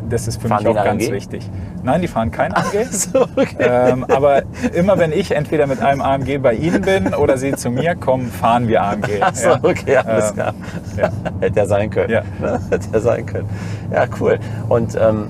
das 0.09 0.27
ist 0.27 0.41
für 0.41 0.47
Fahren 0.47 0.63
mich 0.63 0.77
auch 0.77 0.83
ganz 0.83 1.03
AMG? 1.03 1.11
wichtig. 1.13 1.49
Nein, 1.83 2.01
die 2.01 2.07
fahren 2.07 2.31
kein 2.31 2.53
AMG. 2.53 2.85
So, 2.91 3.21
okay. 3.23 3.55
ähm, 3.59 4.03
aber 4.05 4.43
immer 4.73 4.97
wenn 4.97 5.11
ich 5.11 5.31
entweder 5.31 5.67
mit 5.67 5.81
einem 5.81 6.01
AMG 6.01 6.37
bei 6.41 6.53
Ihnen 6.53 6.81
bin 6.81 7.13
oder 7.13 7.37
Sie 7.37 7.53
zu 7.53 7.69
mir 7.69 7.95
kommen, 7.95 8.27
fahren 8.31 8.67
wir 8.67 8.83
AMG. 8.83 9.21
Ach 9.21 9.35
so, 9.35 9.49
Ja. 9.49 9.59
okay, 9.63 9.97
alles 9.97 10.29
Ähm, 10.29 10.35
klar. 10.35 10.53
ja. 10.97 11.09
Hätte 11.41 11.59
ja 11.59 11.65
sein 11.65 11.89
können. 11.89 12.11
Ja. 12.11 12.21
Ne? 12.41 12.59
Hätte 12.69 12.87
ja 12.93 12.99
sein 12.99 13.25
können. 13.25 13.49
Ja, 13.91 14.05
cool. 14.19 14.39
Und 14.69 14.95
ähm, 14.95 15.29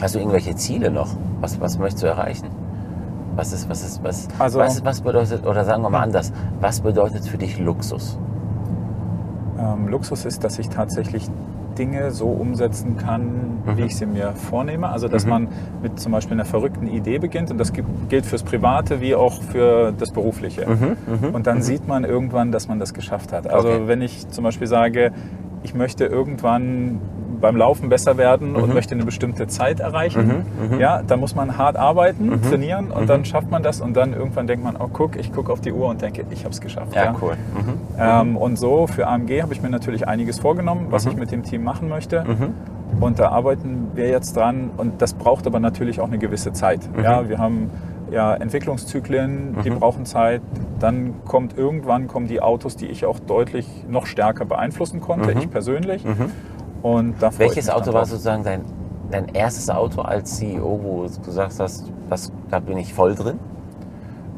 hast 0.00 0.14
du 0.14 0.18
irgendwelche 0.18 0.54
Ziele 0.56 0.90
noch? 0.90 1.08
Was, 1.40 1.60
was 1.60 1.78
möchtest 1.78 2.02
du 2.02 2.06
erreichen? 2.06 2.48
Was 3.34 3.52
ist, 3.52 3.68
was 3.70 3.82
ist, 3.82 4.02
was, 4.04 4.28
Also- 4.38 4.58
was, 4.58 4.84
was 4.84 5.00
bedeutet, 5.00 5.46
oder 5.46 5.64
sagen 5.64 5.82
wir 5.82 5.90
mal 5.90 6.02
anders, 6.02 6.32
was 6.60 6.80
bedeutet 6.80 7.26
für 7.26 7.38
dich 7.38 7.58
Luxus? 7.58 8.18
Ähm, 9.62 9.88
Luxus 9.88 10.24
ist, 10.24 10.42
dass 10.44 10.58
ich 10.58 10.68
tatsächlich 10.68 11.28
Dinge 11.78 12.10
so 12.10 12.26
umsetzen 12.26 12.96
kann, 12.98 13.30
wie 13.76 13.82
ich 13.82 13.96
sie 13.96 14.04
mir 14.04 14.32
vornehme. 14.32 14.88
Also, 14.90 15.08
dass 15.08 15.24
Mhm. 15.24 15.30
man 15.30 15.48
mit 15.82 15.98
zum 15.98 16.12
Beispiel 16.12 16.34
einer 16.34 16.44
verrückten 16.44 16.86
Idee 16.86 17.18
beginnt 17.18 17.50
und 17.50 17.56
das 17.58 17.72
gilt 18.10 18.26
fürs 18.26 18.42
Private 18.42 19.00
wie 19.00 19.14
auch 19.14 19.40
für 19.42 19.92
das 19.96 20.10
Berufliche. 20.10 20.66
Und 21.32 21.46
dann 21.46 21.62
sieht 21.62 21.88
man 21.88 22.04
irgendwann, 22.04 22.52
dass 22.52 22.68
man 22.68 22.78
das 22.78 22.92
geschafft 22.92 23.32
hat. 23.32 23.46
Also, 23.46 23.68
Mhm, 23.68 23.74
Okay. 23.74 23.88
wenn 23.88 24.02
ich 24.02 24.28
zum 24.28 24.44
Beispiel 24.44 24.66
sage, 24.66 25.12
ich 25.62 25.74
möchte 25.74 26.04
irgendwann 26.04 27.00
beim 27.42 27.56
Laufen 27.56 27.90
besser 27.90 28.16
werden 28.16 28.56
und 28.56 28.72
möchte 28.72 28.94
eine 28.94 29.04
bestimmte 29.04 29.46
Zeit 29.48 29.80
erreichen, 29.80 30.46
Mhm, 30.70 30.80
ja, 30.80 31.02
dann 31.02 31.20
muss 31.20 31.34
man 31.34 31.58
hart 31.58 31.76
arbeiten, 31.76 32.40
trainieren 32.48 32.90
und 32.90 33.10
dann 33.10 33.24
schafft 33.26 33.50
man 33.50 33.62
das 33.62 33.80
und 33.82 33.94
dann 33.96 34.14
irgendwann 34.14 34.46
denkt 34.46 34.64
man, 34.64 34.76
oh 34.78 34.88
guck, 34.90 35.16
ich 35.16 35.32
gucke 35.32 35.52
auf 35.52 35.60
die 35.60 35.72
Uhr 35.72 35.88
und 35.88 36.00
denke, 36.00 36.24
ich 36.30 36.44
habe 36.44 36.54
es 36.54 36.60
geschafft. 36.62 36.94
Ja, 36.94 37.14
cool. 37.20 37.34
Mhm. 37.54 37.74
Ähm, 37.98 38.36
und 38.38 38.58
so 38.58 38.86
für 38.86 39.06
AMG 39.06 39.42
habe 39.42 39.52
ich 39.52 39.60
mir 39.60 39.68
natürlich 39.70 40.08
einiges 40.08 40.38
vorgenommen, 40.38 40.86
was 40.90 41.04
Mhm. 41.04 41.10
ich 41.12 41.16
mit 41.18 41.30
dem 41.32 41.42
Team 41.42 41.62
machen 41.64 41.88
möchte. 41.90 42.24
Und 43.00 43.18
da 43.18 43.28
arbeiten 43.30 43.88
wir 43.94 44.08
jetzt 44.08 44.36
dran. 44.36 44.70
Und 44.76 45.02
das 45.02 45.14
braucht 45.14 45.46
aber 45.46 45.60
natürlich 45.60 46.00
auch 46.00 46.06
eine 46.08 46.18
gewisse 46.18 46.52
Zeit. 46.52 46.80
Mhm. 46.96 47.02
Ja, 47.02 47.28
wir 47.28 47.38
haben 47.38 47.70
ja 48.10 48.34
Entwicklungszyklen, 48.34 49.56
die 49.64 49.70
brauchen 49.70 50.04
Zeit. 50.04 50.42
Dann 50.78 51.14
kommt 51.26 51.56
irgendwann 51.56 52.06
kommen 52.08 52.26
die 52.28 52.40
Autos, 52.42 52.76
die 52.76 52.86
ich 52.86 53.06
auch 53.06 53.18
deutlich 53.18 53.66
noch 53.88 54.06
stärker 54.06 54.44
beeinflussen 54.44 55.00
konnte, 55.00 55.32
ich 55.32 55.50
persönlich. 55.50 56.04
Und 56.82 57.14
da 57.20 57.30
Mhm. 57.30 57.38
Welches 57.38 57.70
Auto 57.70 57.92
war 57.92 58.04
sozusagen 58.06 58.42
dein, 58.42 58.62
dein 59.10 59.28
erstes 59.28 59.70
Auto 59.70 60.02
als 60.02 60.36
CEO, 60.36 60.80
wo 60.82 61.06
du 61.06 61.20
gesagt 61.20 61.58
hast, 61.58 61.90
das, 62.10 62.32
da 62.50 62.58
bin 62.58 62.76
ich 62.78 62.92
voll 62.92 63.14
drin? 63.14 63.38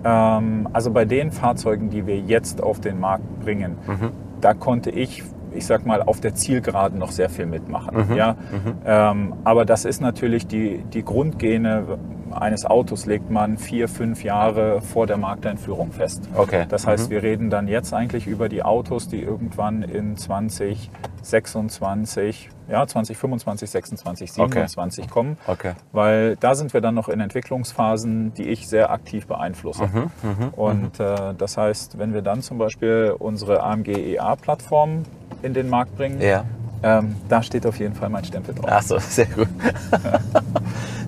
Ähm, 0.04 0.68
also 0.72 0.90
bei 0.90 1.04
den 1.04 1.30
Fahrzeugen, 1.32 1.90
die 1.90 2.06
wir 2.06 2.18
jetzt 2.18 2.62
auf 2.62 2.80
den 2.80 3.00
Markt 3.00 3.40
bringen, 3.40 3.78
Mhm. 3.86 4.10
da 4.40 4.52
konnte 4.52 4.90
ich, 4.90 5.22
ich 5.52 5.64
sag 5.66 5.86
mal, 5.86 6.02
auf 6.02 6.20
der 6.20 6.34
Zielgeraden 6.34 6.98
noch 6.98 7.10
sehr 7.12 7.30
viel 7.30 7.46
mitmachen. 7.46 8.08
Mhm. 8.10 8.16
Ja? 8.16 8.36
Ähm, 8.84 9.34
aber 9.44 9.64
das 9.64 9.84
ist 9.86 10.00
natürlich 10.02 10.46
die, 10.46 10.84
die 10.92 11.04
Grundgene 11.04 11.84
eines 12.32 12.64
Autos 12.64 13.06
legt 13.06 13.30
man 13.30 13.58
vier, 13.58 13.88
fünf 13.88 14.24
Jahre 14.24 14.80
vor 14.80 15.06
der 15.06 15.16
Markteinführung 15.16 15.92
fest. 15.92 16.28
Okay. 16.34 16.64
Das 16.68 16.86
heißt, 16.86 17.10
wir 17.10 17.22
reden 17.22 17.50
dann 17.50 17.68
jetzt 17.68 17.92
eigentlich 17.92 18.26
über 18.26 18.48
die 18.48 18.62
Autos, 18.62 19.08
die 19.08 19.20
irgendwann 19.22 19.82
in 19.82 20.16
2026, 20.16 22.50
ja, 22.68 22.86
2025, 22.86 23.70
26, 23.70 24.32
27 24.32 25.10
kommen. 25.10 25.36
Okay. 25.46 25.72
Weil 25.92 26.36
da 26.36 26.54
sind 26.54 26.72
wir 26.72 26.80
dann 26.80 26.94
noch 26.94 27.08
in 27.08 27.20
Entwicklungsphasen, 27.20 28.32
die 28.34 28.48
ich 28.48 28.68
sehr 28.68 28.90
aktiv 28.90 29.26
beeinflusse. 29.26 29.84
Mhm, 29.86 30.10
Und 30.56 31.00
äh, 31.00 31.34
das 31.36 31.56
heißt, 31.56 31.98
wenn 31.98 32.14
wir 32.14 32.22
dann 32.22 32.42
zum 32.42 32.58
Beispiel 32.58 33.14
unsere 33.18 33.62
AMG 33.62 33.88
EA-Plattform 34.14 35.02
in 35.42 35.52
den 35.54 35.68
Markt 35.68 35.96
bringen, 35.96 36.20
Ja. 36.22 36.44
ähm, 36.82 37.16
da 37.28 37.42
steht 37.42 37.66
auf 37.66 37.78
jeden 37.78 37.94
Fall 37.94 38.08
mein 38.08 38.24
Stempel 38.24 38.54
drauf. 38.54 38.70
Ach 38.70 38.82
so, 38.82 38.98
sehr 39.10 39.26
gut. 39.26 39.48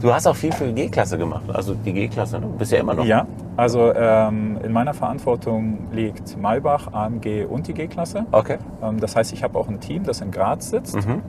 Du 0.00 0.12
hast 0.12 0.26
auch 0.26 0.37
viel 0.37 0.52
für 0.52 0.66
die 0.66 0.74
G-Klasse 0.74 1.18
gemacht. 1.18 1.44
Also 1.52 1.74
die 1.74 1.92
G-Klasse, 1.92 2.38
ne? 2.38 2.46
bist 2.59 2.72
ja 2.72 2.78
immer 2.78 2.94
noch. 2.94 3.04
Ja, 3.04 3.26
also 3.56 3.92
ähm, 3.94 4.59
in 4.62 4.72
meiner 4.72 4.94
Verantwortung 4.94 5.88
liegt 5.92 6.37
Maybach, 6.40 6.92
AMG 6.92 7.46
und 7.48 7.66
die 7.66 7.74
G-Klasse. 7.74 8.26
Okay. 8.32 8.59
Ähm, 8.82 9.00
das 9.00 9.16
heißt, 9.16 9.32
ich 9.32 9.42
habe 9.42 9.59
auch 9.59 9.68
ein 9.68 9.80
Team, 9.80 10.04
das 10.04 10.20
in 10.20 10.30
Graz 10.30 10.70
sitzt. 10.70 10.96
Mhm. 10.96 11.22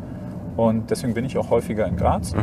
Und 0.57 0.89
deswegen 0.89 1.13
bin 1.13 1.25
ich 1.25 1.37
auch 1.37 1.49
häufiger 1.49 1.85
in 1.85 1.95
Graz, 1.95 2.35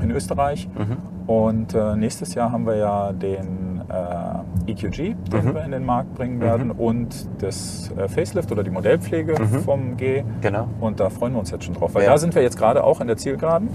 in 0.00 0.10
Österreich. 0.10 0.68
Mhm. 0.68 0.96
Und 1.26 1.74
äh, 1.74 1.96
nächstes 1.96 2.34
Jahr 2.34 2.52
haben 2.52 2.66
wir 2.66 2.76
ja 2.76 3.12
den 3.12 3.71
äh, 3.92 4.70
EQG, 4.72 5.14
den 5.30 5.54
wir 5.54 5.64
in 5.64 5.70
den 5.72 5.84
Markt 5.84 6.14
bringen 6.14 6.40
werden, 6.40 6.70
und 6.70 7.28
das 7.42 7.90
äh, 7.96 8.08
Facelift 8.08 8.50
oder 8.52 8.62
die 8.64 8.70
Modellpflege 8.70 9.34
vom 9.64 9.96
G. 9.96 10.22
Genau. 10.40 10.68
Und 10.80 11.00
da 11.00 11.10
freuen 11.10 11.32
wir 11.34 11.40
uns 11.40 11.50
jetzt 11.50 11.64
schon 11.64 11.74
drauf, 11.74 11.94
weil 11.94 12.04
Ja. 12.04 12.10
da 12.12 12.18
sind 12.18 12.34
wir 12.34 12.42
jetzt 12.42 12.56
gerade 12.58 12.82
auch 12.84 13.00
in 13.00 13.06
der 13.06 13.16
Zielgeraden 13.16 13.68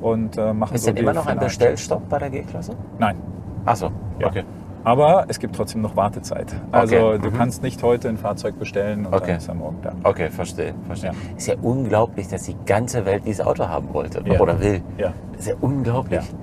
und 0.00 0.36
äh, 0.38 0.52
machen 0.52 0.74
Ist 0.74 0.84
so 0.84 0.90
denn 0.90 0.96
immer 1.02 1.12
noch 1.12 1.26
ein 1.26 1.38
Bestellstopp 1.38 2.08
bei 2.08 2.18
der 2.18 2.30
G-Klasse? 2.30 2.72
Nein. 2.98 3.16
Achso, 3.64 3.90
Ja. 4.18 4.28
okay. 4.28 4.42
Aber 4.84 5.26
es 5.28 5.38
gibt 5.38 5.54
trotzdem 5.54 5.80
noch 5.80 5.94
Wartezeit. 5.94 6.56
Also 6.72 6.96
Okay. 6.96 7.18
du 7.22 7.30
Mhm. 7.30 7.34
kannst 7.34 7.62
nicht 7.62 7.80
heute 7.84 8.08
ein 8.08 8.16
Fahrzeug 8.16 8.58
bestellen 8.58 9.06
und 9.06 9.14
Okay. 9.14 9.26
dann 9.28 9.36
ist 9.36 9.46
er 9.48 9.54
morgen 9.54 9.76
da. 9.80 9.92
Okay, 10.02 10.28
verstehe, 10.28 10.74
verstehe. 10.88 11.10
Ja. 11.10 11.36
Ist 11.36 11.46
ja 11.46 11.54
unglaublich, 11.62 12.26
dass 12.26 12.42
die 12.42 12.56
ganze 12.66 13.06
Welt 13.06 13.22
dieses 13.24 13.46
Auto 13.46 13.68
haben 13.68 13.94
wollte 13.94 14.20
Ja. 14.26 14.40
oder 14.40 14.58
will. 14.60 14.82
Ja. 14.98 15.12
Das 15.42 15.48
ist 15.48 15.54
ja 15.54 15.58
unglaublich. 15.68 16.20
Ja. 16.20 16.36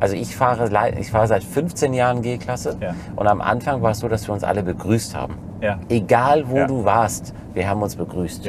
Also 0.00 0.14
ich 0.16 0.34
fahre, 0.34 0.70
ich 0.98 1.10
fahre 1.10 1.26
seit 1.26 1.44
15 1.44 1.92
Jahren 1.92 2.22
G-Klasse 2.22 2.78
Ja. 2.80 2.94
und 3.14 3.26
am 3.26 3.42
Anfang 3.42 3.82
war 3.82 3.90
es 3.90 3.98
so, 3.98 4.08
dass 4.08 4.26
wir 4.26 4.32
uns 4.32 4.44
alle 4.44 4.62
begrüßt 4.62 5.14
haben. 5.14 5.34
Ja. 5.60 5.78
Egal 5.90 6.48
wo 6.48 6.64
du 6.64 6.82
warst, 6.86 7.34
wir 7.52 7.68
haben 7.68 7.82
uns 7.82 7.96
begrüßt. 7.96 8.48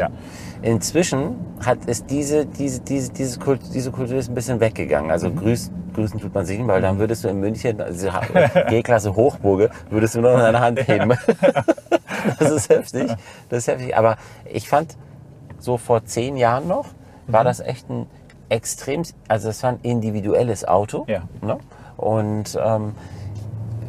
Inzwischen 0.62 1.36
hat 1.66 1.80
es 1.88 2.06
diese, 2.06 2.46
diese, 2.46 2.80
diese, 2.82 3.12
diese, 3.12 3.38
Kult, 3.40 3.60
diese 3.74 3.92
Kultur 3.92 4.18
ist 4.18 4.30
ein 4.30 4.36
bisschen 4.36 4.62
weggegangen. 4.62 5.12
Also 5.12 5.30
Mhm. 5.30 5.36
grüß, 5.40 5.72
grüßen 5.94 6.20
tut 6.22 6.34
man 6.34 6.46
sich 6.46 6.58
nicht, 6.58 6.68
weil 6.70 6.82
dann 6.82 7.00
würdest 7.00 7.26
du 7.26 7.28
in 7.28 7.42
München, 7.42 7.82
also 7.82 8.08
G-Klasse 8.70 9.14
Hochburge, 9.14 9.70
würdest 9.90 10.16
du 10.16 10.22
nur 10.22 10.32
noch 10.32 10.40
deine 10.40 10.60
Hand 10.62 10.88
heben. 10.88 11.14
Das 12.40 12.52
ist 12.52 12.70
heftig. 12.70 13.10
Das 13.50 13.60
ist 13.60 13.68
heftig. 13.68 13.96
Aber 13.96 14.18
ich 14.52 14.68
fand, 14.68 14.98
so 15.60 15.78
vor 15.78 16.04
zehn 16.06 16.36
Jahren 16.36 16.68
noch, 16.68 16.86
war 17.28 17.42
Mhm. 17.42 17.46
das 17.46 17.60
echt 17.62 17.90
ein 17.90 18.06
extrem, 18.50 19.04
also 19.28 19.50
es 19.50 19.62
war 19.64 19.72
ein 19.72 19.80
individuelles 19.84 20.66
Auto. 20.68 21.06
Ja. 21.08 21.22
Ne? 21.42 21.58
Und 21.98 22.58
ähm, 22.64 22.94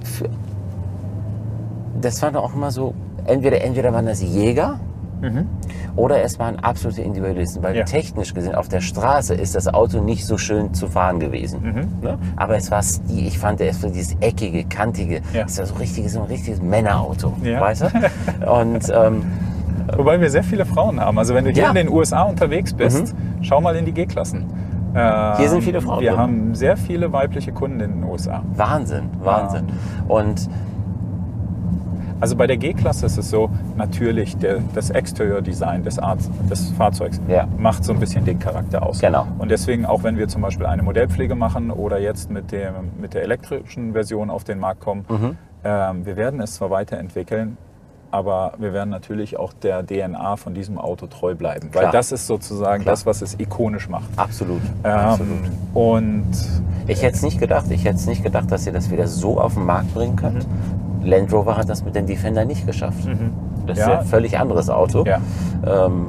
für, 0.03 0.29
das 2.01 2.23
waren 2.23 2.37
auch 2.37 2.55
immer 2.55 2.71
so, 2.71 2.95
entweder, 3.27 3.61
entweder 3.63 3.93
waren 3.93 4.07
das 4.07 4.23
Jäger 4.23 4.79
oder 5.97 6.23
es 6.23 6.39
waren 6.39 6.61
absolute 6.61 7.03
Individualisten, 7.03 7.61
weil 7.61 7.75
Ja. 7.75 7.85
technisch 7.85 8.33
gesehen 8.35 8.55
auf 8.55 8.69
der 8.69 8.81
Straße 8.81 9.35
ist 9.35 9.57
das 9.57 9.67
Auto 9.67 10.01
nicht 10.01 10.25
so 10.25 10.39
schön 10.39 10.73
zu 10.75 10.87
fahren 10.87 11.19
gewesen. 11.19 11.61
Mhm. 11.61 11.89
Ne? 12.03 12.19
Aber 12.37 12.57
es 12.57 12.71
war 12.71 12.83
ich 13.09 13.37
fand 13.37 13.61
es 13.61 13.83
war 13.83 13.91
dieses 13.91 14.15
eckige, 14.21 14.63
kantige, 14.67 15.21
Ja. 15.35 15.45
es 15.47 15.59
war 15.59 15.67
so, 15.67 15.75
richtig, 15.75 16.09
so 16.13 16.21
ein 16.21 16.27
richtiges 16.27 16.63
Männerauto, 16.63 17.33
Ja. 17.43 17.61
weißt 17.61 17.83
du? 17.83 17.87
Und 18.49 18.93
ähm, 18.95 19.25
Wobei 19.97 20.21
wir 20.21 20.31
sehr 20.31 20.43
viele 20.45 20.65
Frauen 20.67 21.01
haben. 21.01 21.19
Also 21.19 21.35
wenn 21.35 21.45
du 21.45 21.51
hier 21.51 21.63
Ja. 21.65 21.71
Mhm. 21.71 21.77
in 21.77 21.87
den 21.87 21.95
USA 21.95 22.23
unterwegs 22.23 22.73
bist, 22.75 23.15
schau 23.43 23.61
mal 23.61 23.75
in 23.77 23.85
die 23.85 23.93
G-Klassen. 23.93 24.45
Ähm, 24.95 25.37
Hier 25.37 25.49
sind 25.51 25.63
viele 25.63 25.81
Frauen 25.81 26.01
Wir 26.01 26.11
drin. 26.13 26.21
haben 26.21 26.55
sehr 26.55 26.77
viele 26.77 27.13
weibliche 27.13 27.53
Kunden 27.53 27.81
in 27.81 27.93
den 28.01 28.05
USA. 28.05 28.43
Wahnsinn, 28.55 29.11
Wahnsinn. 29.23 29.67
Und 30.09 30.49
Also 32.21 32.35
bei 32.35 32.49
der 32.49 32.57
G-Klasse 32.57 33.07
ist 33.07 33.17
es 33.17 33.31
so, 33.31 33.49
natürlich 33.77 34.37
der, 34.39 34.59
das 34.75 34.91
Exterior-Design 34.91 35.85
des, 35.85 36.01
des 36.51 36.71
Fahrzeugs 36.73 37.21
Ja. 37.29 37.47
macht 37.59 37.85
so 37.85 37.93
ein 37.93 38.01
bisschen 38.01 38.25
den 38.25 38.41
Charakter 38.41 38.83
aus. 38.85 38.99
Genau. 38.99 39.29
Und 39.39 39.53
deswegen, 39.53 39.87
auch 39.87 40.03
wenn 40.03 40.17
wir 40.19 40.27
zum 40.27 40.43
Beispiel 40.43 40.67
eine 40.67 40.83
Modellpflege 40.83 41.37
machen 41.37 41.71
oder 41.71 42.01
jetzt 42.01 42.29
mit, 42.29 42.51
dem, 42.51 42.73
mit 43.01 43.15
der 43.15 43.23
elektrischen 43.23 43.93
Version 43.93 44.31
auf 44.31 44.43
den 44.43 44.59
Markt 44.59 44.81
kommen, 44.81 45.05
Mhm. 45.09 45.37
ähm, 45.63 46.07
wir 46.07 46.17
werden 46.17 46.41
es 46.41 46.55
zwar 46.55 46.71
weiterentwickeln, 46.71 47.57
aber 48.11 48.53
wir 48.59 48.73
werden 48.73 48.91
natürlich 48.91 49.39
auch 49.39 49.53
der 49.53 49.85
DNA 49.87 50.37
von 50.37 50.55
diesem 50.55 50.79
Auto 50.79 51.07
treu 51.07 51.35
bleiben. 51.35 51.69
Weil 51.73 51.81
Klar. 51.83 51.93
das 51.93 52.13
ist 52.13 52.27
sozusagen 52.27 52.83
Klar. 52.83 52.93
das, 52.95 53.07
was 53.07 53.23
es 53.23 53.39
ikonisch 53.39 53.89
macht. 53.89 54.09
absolut, 54.17 54.61
Ähm, 54.85 54.91
absolut. 54.93 55.39
und 55.75 56.27
Ich 56.87 57.03
hätte 57.03 57.17
es 57.17 57.23
nicht 57.23 57.39
gedacht. 57.39 57.67
Ich 57.71 57.85
hätte 57.85 57.97
es 57.97 58.07
nicht 58.07 58.23
gedacht, 58.23 58.51
dass 58.51 58.67
ihr 58.67 58.73
das 58.73 58.91
wieder 58.91 59.07
so 59.07 59.39
auf 59.41 59.55
den 59.55 59.67
Markt 59.67 59.93
bringen 59.95 60.17
könnt. 60.17 60.47
Land 61.03 61.33
Rover 61.33 61.57
hat 61.57 61.69
das 61.69 61.85
mit 61.85 61.95
den 61.95 62.07
Defender 62.07 62.45
nicht 62.47 62.67
geschafft. 62.67 63.07
Das 63.67 63.79
ist 63.79 63.85
Ja. 63.87 63.93
ja 63.93 63.99
ein 64.01 64.07
völlig 64.07 64.39
anderes 64.39 64.71
Auto. 64.71 65.05
ja, 65.05 65.21
Ähm, 65.67 66.07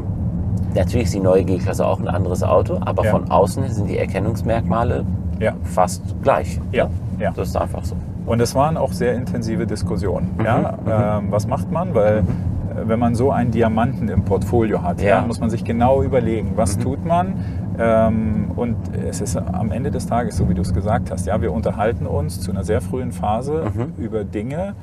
natürlich 0.73 1.05
ist 1.07 1.13
die 1.15 1.19
neue 1.19 1.43
G-Klasse 1.43 1.85
auch 1.85 1.99
ein 1.99 2.07
anderes 2.07 2.43
Auto, 2.43 2.77
aber 2.81 3.03
Ja. 3.05 3.11
von 3.11 3.29
außen 3.29 3.67
sind 3.69 3.87
die 3.89 3.97
Erkennungsmerkmale 3.97 5.05
ja, 5.39 5.53
fast 5.63 6.01
gleich. 6.21 6.59
ja, 6.71 6.89
ja. 7.19 7.31
Das 7.35 7.49
ist 7.49 7.57
einfach 7.57 7.83
so. 7.83 7.95
Und 8.29 8.39
es 8.41 8.53
waren 8.53 8.77
auch 8.77 8.93
sehr 8.93 9.15
intensive 9.15 9.65
Diskussionen. 9.65 10.35
Mhm, 10.37 10.45
Ja? 10.45 11.17
Ähm, 11.17 11.31
was 11.31 11.47
macht 11.47 11.71
man? 11.71 11.95
Weil 11.95 12.19
äh, 12.19 12.23
wenn 12.87 12.99
man 12.99 13.15
so 13.15 13.31
einen 13.31 13.49
Diamanten 13.49 14.07
im 14.07 14.23
Portfolio 14.23 14.83
hat, 14.83 15.01
ja. 15.01 15.09
Ja. 15.09 15.21
Mhm. 15.21 15.27
muss 15.27 15.39
man 15.39 15.49
sich 15.49 15.63
genau 15.65 16.03
überlegen, 16.03 16.51
was 16.55 16.77
tut 16.77 17.03
man. 17.05 17.33
Ähm, 17.79 18.51
und 18.55 18.75
es 19.09 19.19
ist 19.21 19.35
am 19.35 19.71
Ende 19.71 19.89
des 19.89 20.05
Tages, 20.05 20.37
so 20.37 20.47
wie 20.47 20.53
du 20.53 20.61
es 20.61 20.73
gesagt 20.73 21.09
hast, 21.11 21.25
ja, 21.25 21.41
wir 21.41 21.51
unterhalten 21.51 22.05
uns 22.05 22.39
zu 22.39 22.51
einer 22.51 22.63
sehr 22.63 22.81
frühen 22.81 23.11
Phase 23.11 23.63
Mhm. 23.73 23.93
über 24.03 24.23
Dinge, 24.23 24.73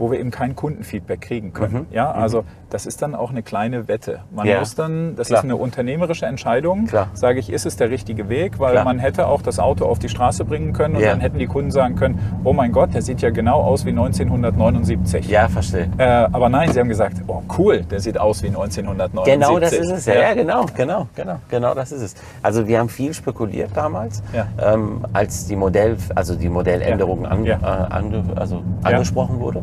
wo 0.00 0.10
wir 0.10 0.18
eben 0.18 0.30
kein 0.30 0.56
Kundenfeedback 0.56 1.20
kriegen 1.20 1.52
können. 1.52 1.74
Mhm. 1.74 1.86
Ja, 1.92 2.10
also 2.10 2.44
das 2.70 2.86
ist 2.86 3.02
dann 3.02 3.14
auch 3.14 3.30
eine 3.30 3.42
kleine 3.42 3.86
Wette. 3.86 4.20
Man 4.34 4.46
Ja. 4.46 4.58
muss 4.60 4.74
dann, 4.74 5.14
das 5.14 5.28
Klar. 5.28 5.40
ist 5.40 5.44
eine 5.44 5.56
unternehmerische 5.56 6.24
Entscheidung, 6.26 6.86
Klar. 6.86 7.08
sage 7.12 7.38
ich, 7.38 7.52
ist 7.52 7.66
es 7.66 7.76
der 7.76 7.90
richtige 7.90 8.28
Weg, 8.30 8.58
weil 8.58 8.72
Klar. 8.72 8.84
man 8.84 8.98
hätte 8.98 9.26
auch 9.26 9.42
das 9.42 9.58
Auto 9.58 9.84
auf 9.84 9.98
die 9.98 10.08
Straße 10.08 10.44
bringen 10.44 10.72
können 10.72 10.96
und 10.96 11.02
Ja. 11.02 11.10
dann 11.10 11.20
hätten 11.20 11.38
die 11.38 11.46
Kunden 11.46 11.70
sagen 11.70 11.96
können, 11.96 12.18
oh 12.44 12.52
mein 12.54 12.72
Gott, 12.72 12.94
der 12.94 13.02
sieht 13.02 13.20
ja 13.20 13.30
genau 13.30 13.60
aus 13.60 13.84
wie 13.84 13.92
1979. 13.92 15.28
Ja, 15.28 15.48
verstehe. 15.48 15.88
Äh, 15.98 16.04
aber 16.32 16.48
nein, 16.48 16.72
sie 16.72 16.80
haben 16.80 16.88
gesagt, 16.88 17.18
oh 17.26 17.42
cool, 17.58 17.82
der 17.82 18.00
sieht 18.00 18.18
aus 18.18 18.42
wie 18.42 18.48
1979. 18.48 19.34
Genau 19.34 19.58
das 19.58 19.72
ist 19.72 19.90
es, 19.90 20.06
ja, 20.06 20.14
ja, 20.14 20.34
genau, 20.34 20.64
genau, 20.74 21.08
genau, 21.14 21.36
genau 21.50 21.74
das 21.74 21.92
ist 21.92 22.00
es. 22.02 22.14
Also 22.42 22.66
wir 22.66 22.78
haben 22.78 22.88
viel 22.88 23.12
spekuliert 23.12 23.70
damals, 23.74 24.22
Ja. 24.32 24.46
ähm, 24.72 25.04
als 25.12 25.46
die 25.46 25.56
Modell, 25.56 25.96
also 26.14 26.34
die 26.36 26.48
Modelländerung 26.48 27.26
An, 27.26 27.44
Ja. 27.44 27.56
äh, 27.60 27.92
ange, 27.94 28.24
also 28.36 28.62
angesprochen 28.82 29.38
wurde. 29.40 29.62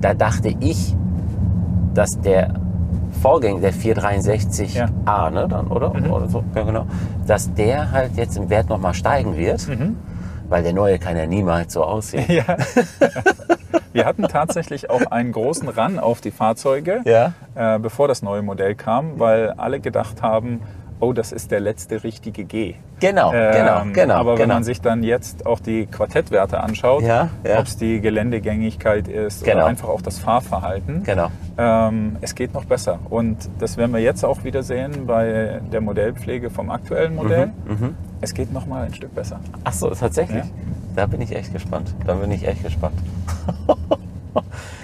Da 0.00 0.14
dachte 0.14 0.54
ich, 0.60 0.94
dass 1.94 2.20
der 2.20 2.54
Vorgänger, 3.22 3.60
der 3.60 3.72
463a, 3.72 5.30
ne, 5.30 5.48
dann, 5.48 5.68
oder? 5.68 5.92
Mhm. 5.94 6.10
oder 6.10 6.28
so, 6.28 6.44
ja, 6.54 6.62
genau, 6.62 6.86
dass 7.26 7.52
der 7.54 7.90
halt 7.92 8.12
jetzt 8.16 8.36
im 8.36 8.50
Wert 8.50 8.68
nochmal 8.68 8.92
steigen 8.94 9.36
wird, 9.36 9.66
Mhm. 9.68 9.96
weil 10.48 10.62
der 10.62 10.72
neue 10.74 10.98
kann 10.98 11.16
ja 11.16 11.26
niemals 11.26 11.72
so 11.72 11.82
aussehen. 11.84 12.24
Ja. 12.28 12.44
Wir 13.92 14.04
hatten 14.04 14.24
tatsächlich 14.24 14.90
auch 14.90 15.06
einen 15.10 15.32
großen 15.32 15.68
Run 15.70 15.98
auf 15.98 16.20
die 16.20 16.30
Fahrzeuge, 16.30 17.00
Ja. 17.06 17.32
äh, 17.54 17.78
bevor 17.78 18.08
das 18.08 18.22
neue 18.22 18.42
Modell 18.42 18.74
kam, 18.74 19.18
weil 19.18 19.50
alle 19.56 19.80
gedacht 19.80 20.20
haben, 20.20 20.60
oh, 21.00 21.12
das 21.12 21.32
ist 21.32 21.50
der 21.50 21.60
letzte 21.60 22.02
richtige 22.04 22.44
G. 22.44 22.74
Genau, 23.00 23.30
genau, 23.30 23.80
Ähm, 23.82 23.92
genau. 23.92 24.14
Aber 24.14 24.32
wenn 24.32 24.42
genau. 24.44 24.54
man 24.54 24.64
sich 24.64 24.80
dann 24.80 25.02
jetzt 25.02 25.44
auch 25.44 25.60
die 25.60 25.84
Quartettwerte 25.86 26.60
anschaut, 26.60 27.02
Ja, 27.02 27.28
ja. 27.44 27.58
ob 27.58 27.66
es 27.66 27.76
die 27.76 28.00
Geländegängigkeit 28.00 29.06
ist 29.08 29.44
Genau. 29.44 29.56
oder 29.58 29.66
einfach 29.66 29.88
auch 29.88 30.00
das 30.00 30.18
Fahrverhalten, 30.18 31.02
Genau. 31.02 31.28
ähm, 31.58 32.16
es 32.22 32.34
geht 32.34 32.54
noch 32.54 32.64
besser. 32.64 32.98
Und 33.10 33.48
das 33.58 33.76
werden 33.76 33.92
wir 33.92 34.00
jetzt 34.00 34.24
auch 34.24 34.44
wieder 34.44 34.62
sehen 34.62 35.06
bei 35.06 35.60
der 35.70 35.80
Modellpflege 35.82 36.48
vom 36.50 36.70
aktuellen 36.70 37.14
Modell. 37.16 37.48
Mhm, 37.66 37.94
Es 38.22 38.32
geht 38.32 38.50
noch 38.52 38.66
mal 38.66 38.84
ein 38.86 38.94
Stück 38.94 39.14
besser. 39.14 39.40
Ach 39.64 39.72
so, 39.74 39.90
tatsächlich. 39.90 40.44
Ja. 40.44 40.50
Da 40.96 41.04
bin 41.06 41.20
ich 41.20 41.36
echt 41.36 41.52
gespannt. 41.52 41.94
Da 42.06 42.14
bin 42.14 42.30
ich 42.30 42.48
echt 42.48 42.62
gespannt. 42.64 42.94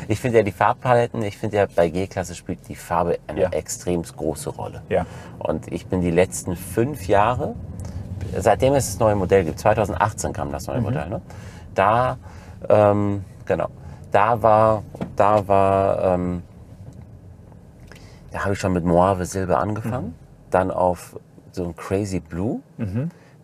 ich 0.09 0.21
finde 0.21 0.39
ja 0.39 0.43
die 0.45 0.53
Farbpaletten, 0.53 1.23
ich 1.23 1.37
finde 1.39 1.57
ja 1.59 1.67
bei 1.75 1.89
G-Klasse 1.89 2.35
spielt 2.35 2.69
die 2.69 2.75
Farbe 2.77 3.19
eine 3.27 3.43
Ja. 3.43 3.49
extrem 3.51 4.03
große 4.03 4.51
Rolle. 4.51 4.83
Ja. 4.89 5.07
Und 5.39 5.71
ich 5.73 5.87
bin 5.87 6.01
die 6.01 6.11
letzten 6.11 6.57
fünf 6.57 7.07
Jahre, 7.09 7.55
seitdem 8.37 8.75
es 8.75 8.87
das 8.93 8.99
neue 9.01 9.15
Modell 9.17 9.45
gibt, 9.45 9.59
2018 9.59 10.33
kam 10.33 10.51
das 10.53 10.67
neue 10.67 10.79
Mhm. 10.79 10.83
Modell, 10.85 11.09
ne? 11.09 11.21
da, 11.75 12.19
ähm, 12.69 13.25
genau, 13.47 13.69
da 14.11 14.43
war, 14.43 14.83
da 15.17 15.47
war, 15.49 16.15
ähm, 16.15 16.43
da 18.31 18.41
habe 18.45 18.55
ich 18.55 18.59
schon 18.59 18.73
mit 18.73 18.85
Moave 18.85 19.27
Silber 19.27 19.59
angefangen, 19.59 20.09
Mhm. 20.09 20.15
dann 20.51 20.71
auf 20.71 21.19
so 21.53 21.65
ein 21.65 21.77
Crazy 21.77 22.21
Blue, 22.21 22.61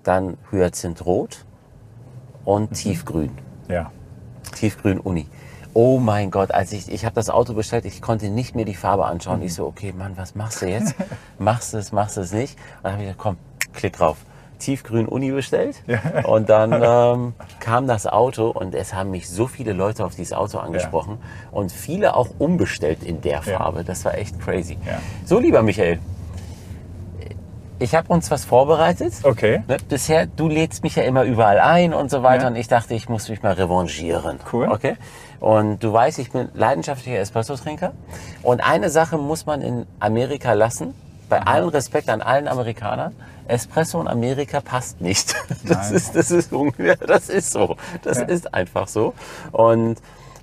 dann 0.02 0.38
Hyazinthrot 0.50 1.44
Mhm. 1.44 2.46
und 2.46 2.72
Tiefgrün. 2.72 3.30
Ja. 3.68 3.90
Tiefgrün 4.54 4.98
Uni. 5.00 5.26
Oh 5.80 6.00
mein 6.00 6.32
Gott, 6.32 6.50
als 6.50 6.72
ich, 6.72 6.90
ich 6.90 7.04
habe 7.04 7.14
das 7.14 7.30
Auto 7.30 7.54
bestellt, 7.54 7.84
ich 7.84 8.02
konnte 8.02 8.30
nicht 8.30 8.56
mehr 8.56 8.64
die 8.64 8.74
Farbe 8.74 9.04
anschauen. 9.04 9.40
Ich 9.42 9.54
so, 9.54 9.64
okay, 9.64 9.94
Mann, 9.96 10.16
was 10.16 10.34
machst 10.34 10.60
du 10.60 10.66
jetzt? 10.66 10.96
machst 11.38 11.72
du 11.72 11.78
es, 11.78 11.92
machst 11.92 12.16
du 12.16 12.22
es 12.22 12.32
nicht? 12.32 12.58
Und 12.78 12.82
dann 12.82 12.92
habe 12.94 13.02
ich 13.04 13.06
gesagt, 13.10 13.22
komm, 13.22 13.36
klick 13.74 13.92
drauf. 13.92 14.16
Tiefgrün 14.58 15.06
Uni 15.06 15.30
bestellt. 15.30 15.76
Und 16.24 16.48
dann 16.48 16.72
ähm, 16.72 17.32
kam 17.60 17.86
das 17.86 18.08
Auto 18.08 18.48
und 18.48 18.74
es 18.74 18.92
haben 18.92 19.12
mich 19.12 19.28
so 19.28 19.46
viele 19.46 19.72
Leute 19.72 20.04
auf 20.04 20.16
dieses 20.16 20.32
Auto 20.32 20.58
angesprochen 20.58 21.18
und 21.52 21.70
viele 21.70 22.16
auch 22.16 22.26
umbestellt 22.40 23.04
in 23.04 23.20
der 23.20 23.34
Ja. 23.34 23.42
Farbe. 23.42 23.84
Das 23.84 24.04
war 24.04 24.18
echt 24.18 24.40
crazy. 24.40 24.78
Ja. 24.84 24.98
So, 25.26 25.38
lieber 25.38 25.62
Michael, 25.62 26.00
ich 27.78 27.94
habe 27.94 28.12
uns 28.12 28.30
was 28.30 28.44
vorbereitet. 28.44 29.12
Okay. 29.22 29.62
Ne, 29.68 29.76
bisher, 29.88 30.26
du 30.26 30.48
lädst 30.48 30.82
mich 30.82 30.96
ja 30.96 31.04
immer 31.04 31.22
überall 31.24 31.60
ein 31.60 31.94
und 31.94 32.10
so 32.10 32.22
weiter 32.22 32.44
Ja. 32.44 32.48
und 32.48 32.56
ich 32.56 32.68
dachte, 32.68 32.94
ich 32.94 33.08
muss 33.08 33.28
mich 33.28 33.42
mal 33.42 33.52
revanchieren. 33.52 34.40
Cool. 34.52 34.68
Okay? 34.70 34.96
Und 35.40 35.82
du 35.84 35.92
weißt, 35.92 36.18
ich 36.18 36.32
bin 36.32 36.48
leidenschaftlicher 36.54 37.18
Espresso-Trinker 37.18 37.92
und 38.42 38.60
eine 38.60 38.90
Sache 38.90 39.16
muss 39.18 39.46
man 39.46 39.62
in 39.62 39.86
Amerika 40.00 40.52
lassen, 40.54 40.94
bei 41.28 41.40
allen 41.42 41.68
Respekt 41.68 42.08
an 42.08 42.22
allen 42.22 42.48
Amerikanern, 42.48 43.14
Espresso 43.46 44.00
in 44.00 44.08
Amerika 44.08 44.60
passt 44.60 45.00
nicht. 45.00 45.34
Das 45.64 45.88
Nein. 45.88 45.94
ist, 45.94 46.16
das 46.16 46.30
ist, 46.30 46.52
ungefähr- 46.52 46.96
das 46.96 47.28
ist 47.28 47.50
so. 47.52 47.76
Das 48.02 48.18
Ja. 48.18 48.24
ist 48.24 48.52
einfach 48.54 48.88
so. 48.88 49.14
Und 49.52 49.98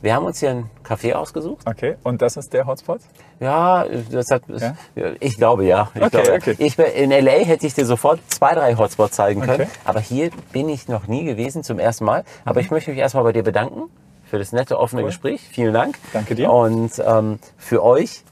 wir 0.06 0.14
haben 0.14 0.26
uns 0.26 0.39
hier 0.39 0.51
einen 0.51 0.70
Café 0.88 1.14
ausgesucht. 1.14 1.66
Okay, 1.68 1.95
und 2.03 2.22
das 2.22 2.38
ist 2.38 2.53
der 2.53 2.68
Hotspot? 2.68 3.01
Ja, 3.39 3.86
das 4.12 4.30
hat, 4.30 4.43
Ja? 4.47 4.76
ich 5.20 5.36
glaube 5.38 5.66
ja. 5.66 5.89
Ich 5.95 6.01
Okay, 6.01 6.10
glaube, 6.22 6.34
okay. 6.34 6.56
Ich, 6.60 6.78
in 6.80 7.10
LA 7.10 7.32
hätte 7.43 7.66
ich 7.66 7.74
dir 7.74 7.86
sofort 7.86 8.20
zwei, 8.28 8.53
drei 8.53 8.76
Hotspots 8.76 9.16
zeigen 9.16 9.41
können. 9.41 9.64
Okay. 9.64 9.70
Aber 9.84 9.99
hier 9.99 10.30
bin 10.51 10.70
ich 10.70 10.88
noch 10.88 11.08
nie 11.08 11.26
gewesen 11.26 11.64
zum 11.64 11.80
ersten 11.80 12.06
Mal. 12.06 12.24
Aber 12.45 12.62
ich 12.62 12.70
möchte 12.72 12.91
mich 12.91 12.99
erstmal 12.99 13.24
bei 13.24 13.34
dir 13.34 13.43
bedanken 13.43 13.89
für 14.26 14.38
das 14.38 14.51
nette, 14.51 14.80
offene 14.80 15.01
Cool. 15.01 15.08
Gespräch. 15.08 15.41
Vielen 15.51 15.74
Dank. 15.74 15.97
Danke 16.14 16.36
dir. 16.36 16.51
Und 16.51 16.91
ähm, 17.06 17.39
für 17.58 17.84
euch 17.84 18.24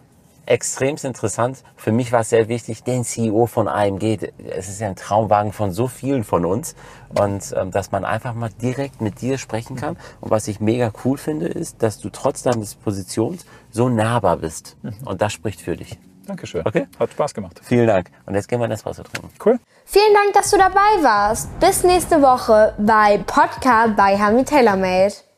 extremst 0.45 1.05
interessant. 1.05 1.63
Für 1.75 1.91
mich 1.91 2.11
war 2.11 2.21
es 2.21 2.29
sehr 2.29 2.47
wichtig, 2.47 2.83
den 2.83 3.03
CEO 3.03 3.45
von 3.45 3.67
AMG, 3.67 4.31
es 4.49 4.69
ist 4.69 4.81
ja 4.81 4.87
ein 4.87 4.95
Traumwagen 4.95 5.53
von 5.53 5.71
so 5.71 5.87
vielen 5.87 6.23
von 6.23 6.45
uns. 6.45 6.75
Und 7.17 7.53
ähm, 7.55 7.71
dass 7.71 7.91
man 7.91 8.05
einfach 8.05 8.33
mal 8.33 8.49
direkt 8.61 9.01
mit 9.01 9.21
dir 9.21 9.37
sprechen 9.37 9.75
kann. 9.75 9.97
Und 10.19 10.31
was 10.31 10.47
ich 10.47 10.59
mega 10.59 10.91
cool 11.05 11.17
finde, 11.17 11.47
ist, 11.47 11.83
dass 11.83 11.99
du 11.99 12.09
trotz 12.09 12.43
deines 12.43 12.75
Positions 12.75 13.45
so 13.69 13.89
nahbar 13.89 14.37
bist. 14.37 14.77
Und 15.05 15.21
das 15.21 15.33
spricht 15.33 15.61
für 15.61 15.77
dich. 15.77 15.99
Dankeschön. 16.25 16.65
Okay. 16.65 16.87
Hat 16.99 17.11
Spaß 17.11 17.33
gemacht. 17.33 17.59
Vielen 17.63 17.87
Dank. 17.87 18.09
Und 18.25 18.35
jetzt 18.35 18.47
gehen 18.47 18.59
wir 18.59 18.65
ein 18.65 18.71
Espresso 18.71 19.03
trinken. 19.03 19.29
Cool. 19.43 19.59
Vielen 19.85 20.13
Dank, 20.13 20.33
dass 20.33 20.51
du 20.51 20.57
dabei 20.57 21.03
warst. 21.03 21.59
Bis 21.59 21.83
nächste 21.83 22.21
Woche 22.21 22.73
bei 22.77 23.17
Podcast 23.17 23.95
bei 23.95 24.17
Hami 24.17 24.45
TaylorMade. 24.45 25.32